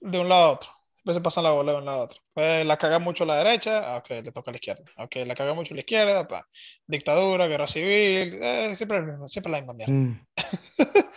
de 0.00 0.18
un 0.18 0.28
lado 0.28 0.44
a 0.44 0.50
otro 0.52 0.70
veces 1.04 1.22
pasan 1.22 1.44
la 1.44 1.50
bola 1.52 1.72
de 1.72 1.78
un 1.78 1.84
lado 1.84 2.00
a 2.00 2.04
otro. 2.04 2.20
Pues, 2.32 2.66
la 2.66 2.76
caga 2.78 2.98
mucho 2.98 3.24
a 3.24 3.26
la 3.26 3.36
derecha, 3.36 3.94
ah, 3.94 3.98
ok, 3.98 4.10
le 4.10 4.32
toca 4.32 4.50
a 4.50 4.52
la 4.52 4.56
izquierda. 4.56 4.84
Ok, 4.98 5.16
la 5.26 5.34
caga 5.34 5.54
mucho 5.54 5.74
la 5.74 5.80
izquierda, 5.80 6.26
pa. 6.26 6.48
dictadura, 6.86 7.46
guerra 7.46 7.66
civil, 7.66 8.38
eh, 8.42 8.74
siempre, 8.76 9.02
siempre 9.26 9.52
la 9.52 9.58
misma 9.58 9.74
mierda. 9.74 9.92
Mm. 9.92 10.26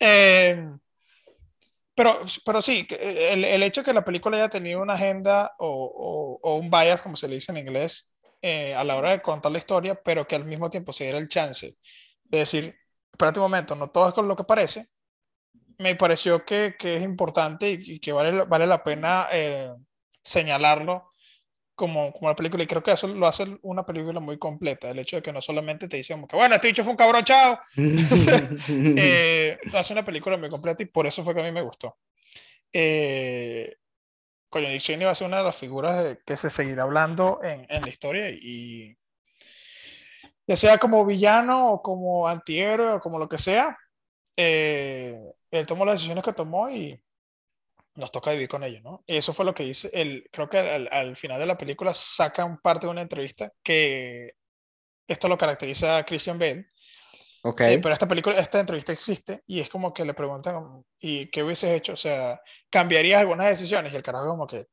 eh, 0.00 0.70
pero, 1.94 2.20
pero 2.44 2.62
sí, 2.62 2.86
el, 2.90 3.44
el, 3.44 3.62
hecho 3.62 3.82
de 3.82 3.84
que 3.86 3.92
la 3.92 4.04
película 4.04 4.36
haya 4.38 4.48
tenido 4.48 4.80
una 4.80 4.94
agenda 4.94 5.52
o, 5.58 5.68
o, 5.68 6.50
o 6.50 6.56
un 6.56 6.70
bias, 6.70 7.02
como 7.02 7.16
se 7.16 7.28
le 7.28 7.34
dice 7.34 7.52
en 7.52 7.58
inglés, 7.58 8.12
eh, 8.44 8.74
a 8.74 8.82
la 8.82 8.96
hora 8.96 9.10
de 9.10 9.22
contar 9.22 9.52
la 9.52 9.58
historia, 9.58 9.94
pero 10.02 10.26
que 10.26 10.34
al 10.34 10.44
mismo 10.44 10.68
tiempo 10.68 10.92
se 10.92 11.04
diera 11.04 11.18
el 11.18 11.28
chance 11.28 11.76
de 12.24 12.38
decir, 12.38 12.76
espérate 13.12 13.38
un 13.38 13.44
momento, 13.44 13.76
no 13.76 13.90
todo 13.90 14.08
es 14.08 14.14
con 14.14 14.26
lo 14.26 14.34
que 14.34 14.42
parece, 14.42 14.86
me 15.82 15.96
pareció 15.96 16.44
que, 16.44 16.76
que 16.78 16.96
es 16.96 17.02
importante 17.02 17.70
y, 17.70 17.98
que 17.98 18.12
vale, 18.12 18.44
vale 18.44 18.66
la 18.66 18.82
pena 18.82 19.26
eh, 19.32 19.72
señalarlo 20.22 21.10
como, 21.74 22.12
como 22.12 22.28
la 22.28 22.36
película. 22.36 22.62
Y 22.62 22.66
creo 22.66 22.82
que 22.82 22.92
eso 22.92 23.08
lo 23.08 23.26
hace 23.26 23.58
una 23.62 23.84
película 23.84 24.20
muy 24.20 24.38
completa. 24.38 24.90
El 24.90 24.98
hecho 25.00 25.16
de 25.16 25.22
que 25.22 25.32
no 25.32 25.40
solamente 25.40 25.88
te 25.88 25.96
dicen 25.96 26.26
que, 26.26 26.36
bueno, 26.36 26.54
este 26.54 26.68
dicho 26.68 26.84
fue 26.84 26.92
un 26.92 26.96
cabrón, 26.96 27.24
chao. 27.24 27.58
eh, 27.76 29.58
hace 29.74 29.92
una 29.92 30.04
película 30.04 30.36
muy 30.36 30.48
completa 30.48 30.82
y 30.82 30.86
por 30.86 31.06
eso 31.06 31.22
fue 31.22 31.34
que 31.34 31.40
a 31.40 31.44
mí 31.44 31.52
me 31.52 31.62
gustó. 31.62 31.98
Eh, 32.72 33.76
coño, 34.48 34.68
Dick 34.68 34.80
Cheney 34.82 35.04
va 35.04 35.12
a 35.12 35.14
ser 35.14 35.26
una 35.26 35.38
de 35.38 35.44
las 35.44 35.56
figuras 35.56 36.02
de, 36.02 36.18
que 36.24 36.36
se 36.36 36.48
seguirá 36.48 36.84
hablando 36.84 37.40
en, 37.42 37.66
en 37.68 37.82
la 37.82 37.88
historia 37.88 38.30
y 38.30 38.96
ya 40.46 40.56
sea 40.56 40.78
como 40.78 41.06
villano 41.06 41.72
o 41.72 41.82
como 41.82 42.28
antihéroe 42.28 42.92
o 42.92 43.00
como 43.00 43.18
lo 43.18 43.28
que 43.28 43.38
sea, 43.38 43.78
eh, 44.36 45.34
él 45.50 45.66
tomó 45.66 45.84
las 45.84 45.96
decisiones 45.96 46.24
que 46.24 46.32
tomó 46.32 46.70
y 46.70 47.00
nos 47.94 48.10
toca 48.10 48.30
vivir 48.32 48.48
con 48.48 48.64
ello, 48.64 48.80
¿no? 48.82 49.04
Y 49.06 49.16
eso 49.16 49.34
fue 49.34 49.44
lo 49.44 49.54
que 49.54 49.64
dice, 49.64 49.90
el, 49.92 50.28
creo 50.32 50.48
que 50.48 50.58
al, 50.58 51.16
final 51.16 51.38
de 51.38 51.46
la 51.46 51.58
película 51.58 51.92
saca 51.92 52.44
un 52.44 52.58
parte 52.58 52.86
de 52.86 52.90
una 52.90 53.02
entrevista 53.02 53.52
que 53.62 54.34
esto 55.06 55.28
lo 55.28 55.36
caracteriza 55.36 55.98
a 55.98 56.04
Christian 56.04 56.38
Bale. 56.38 56.70
Okay. 57.44 57.74
Eh, 57.74 57.78
pero 57.80 57.92
esta 57.92 58.06
película, 58.06 58.38
esta 58.38 58.60
entrevista 58.60 58.92
existe 58.92 59.42
y 59.46 59.60
es 59.60 59.68
como 59.68 59.92
que 59.92 60.04
le 60.04 60.14
preguntan, 60.14 60.84
¿y 60.98 61.26
qué 61.30 61.42
hubieses 61.42 61.70
hecho? 61.70 61.94
O 61.94 61.96
sea, 61.96 62.40
¿cambiarías 62.70 63.20
algunas 63.20 63.48
decisiones? 63.48 63.92
Y 63.92 63.96
el 63.96 64.02
carajo 64.02 64.28
como 64.28 64.46
que... 64.46 64.66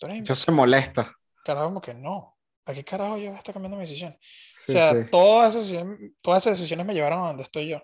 Eso 0.00 0.34
se 0.34 0.52
molesta. 0.52 1.14
Carajo 1.44 1.66
como 1.66 1.80
que 1.80 1.94
no. 1.94 2.36
¿A 2.66 2.74
qué 2.74 2.84
carajo 2.84 3.16
yo 3.16 3.26
voy 3.26 3.36
a 3.36 3.38
estar 3.38 3.54
cambiando 3.54 3.78
mis 3.78 3.88
decisiones? 3.88 4.18
o 4.68 4.72
sea, 4.72 5.06
Todas, 5.06 5.54
esas, 5.54 5.84
todas 6.20 6.42
esas 6.42 6.58
decisiones 6.58 6.84
me 6.84 6.92
llevaron 6.92 7.22
a 7.22 7.28
donde 7.28 7.44
estoy 7.44 7.68
yo. 7.68 7.80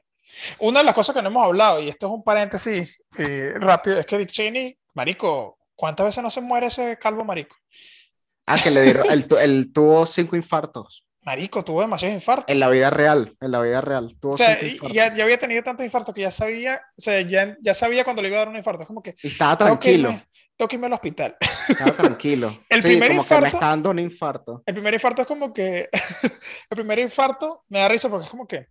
Una 0.59 0.81
de 0.81 0.85
las 0.85 0.95
cosas 0.95 1.15
que 1.15 1.23
no 1.23 1.29
hemos 1.29 1.45
hablado, 1.45 1.81
y 1.81 1.89
esto 1.89 2.07
es 2.07 2.13
un 2.13 2.25
paréntesis 2.25 2.99
eh, 3.19 3.53
rápido, 3.57 3.99
es 3.99 4.07
que 4.07 4.19
Dick 4.19 4.31
Cheney, 4.31 4.79
marico, 4.95 5.59
¿cuántas 5.75 6.07
veces 6.07 6.23
no 6.23 6.31
se 6.31 6.41
muere 6.41 6.67
ese 6.67 6.99
calvo 6.99 7.25
marico? 7.25 7.57
Ah, 8.47 8.59
que 8.63 8.71
le 8.71 8.83
dieron, 8.83 9.07
él, 9.11 9.73
tuvo 9.73 10.05
cinco 10.07 10.37
infartos. 10.37 11.07
Marico, 11.25 11.65
tuvo 11.65 11.83
demasiados 11.83 12.17
infartos. 12.17 12.47
En 12.49 12.59
la 12.59 12.69
vida 12.69 12.91
real, 12.91 13.37
en 13.41 13.53
la 13.53 13.61
vida 13.61 13.81
real. 13.81 14.17
Tuvo 14.21 14.35
o 14.35 14.37
sea, 14.37 14.61
ya, 14.91 15.13
ya, 15.13 15.23
había 15.23 15.39
tenido 15.39 15.63
tantos 15.63 15.85
infartos 15.85 16.13
que 16.13 16.23
ya 16.23 16.33
sabía, 16.33 16.83
o 16.99 17.01
sea, 17.01 17.21
ya, 17.21 17.57
ya 17.61 17.75
sabía 17.75 18.03
cuando 18.03 18.23
le 18.23 18.29
iba 18.29 18.39
a 18.39 18.41
dar 18.41 18.49
un 18.49 18.57
infarto. 18.57 18.83
Es 18.83 18.89
como 18.89 19.03
que. 19.03 19.15
estaba 19.23 19.57
tranquilo. 19.57 20.21
Tengo 20.57 20.69
que 20.69 20.77
irme 20.77 20.87
al 20.89 20.93
hospital. 20.95 21.37
Estaba 21.69 21.93
tranquilo. 21.93 22.59
el 22.69 22.83
primer 22.83 23.11
como 23.11 23.23
infarto, 23.23 23.45
que 23.45 23.51
me 23.51 23.55
está 23.55 23.69
dando 23.69 23.91
un 23.91 23.99
infarto. 24.01 24.63
El 24.67 24.75
primer 24.75 24.95
infarto 24.95 25.23
es 25.23 25.29
como 25.29 25.53
que. 25.53 25.89
el 26.71 26.77
primer 26.77 26.99
infarto 26.99 27.65
me 27.69 27.79
da 27.79 27.89
risa 27.89 28.09
porque 28.09 28.25
es 28.25 28.31
como 28.31 28.49
que 28.49 28.67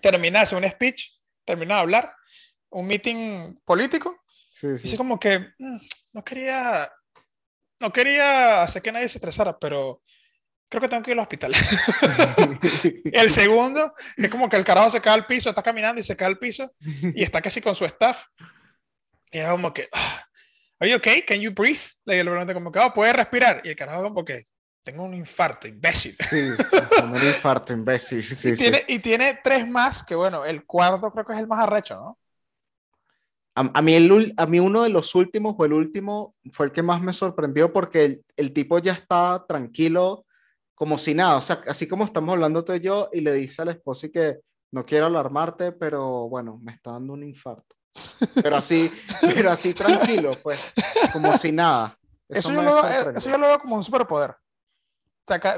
termina 0.00 0.40
de 0.40 0.42
hacer 0.42 0.58
un 0.58 0.68
speech, 0.68 1.12
termina 1.44 1.76
de 1.76 1.80
hablar, 1.80 2.14
un 2.70 2.86
meeting 2.86 3.56
político, 3.64 4.22
sí, 4.52 4.78
sí. 4.78 4.84
y 4.84 4.88
así 4.88 4.96
como 4.96 5.18
que 5.18 5.40
mm, 5.58 5.78
no 6.12 6.24
quería, 6.24 6.90
no 7.80 7.92
quería 7.92 8.62
hacer 8.62 8.82
que 8.82 8.92
nadie 8.92 9.08
se 9.08 9.18
estresara, 9.18 9.58
pero 9.58 10.02
creo 10.68 10.80
que 10.80 10.88
tengo 10.88 11.02
que 11.02 11.12
ir 11.12 11.18
al 11.18 11.22
hospital. 11.22 11.52
el 13.12 13.30
segundo 13.30 13.94
es 14.16 14.28
como 14.28 14.48
que 14.48 14.56
el 14.56 14.64
carajo 14.64 14.90
se 14.90 15.00
cae 15.00 15.14
al 15.14 15.26
piso, 15.26 15.50
está 15.50 15.62
caminando 15.62 16.00
y 16.00 16.04
se 16.04 16.16
cae 16.16 16.28
al 16.28 16.38
piso 16.38 16.74
y 16.80 17.22
está 17.22 17.40
casi 17.40 17.60
con 17.60 17.74
su 17.74 17.84
staff. 17.84 18.26
Y 19.30 19.38
es 19.38 19.48
como 19.48 19.72
que, 19.72 19.88
ah, 19.92 20.24
¿Are 20.80 20.90
you 20.90 20.96
okay? 20.96 21.22
Can 21.22 21.40
you 21.40 21.50
breathe? 21.50 21.80
Le 22.04 22.24
pregunta 22.24 22.52
como 22.52 22.72
que, 22.72 22.78
oh, 22.78 22.92
¿puede 22.92 23.12
respirar? 23.12 23.62
Y 23.64 23.70
el 23.70 23.76
carajo 23.76 24.02
como 24.02 24.24
que, 24.24 24.46
tengo 24.84 25.02
un 25.02 25.14
infarto, 25.14 25.66
imbécil. 25.66 26.14
Sí, 26.30 26.50
un 27.02 27.14
infarto, 27.14 27.72
imbécil. 27.72 28.22
Sí, 28.34 28.50
y, 28.50 28.56
tiene, 28.56 28.84
y 28.86 28.98
tiene 28.98 29.40
tres 29.42 29.66
más, 29.66 30.02
que 30.04 30.14
bueno, 30.14 30.44
el 30.44 30.64
cuarto 30.66 31.10
creo 31.10 31.24
que 31.24 31.32
es 31.32 31.38
el 31.38 31.48
más 31.48 31.60
arrecho, 31.60 31.96
¿no? 31.96 32.18
A, 33.56 33.82
mí 33.82 33.94
el, 33.94 34.34
a 34.36 34.46
mí 34.46 34.58
uno 34.58 34.82
de 34.82 34.88
los 34.88 35.14
últimos 35.14 35.54
o 35.56 35.64
el 35.64 35.72
último 35.72 36.34
fue 36.50 36.66
el 36.66 36.72
que 36.72 36.82
más 36.82 37.00
me 37.00 37.12
sorprendió 37.12 37.72
porque 37.72 38.04
el, 38.04 38.24
el, 38.36 38.52
tipo 38.52 38.80
ya 38.80 38.92
está 38.92 39.44
tranquilo 39.46 40.26
como 40.74 40.98
si 40.98 41.14
nada, 41.14 41.36
o 41.36 41.40
sea, 41.40 41.60
así 41.68 41.86
como 41.86 42.04
estamos 42.04 42.32
hablando 42.32 42.64
tú 42.64 42.72
y 42.72 42.80
yo 42.80 43.10
y 43.12 43.20
le 43.20 43.32
dice 43.32 43.62
a 43.62 43.66
la 43.66 43.70
esposa 43.70 44.08
que 44.08 44.40
no 44.72 44.84
quiero 44.84 45.06
alarmarte, 45.06 45.70
pero 45.70 46.28
bueno, 46.28 46.58
me 46.64 46.72
está 46.72 46.90
dando 46.90 47.12
un 47.12 47.22
infarto. 47.22 47.76
Pero 48.42 48.56
así, 48.56 48.90
pero 49.36 49.52
así 49.52 49.72
tranquilo, 49.72 50.32
pues, 50.42 50.58
como 51.12 51.38
si 51.38 51.52
nada. 51.52 51.96
Eso, 52.28 52.50
eso, 52.50 52.54
yo, 52.54 52.62
lo, 52.62 53.10
eso 53.10 53.30
yo 53.30 53.38
lo 53.38 53.46
veo 53.46 53.60
como 53.60 53.76
un 53.76 53.84
superpoder 53.84 54.34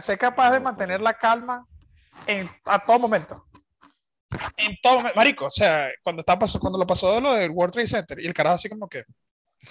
sé 0.01 0.19
capaz 0.19 0.53
de 0.53 0.61
mantener 0.61 1.01
la 1.01 1.15
calma 1.15 1.67
en, 2.27 2.51
a 2.65 2.85
todo 2.85 2.99
momento. 2.99 3.45
En 4.57 4.77
todo 4.83 5.03
Marico, 5.15 5.47
o 5.47 5.51
sea, 5.51 5.91
cuando, 6.03 6.21
está 6.21 6.39
pasó, 6.39 6.59
cuando 6.59 6.79
lo 6.79 6.87
pasó 6.87 7.15
de 7.15 7.21
lo 7.21 7.35
del 7.35 7.51
World 7.51 7.73
Trade 7.73 7.87
Center 7.87 8.21
y 8.21 8.27
el 8.27 8.35
carajo 8.35 8.57
así 8.57 8.69
como 8.69 8.89
que... 8.89 9.05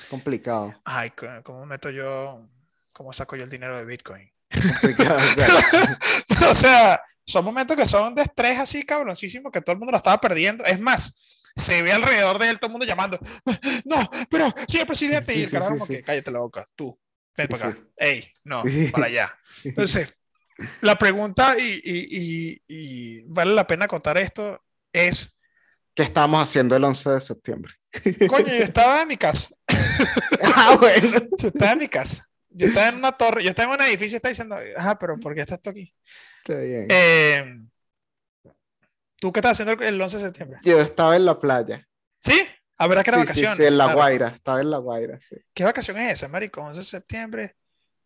Complicado. 0.10 0.74
Ay, 0.84 1.12
¿cómo 1.44 1.66
meto 1.66 1.90
yo, 1.90 2.48
cómo 2.94 3.14
saco 3.14 3.36
yo 3.36 3.44
el 3.44 3.50
dinero 3.50 3.78
de 3.78 3.86
Bitcoin? 3.86 4.30
Complicado, 4.50 5.20
o 6.50 6.56
sea, 6.56 7.02
son 7.26 7.46
momentos 7.46 7.76
que 7.76 7.86
son 7.86 8.16
de 8.16 8.24
estrés 8.24 8.60
así 8.60 8.86
cabroncísimo 8.86 9.52
que 9.52 9.62
todo 9.62 9.74
el 9.74 9.80
mundo 9.80 9.92
lo 9.92 9.98
estaba 9.98 10.20
perdiendo. 10.20 10.64
Es 10.64 10.80
más, 10.80 11.36
se 11.56 11.82
ve 11.82 11.92
alrededor 11.92 12.40
de 12.40 12.50
él 12.50 12.60
todo 12.60 12.68
el 12.68 12.72
mundo 12.74 12.86
llamando, 12.86 13.20
no, 13.86 14.10
pero 14.30 14.54
señor 14.68 14.88
presidente, 14.88 15.34
y 15.34 15.44
el 15.44 15.52
carajo 15.52 15.74
como 15.74 15.88
que 15.88 16.04
cállate 16.04 16.32
la 16.32 16.40
boca, 16.40 16.66
tú, 16.76 16.98
ven 17.38 17.48
para 17.48 17.68
acá. 17.70 17.80
Ey, 17.98 18.32
no, 18.44 18.64
para 18.92 19.08
allá. 19.08 19.38
Entonces, 19.64 20.18
la 20.82 20.98
pregunta, 20.98 21.58
y, 21.60 21.82
y, 21.84 22.62
y, 22.68 23.24
vale 23.28 23.54
la 23.54 23.68
pena 23.68 23.88
contar 23.88 24.18
esto, 24.18 24.64
es... 24.94 25.38
¿Qué 25.94 26.04
estábamos 26.04 26.44
haciendo 26.44 26.76
el 26.76 26.84
11 26.84 27.10
de 27.12 27.22
septiembre? 27.22 27.74
Coño, 28.28 28.48
yo 28.48 28.64
estaba 28.64 29.02
en 29.02 29.08
mi 29.08 29.18
casa. 29.18 29.50
ah, 30.44 30.78
bueno. 30.80 31.20
Yo 31.38 31.48
estaba 31.48 31.72
en 31.72 31.80
mi 31.80 31.88
casa. 31.88 32.28
Yo 32.50 32.68
estaba 32.68 32.90
en 32.90 32.96
una 32.96 33.12
torre, 33.12 33.44
yo 33.44 33.50
estaba 33.50 33.74
en 33.76 33.82
un 33.82 33.88
edificio 33.88 34.16
y 34.16 34.18
está 34.18 34.30
diciendo, 34.30 34.58
ajá, 34.78 34.98
pero 34.98 35.20
¿por 35.20 35.36
qué 35.36 35.42
estás 35.42 35.62
tú 35.62 35.70
aquí? 35.70 35.94
Está 36.38 36.60
bien. 36.60 36.88
Eh, 36.90 37.54
¿Tú 39.18 39.32
qué 39.34 39.40
estás 39.40 39.60
haciendo 39.60 39.84
el 39.84 40.02
11 40.02 40.18
de 40.18 40.24
septiembre? 40.24 40.60
Yo 40.64 40.80
estaba 40.80 41.16
en 41.16 41.26
la 41.26 41.38
playa. 41.40 41.86
¿Sí? 42.20 42.42
A 42.78 42.88
ver, 42.88 43.00
¿a 43.00 43.04
qué 43.04 43.10
era 43.12 43.20
vacación? 43.20 43.52
Sí, 43.52 43.58
sí, 43.58 43.66
en 43.66 43.78
La 43.78 43.94
Guaira, 43.94 44.28
estaba 44.28 44.62
en 44.62 44.70
La 44.70 44.78
Guaira, 44.78 45.20
sí. 45.20 45.38
¿Qué 45.54 45.64
vacación 45.64 45.98
es 45.98 46.14
esa, 46.14 46.28
marico? 46.28 46.62
11 46.62 46.80
de 46.80 46.86
septiembre. 46.86 47.56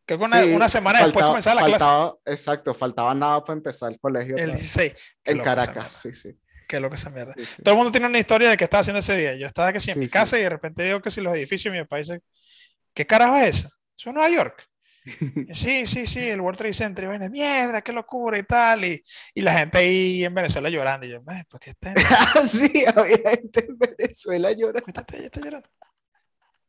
Creo 0.05 0.19
que 0.19 0.25
una, 0.25 0.43
una 0.45 0.69
semana 0.69 1.03
después 1.03 1.23
de 1.23 1.29
comenzar 1.29 1.55
la 1.55 1.61
faltaba, 1.61 2.11
clase. 2.23 2.35
Exacto, 2.35 2.73
faltaba 2.73 3.13
nada 3.13 3.43
para 3.43 3.57
empezar 3.57 3.91
el 3.91 3.99
colegio. 3.99 4.37
El 4.37 4.51
16. 4.51 4.95
En 5.25 5.39
Caracas, 5.39 5.93
sí, 5.93 6.13
sí. 6.13 6.39
Qué 6.67 6.79
loco 6.79 6.95
esa 6.95 7.09
mierda. 7.09 7.33
Sí, 7.35 7.45
sí. 7.45 7.63
Todo 7.63 7.73
el 7.73 7.77
mundo 7.77 7.91
tiene 7.91 8.05
una 8.05 8.19
historia 8.19 8.49
de 8.49 8.57
qué 8.57 8.63
estaba 8.63 8.81
haciendo 8.81 8.99
ese 8.99 9.17
día. 9.17 9.35
Yo 9.35 9.47
estaba 9.47 9.73
que 9.73 9.79
sí 9.79 9.89
en 9.91 9.99
mi 9.99 10.07
casa 10.07 10.37
y 10.37 10.43
de 10.43 10.49
repente 10.49 10.83
veo 10.83 11.01
que 11.01 11.09
si 11.09 11.19
los 11.19 11.33
edificios 11.33 11.73
de 11.73 11.79
mi 11.79 11.85
país, 11.87 12.11
¿qué 12.93 13.07
carajo 13.07 13.37
es 13.37 13.57
eso? 13.57 13.69
Eso 13.97 14.09
es 14.09 14.13
Nueva 14.13 14.29
York. 14.29 14.68
Sí, 15.51 15.85
sí, 15.85 16.05
sí, 16.05 16.29
el 16.29 16.41
World 16.41 16.57
Trade 16.57 16.73
Center. 16.73 17.03
Y 17.03 17.07
bueno, 17.07 17.29
mierda, 17.29 17.81
qué 17.81 17.93
locura 17.93 18.37
y 18.37 18.43
tal. 18.43 18.85
Y, 18.85 19.03
y, 19.33 19.41
la 19.41 19.57
gente 19.57 19.77
ahí 19.77 20.23
en 20.23 20.33
Venezuela 20.33 20.69
llorando. 20.69 21.05
Y 21.05 21.11
yo, 21.11 21.23
¿por 21.49 21.59
qué 21.59 21.71
está? 21.71 21.93
sí, 22.47 22.85
había 22.85 23.31
gente 23.31 23.65
en 23.67 23.77
Venezuela 23.77 24.51
llorando. 24.51 24.83
Está, 24.87 25.05
está 25.17 25.39
llorando. 25.39 25.69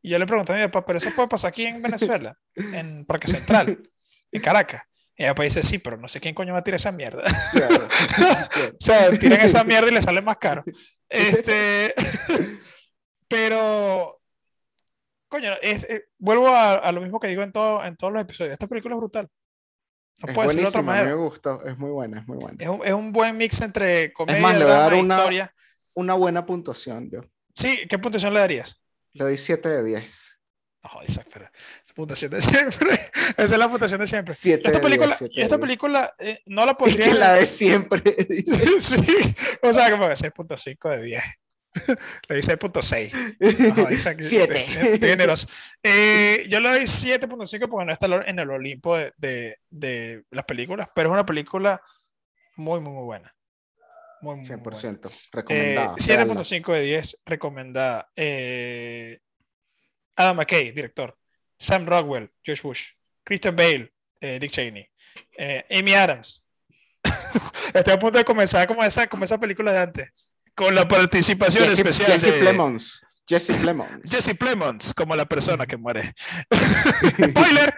Y 0.02 0.10
yo 0.10 0.18
le 0.18 0.26
pregunté 0.26 0.52
a 0.52 0.56
mi 0.56 0.62
papá, 0.62 0.86
¿pero 0.86 0.98
eso 0.98 1.10
puede 1.14 1.28
pasar 1.28 1.48
aquí 1.48 1.66
en 1.66 1.82
Venezuela? 1.82 2.36
En 2.54 3.04
Parque 3.04 3.28
Central, 3.28 3.78
en 4.32 4.42
Caracas. 4.42 4.82
Y 5.16 5.24
mi 5.24 5.28
papá 5.28 5.42
dice, 5.42 5.62
sí, 5.62 5.78
pero 5.78 5.98
no 5.98 6.08
sé 6.08 6.20
quién 6.20 6.34
coño 6.34 6.54
va 6.54 6.60
a 6.60 6.64
tirar 6.64 6.76
esa 6.76 6.92
mierda. 6.92 7.22
Claro, 7.52 7.88
claro. 8.16 8.48
o 8.72 8.76
sea, 8.80 9.10
tiran 9.10 9.40
esa 9.42 9.64
mierda 9.64 9.90
y 9.90 9.94
le 9.94 10.00
sale 10.00 10.22
más 10.22 10.38
caro. 10.38 10.64
Este, 11.10 11.92
pero 13.28 14.19
coño, 15.30 15.52
vuelvo 16.18 16.48
a, 16.48 16.92
lo 16.92 17.00
mismo 17.00 17.18
que 17.18 17.28
digo 17.28 17.42
en, 17.42 17.52
todo, 17.52 17.82
en 17.84 17.96
todos 17.96 18.12
los 18.12 18.20
episodios. 18.20 18.52
Esta 18.52 18.66
película 18.66 18.94
es 18.94 18.98
brutal. 18.98 19.28
No 20.22 20.28
es 20.28 20.34
puede 20.34 20.50
ser 20.50 20.60
de 20.60 20.66
otra 20.68 20.82
manera. 20.82 21.06
me 21.06 21.14
gustó, 21.14 21.64
es 21.64 21.78
muy 21.78 21.90
buena, 21.90 22.20
es 22.20 22.28
muy 22.28 22.36
buena. 22.36 22.56
Es 22.58 22.68
un, 22.68 22.84
es 22.84 22.92
un 22.92 23.12
buen 23.12 23.38
mix 23.38 23.60
entre 23.62 24.12
comedia, 24.12 24.36
es 24.36 24.42
más, 24.42 24.58
le 24.58 24.64
voy 24.64 24.74
a 24.74 24.76
dar 24.76 24.94
una, 24.94 25.16
historia. 25.16 25.54
Una 25.94 26.14
buena 26.14 26.44
puntuación, 26.44 27.08
yo. 27.10 27.22
Sí, 27.54 27.86
¿qué 27.88 27.98
puntuación 27.98 28.34
le 28.34 28.40
darías? 28.40 28.82
Le 29.12 29.24
doy 29.24 29.36
7 29.36 29.68
de 29.68 29.82
10. 29.82 30.30
No, 30.82 31.02
Isaac, 31.06 31.26
pero 31.32 31.46
es 31.84 31.92
puntuación 31.92 32.30
de 32.30 32.40
siempre. 32.40 32.98
Esa 33.36 33.44
es 33.44 33.58
la 33.58 33.68
puntuación 33.68 34.00
de 34.00 34.06
siempre. 34.06 34.34
esta 34.34 34.80
película, 34.80 35.16
esta 35.36 35.58
película 35.58 36.14
eh, 36.18 36.40
no 36.46 36.66
la 36.66 36.76
pondría. 36.76 37.06
Es 37.06 37.12
que 37.12 37.18
la 37.18 37.34
de 37.34 37.46
siempre. 37.46 38.02
Dice. 38.28 38.80
sí, 38.80 39.34
o 39.62 39.72
sea, 39.72 39.90
como 39.90 40.06
6.5 40.06 40.96
de 40.96 41.02
10. 41.02 41.22
le 42.28 42.34
doy 42.34 42.42
6.6. 42.42 44.20
7. 44.20 44.66
Eh, 45.82 46.46
yo 46.48 46.60
le 46.60 46.68
doy 46.68 46.82
7.5 46.82 47.68
porque 47.68 47.86
no 47.86 47.92
está 47.92 48.06
en 48.26 48.38
el 48.38 48.50
Olimpo 48.50 48.96
de, 48.96 49.12
de, 49.16 49.58
de, 49.70 50.24
las 50.30 50.44
películas, 50.44 50.88
pero 50.94 51.08
es 51.08 51.12
una 51.12 51.26
película 51.26 51.80
muy, 52.56 52.80
muy, 52.80 52.92
muy 52.92 53.04
buena. 53.04 53.34
Muy, 54.20 54.36
muy, 54.36 54.46
100%. 54.46 55.10
Recomendada. 55.32 55.94
7.5 55.94 56.74
de 56.74 56.80
10, 56.82 57.18
recomendada. 57.24 58.10
Eh, 58.16 59.18
Adam 60.16 60.36
McKay, 60.36 60.72
director. 60.72 61.16
Sam 61.58 61.86
Rockwell, 61.86 62.30
Josh 62.44 62.62
Bush. 62.62 62.88
Christian 63.24 63.56
Bale, 63.56 63.92
eh, 64.20 64.38
Dick 64.38 64.50
Cheney. 64.50 64.88
Eh, 65.38 65.64
Amy 65.70 65.94
Adams. 65.94 66.46
Estoy 67.74 67.94
a 67.94 67.98
punto 67.98 68.18
de 68.18 68.24
comenzar 68.24 68.66
como 68.66 68.82
esa, 68.82 69.06
como 69.06 69.24
esa 69.24 69.38
película 69.38 69.72
de 69.72 69.78
antes. 69.78 70.12
Con 70.54 70.74
la 70.74 70.88
participación 70.88 71.64
especial 71.64 72.12
Jesse 72.12 72.32
de... 72.32 72.40
Plemons. 72.40 73.02
Jesse 73.26 73.54
Plemons. 73.54 74.10
Jesse 74.10 74.34
Plemons, 74.34 74.92
como 74.92 75.14
la 75.14 75.24
persona 75.24 75.66
que 75.66 75.76
muere. 75.76 76.14
Spoiler. 77.30 77.74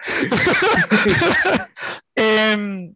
7.5 2.15 2.15
em, 2.15 2.95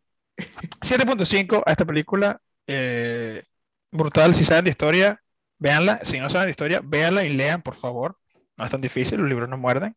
a 1.65 1.71
esta 1.71 1.85
película. 1.85 2.41
Eh, 2.65 3.43
brutal. 3.91 4.33
Si 4.33 4.43
saben 4.43 4.65
de 4.65 4.71
historia, 4.71 5.21
véanla. 5.59 5.99
Si 6.03 6.19
no 6.19 6.29
saben 6.29 6.47
de 6.47 6.51
historia, 6.51 6.81
véanla 6.83 7.25
y 7.25 7.33
lean, 7.33 7.61
por 7.61 7.75
favor. 7.75 8.17
No 8.57 8.65
es 8.65 8.71
tan 8.71 8.81
difícil, 8.81 9.19
los 9.19 9.29
libros 9.29 9.49
no 9.49 9.57
muerden. 9.57 9.95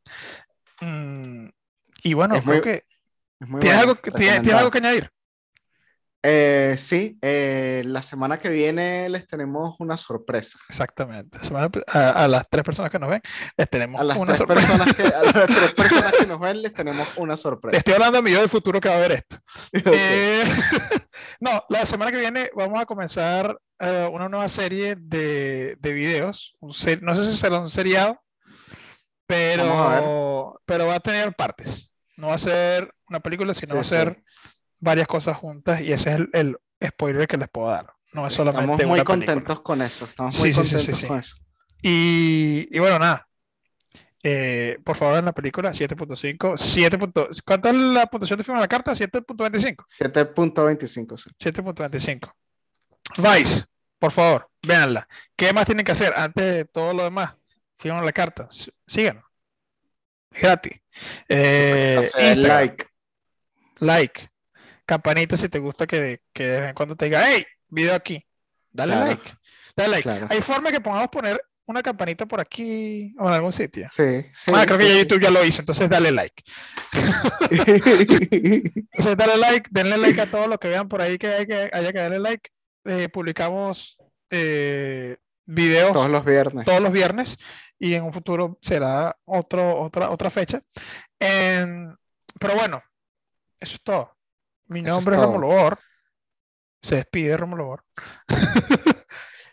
Mm, 0.80 1.48
y 2.02 2.14
bueno, 2.14 2.40
creo 2.42 2.62
que. 2.62 2.84
¿Tienes, 3.38 3.80
algo, 3.80 3.96
¿tienes, 3.96 4.52
algo 4.52 4.70
que 4.70 4.78
añadir? 4.78 5.10
Eh, 6.22 6.74
sí, 6.76 7.18
eh, 7.22 7.82
la 7.86 8.02
semana 8.02 8.38
que 8.38 8.50
viene 8.50 9.08
les 9.08 9.26
tenemos 9.26 9.76
una 9.78 9.96
sorpresa. 9.96 10.58
Exactamente. 10.68 11.38
A, 11.86 12.28
las 12.28 12.46
tres 12.48 12.62
personas 12.64 12.90
que 12.90 12.98
nos 12.98 13.10
ven, 13.10 13.22
les 13.56 13.70
tenemos 13.70 14.00
a 14.00 14.04
las 14.04 14.16
una 14.16 14.26
tres 14.26 14.38
sorpresa. 14.38 14.66
Personas 14.66 14.94
que, 14.94 15.02
a 15.02 15.22
las 15.22 15.46
tres 15.46 15.74
personas 15.74 16.14
que 16.14 16.26
nos 16.26 16.40
ven, 16.40 16.62
les 16.62 16.74
tenemos 16.74 17.08
una 17.16 17.36
sorpresa. 17.36 17.78
Estoy 17.78 17.94
hablando 17.94 18.18
de 18.18 18.22
mi 18.22 18.32
yo 18.32 18.40
del 18.40 18.48
futuro 18.48 18.80
que 18.80 18.88
va 18.88 18.96
a 18.96 18.98
ver 18.98 19.12
esto. 19.12 19.36
Eh, 19.92 20.44
no, 21.40 21.64
la 21.68 21.86
semana 21.86 22.12
que 22.12 22.18
viene 22.18 22.50
vamos 22.54 22.80
a 22.80 22.86
comenzar 22.86 23.58
una 23.78 24.28
nueva 24.28 24.46
serie 24.48 24.94
de, 24.96 25.76
de 25.80 25.92
videos. 25.92 26.56
no 26.60 26.72
sé 27.16 27.24
si 27.24 27.36
será 27.36 27.58
un 27.58 27.70
seriado 27.70 28.20
pero, 29.30 30.60
pero 30.66 30.86
va 30.86 30.96
a 30.96 31.00
tener 31.00 31.32
partes. 31.34 31.92
No 32.16 32.28
va 32.28 32.34
a 32.34 32.38
ser 32.38 32.92
una 33.08 33.20
película, 33.20 33.54
sino 33.54 33.76
va 33.76 33.82
a 33.82 33.84
ser 33.84 34.22
varias 34.80 35.06
cosas 35.06 35.36
juntas 35.36 35.80
y 35.80 35.92
ese 35.92 36.14
es 36.14 36.20
el, 36.32 36.58
spoiler 36.84 37.28
que 37.28 37.36
les 37.36 37.48
puedo 37.48 37.68
dar. 37.68 37.92
No 38.12 38.26
es 38.26 38.34
solamente 38.34 38.72
Estamos 38.72 38.88
muy 38.88 39.04
contentos 39.04 39.60
con 39.60 39.82
eso. 39.82 40.04
Estamos 40.06 40.38
muy 40.38 40.52
contentos 40.52 41.04
con 41.04 41.18
eso. 41.18 41.36
Y, 41.82 42.68
y 42.70 42.78
bueno, 42.78 42.98
nada. 42.98 43.28
Eh, 44.22 44.78
por 44.84 44.96
favor, 44.96 45.18
en 45.18 45.24
la 45.26 45.32
película 45.32 45.70
7.5. 45.70 46.56
7. 46.56 46.98
¿Cuánto 47.46 47.68
es 47.68 47.74
la 47.74 48.06
puntuación 48.06 48.38
de 48.38 48.44
firma 48.44 48.58
de 48.58 48.64
la 48.64 48.68
carta? 48.68 48.92
7.25. 48.92 49.84
7.25. 49.86 51.34
7.25. 51.38 52.32
Vice, 53.16 53.64
por 53.98 54.12
favor, 54.12 54.48
véanla. 54.66 55.08
¿Qué 55.36 55.52
más 55.52 55.66
tienen 55.66 55.84
que 55.84 55.92
hacer 55.92 56.12
antes 56.16 56.44
de 56.44 56.64
todo 56.64 56.92
lo 56.92 57.04
demás? 57.04 57.34
firman 57.80 58.04
la 58.04 58.12
carta, 58.12 58.46
sigan. 58.86 59.22
Gratis. 60.30 60.80
Eh, 61.28 62.02
like. 62.36 62.86
Like. 63.78 64.30
Campanita 64.90 65.36
si 65.36 65.48
te 65.48 65.60
gusta 65.60 65.86
que, 65.86 66.20
que 66.32 66.48
de 66.48 66.60
vez 66.62 66.68
en 66.70 66.74
cuando 66.74 66.96
te 66.96 67.04
diga, 67.04 67.22
hey, 67.24 67.46
video 67.68 67.94
aquí. 67.94 68.26
Dale 68.72 68.96
like. 68.96 69.32
Dale 69.76 69.88
like. 69.88 70.26
Hay 70.28 70.40
forma 70.40 70.72
que 70.72 70.80
podamos 70.80 71.08
poner 71.10 71.40
una 71.64 71.80
campanita 71.80 72.26
por 72.26 72.40
aquí 72.40 73.14
o 73.20 73.28
en 73.28 73.34
algún 73.34 73.52
sitio. 73.52 73.86
Sí, 73.92 74.26
sí. 74.32 74.50
Ah, 74.52 74.66
creo 74.66 74.78
que 74.78 74.98
YouTube 74.98 75.20
ya 75.20 75.30
lo 75.30 75.44
hizo, 75.44 75.62
entonces 75.62 75.88
dale 75.88 76.10
like. 76.10 76.42
entonces 77.52 79.16
dale 79.16 79.36
like, 79.36 79.70
denle 79.70 79.96
like 79.96 80.20
a 80.20 80.28
todo 80.28 80.48
lo 80.48 80.58
que 80.58 80.66
vean 80.66 80.88
por 80.88 81.00
ahí 81.00 81.18
que, 81.18 81.28
hay 81.28 81.46
que 81.46 81.70
haya 81.72 81.92
que 81.92 81.98
darle 82.00 82.18
like. 82.18 82.50
Eh, 82.84 83.08
publicamos 83.10 83.96
eh, 84.28 85.18
videos 85.46 85.92
todos 85.92 86.10
los 86.10 86.24
viernes. 86.24 86.64
Todos 86.64 86.80
los 86.80 86.90
viernes 86.90 87.38
y 87.78 87.94
en 87.94 88.02
un 88.02 88.12
futuro 88.12 88.58
será 88.60 89.16
otro, 89.24 89.82
otra, 89.82 90.10
otra 90.10 90.30
fecha. 90.30 90.60
pero 91.20 92.54
bueno, 92.56 92.82
eso 93.60 93.76
es 93.76 93.82
todo. 93.84 94.16
Mi 94.70 94.82
nombre 94.82 95.16
es, 95.16 95.20
Romulo 95.20 95.76
Se 96.80 96.96
despide 96.96 97.36
Romulo 97.36 97.66
Bor. 97.66 97.84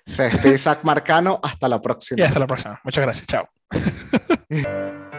Se 0.05 0.23
despide 0.23 0.57
Zach 0.57 0.83
Marcano. 0.83 1.39
Hasta 1.43 1.67
la 1.67 1.81
próxima. 1.81 2.21
Y 2.21 2.23
hasta 2.23 2.39
la 2.39 2.47
próxima. 2.47 2.79
Muchas 2.83 3.03
gracias. 3.03 3.27
Chao. 3.27 3.49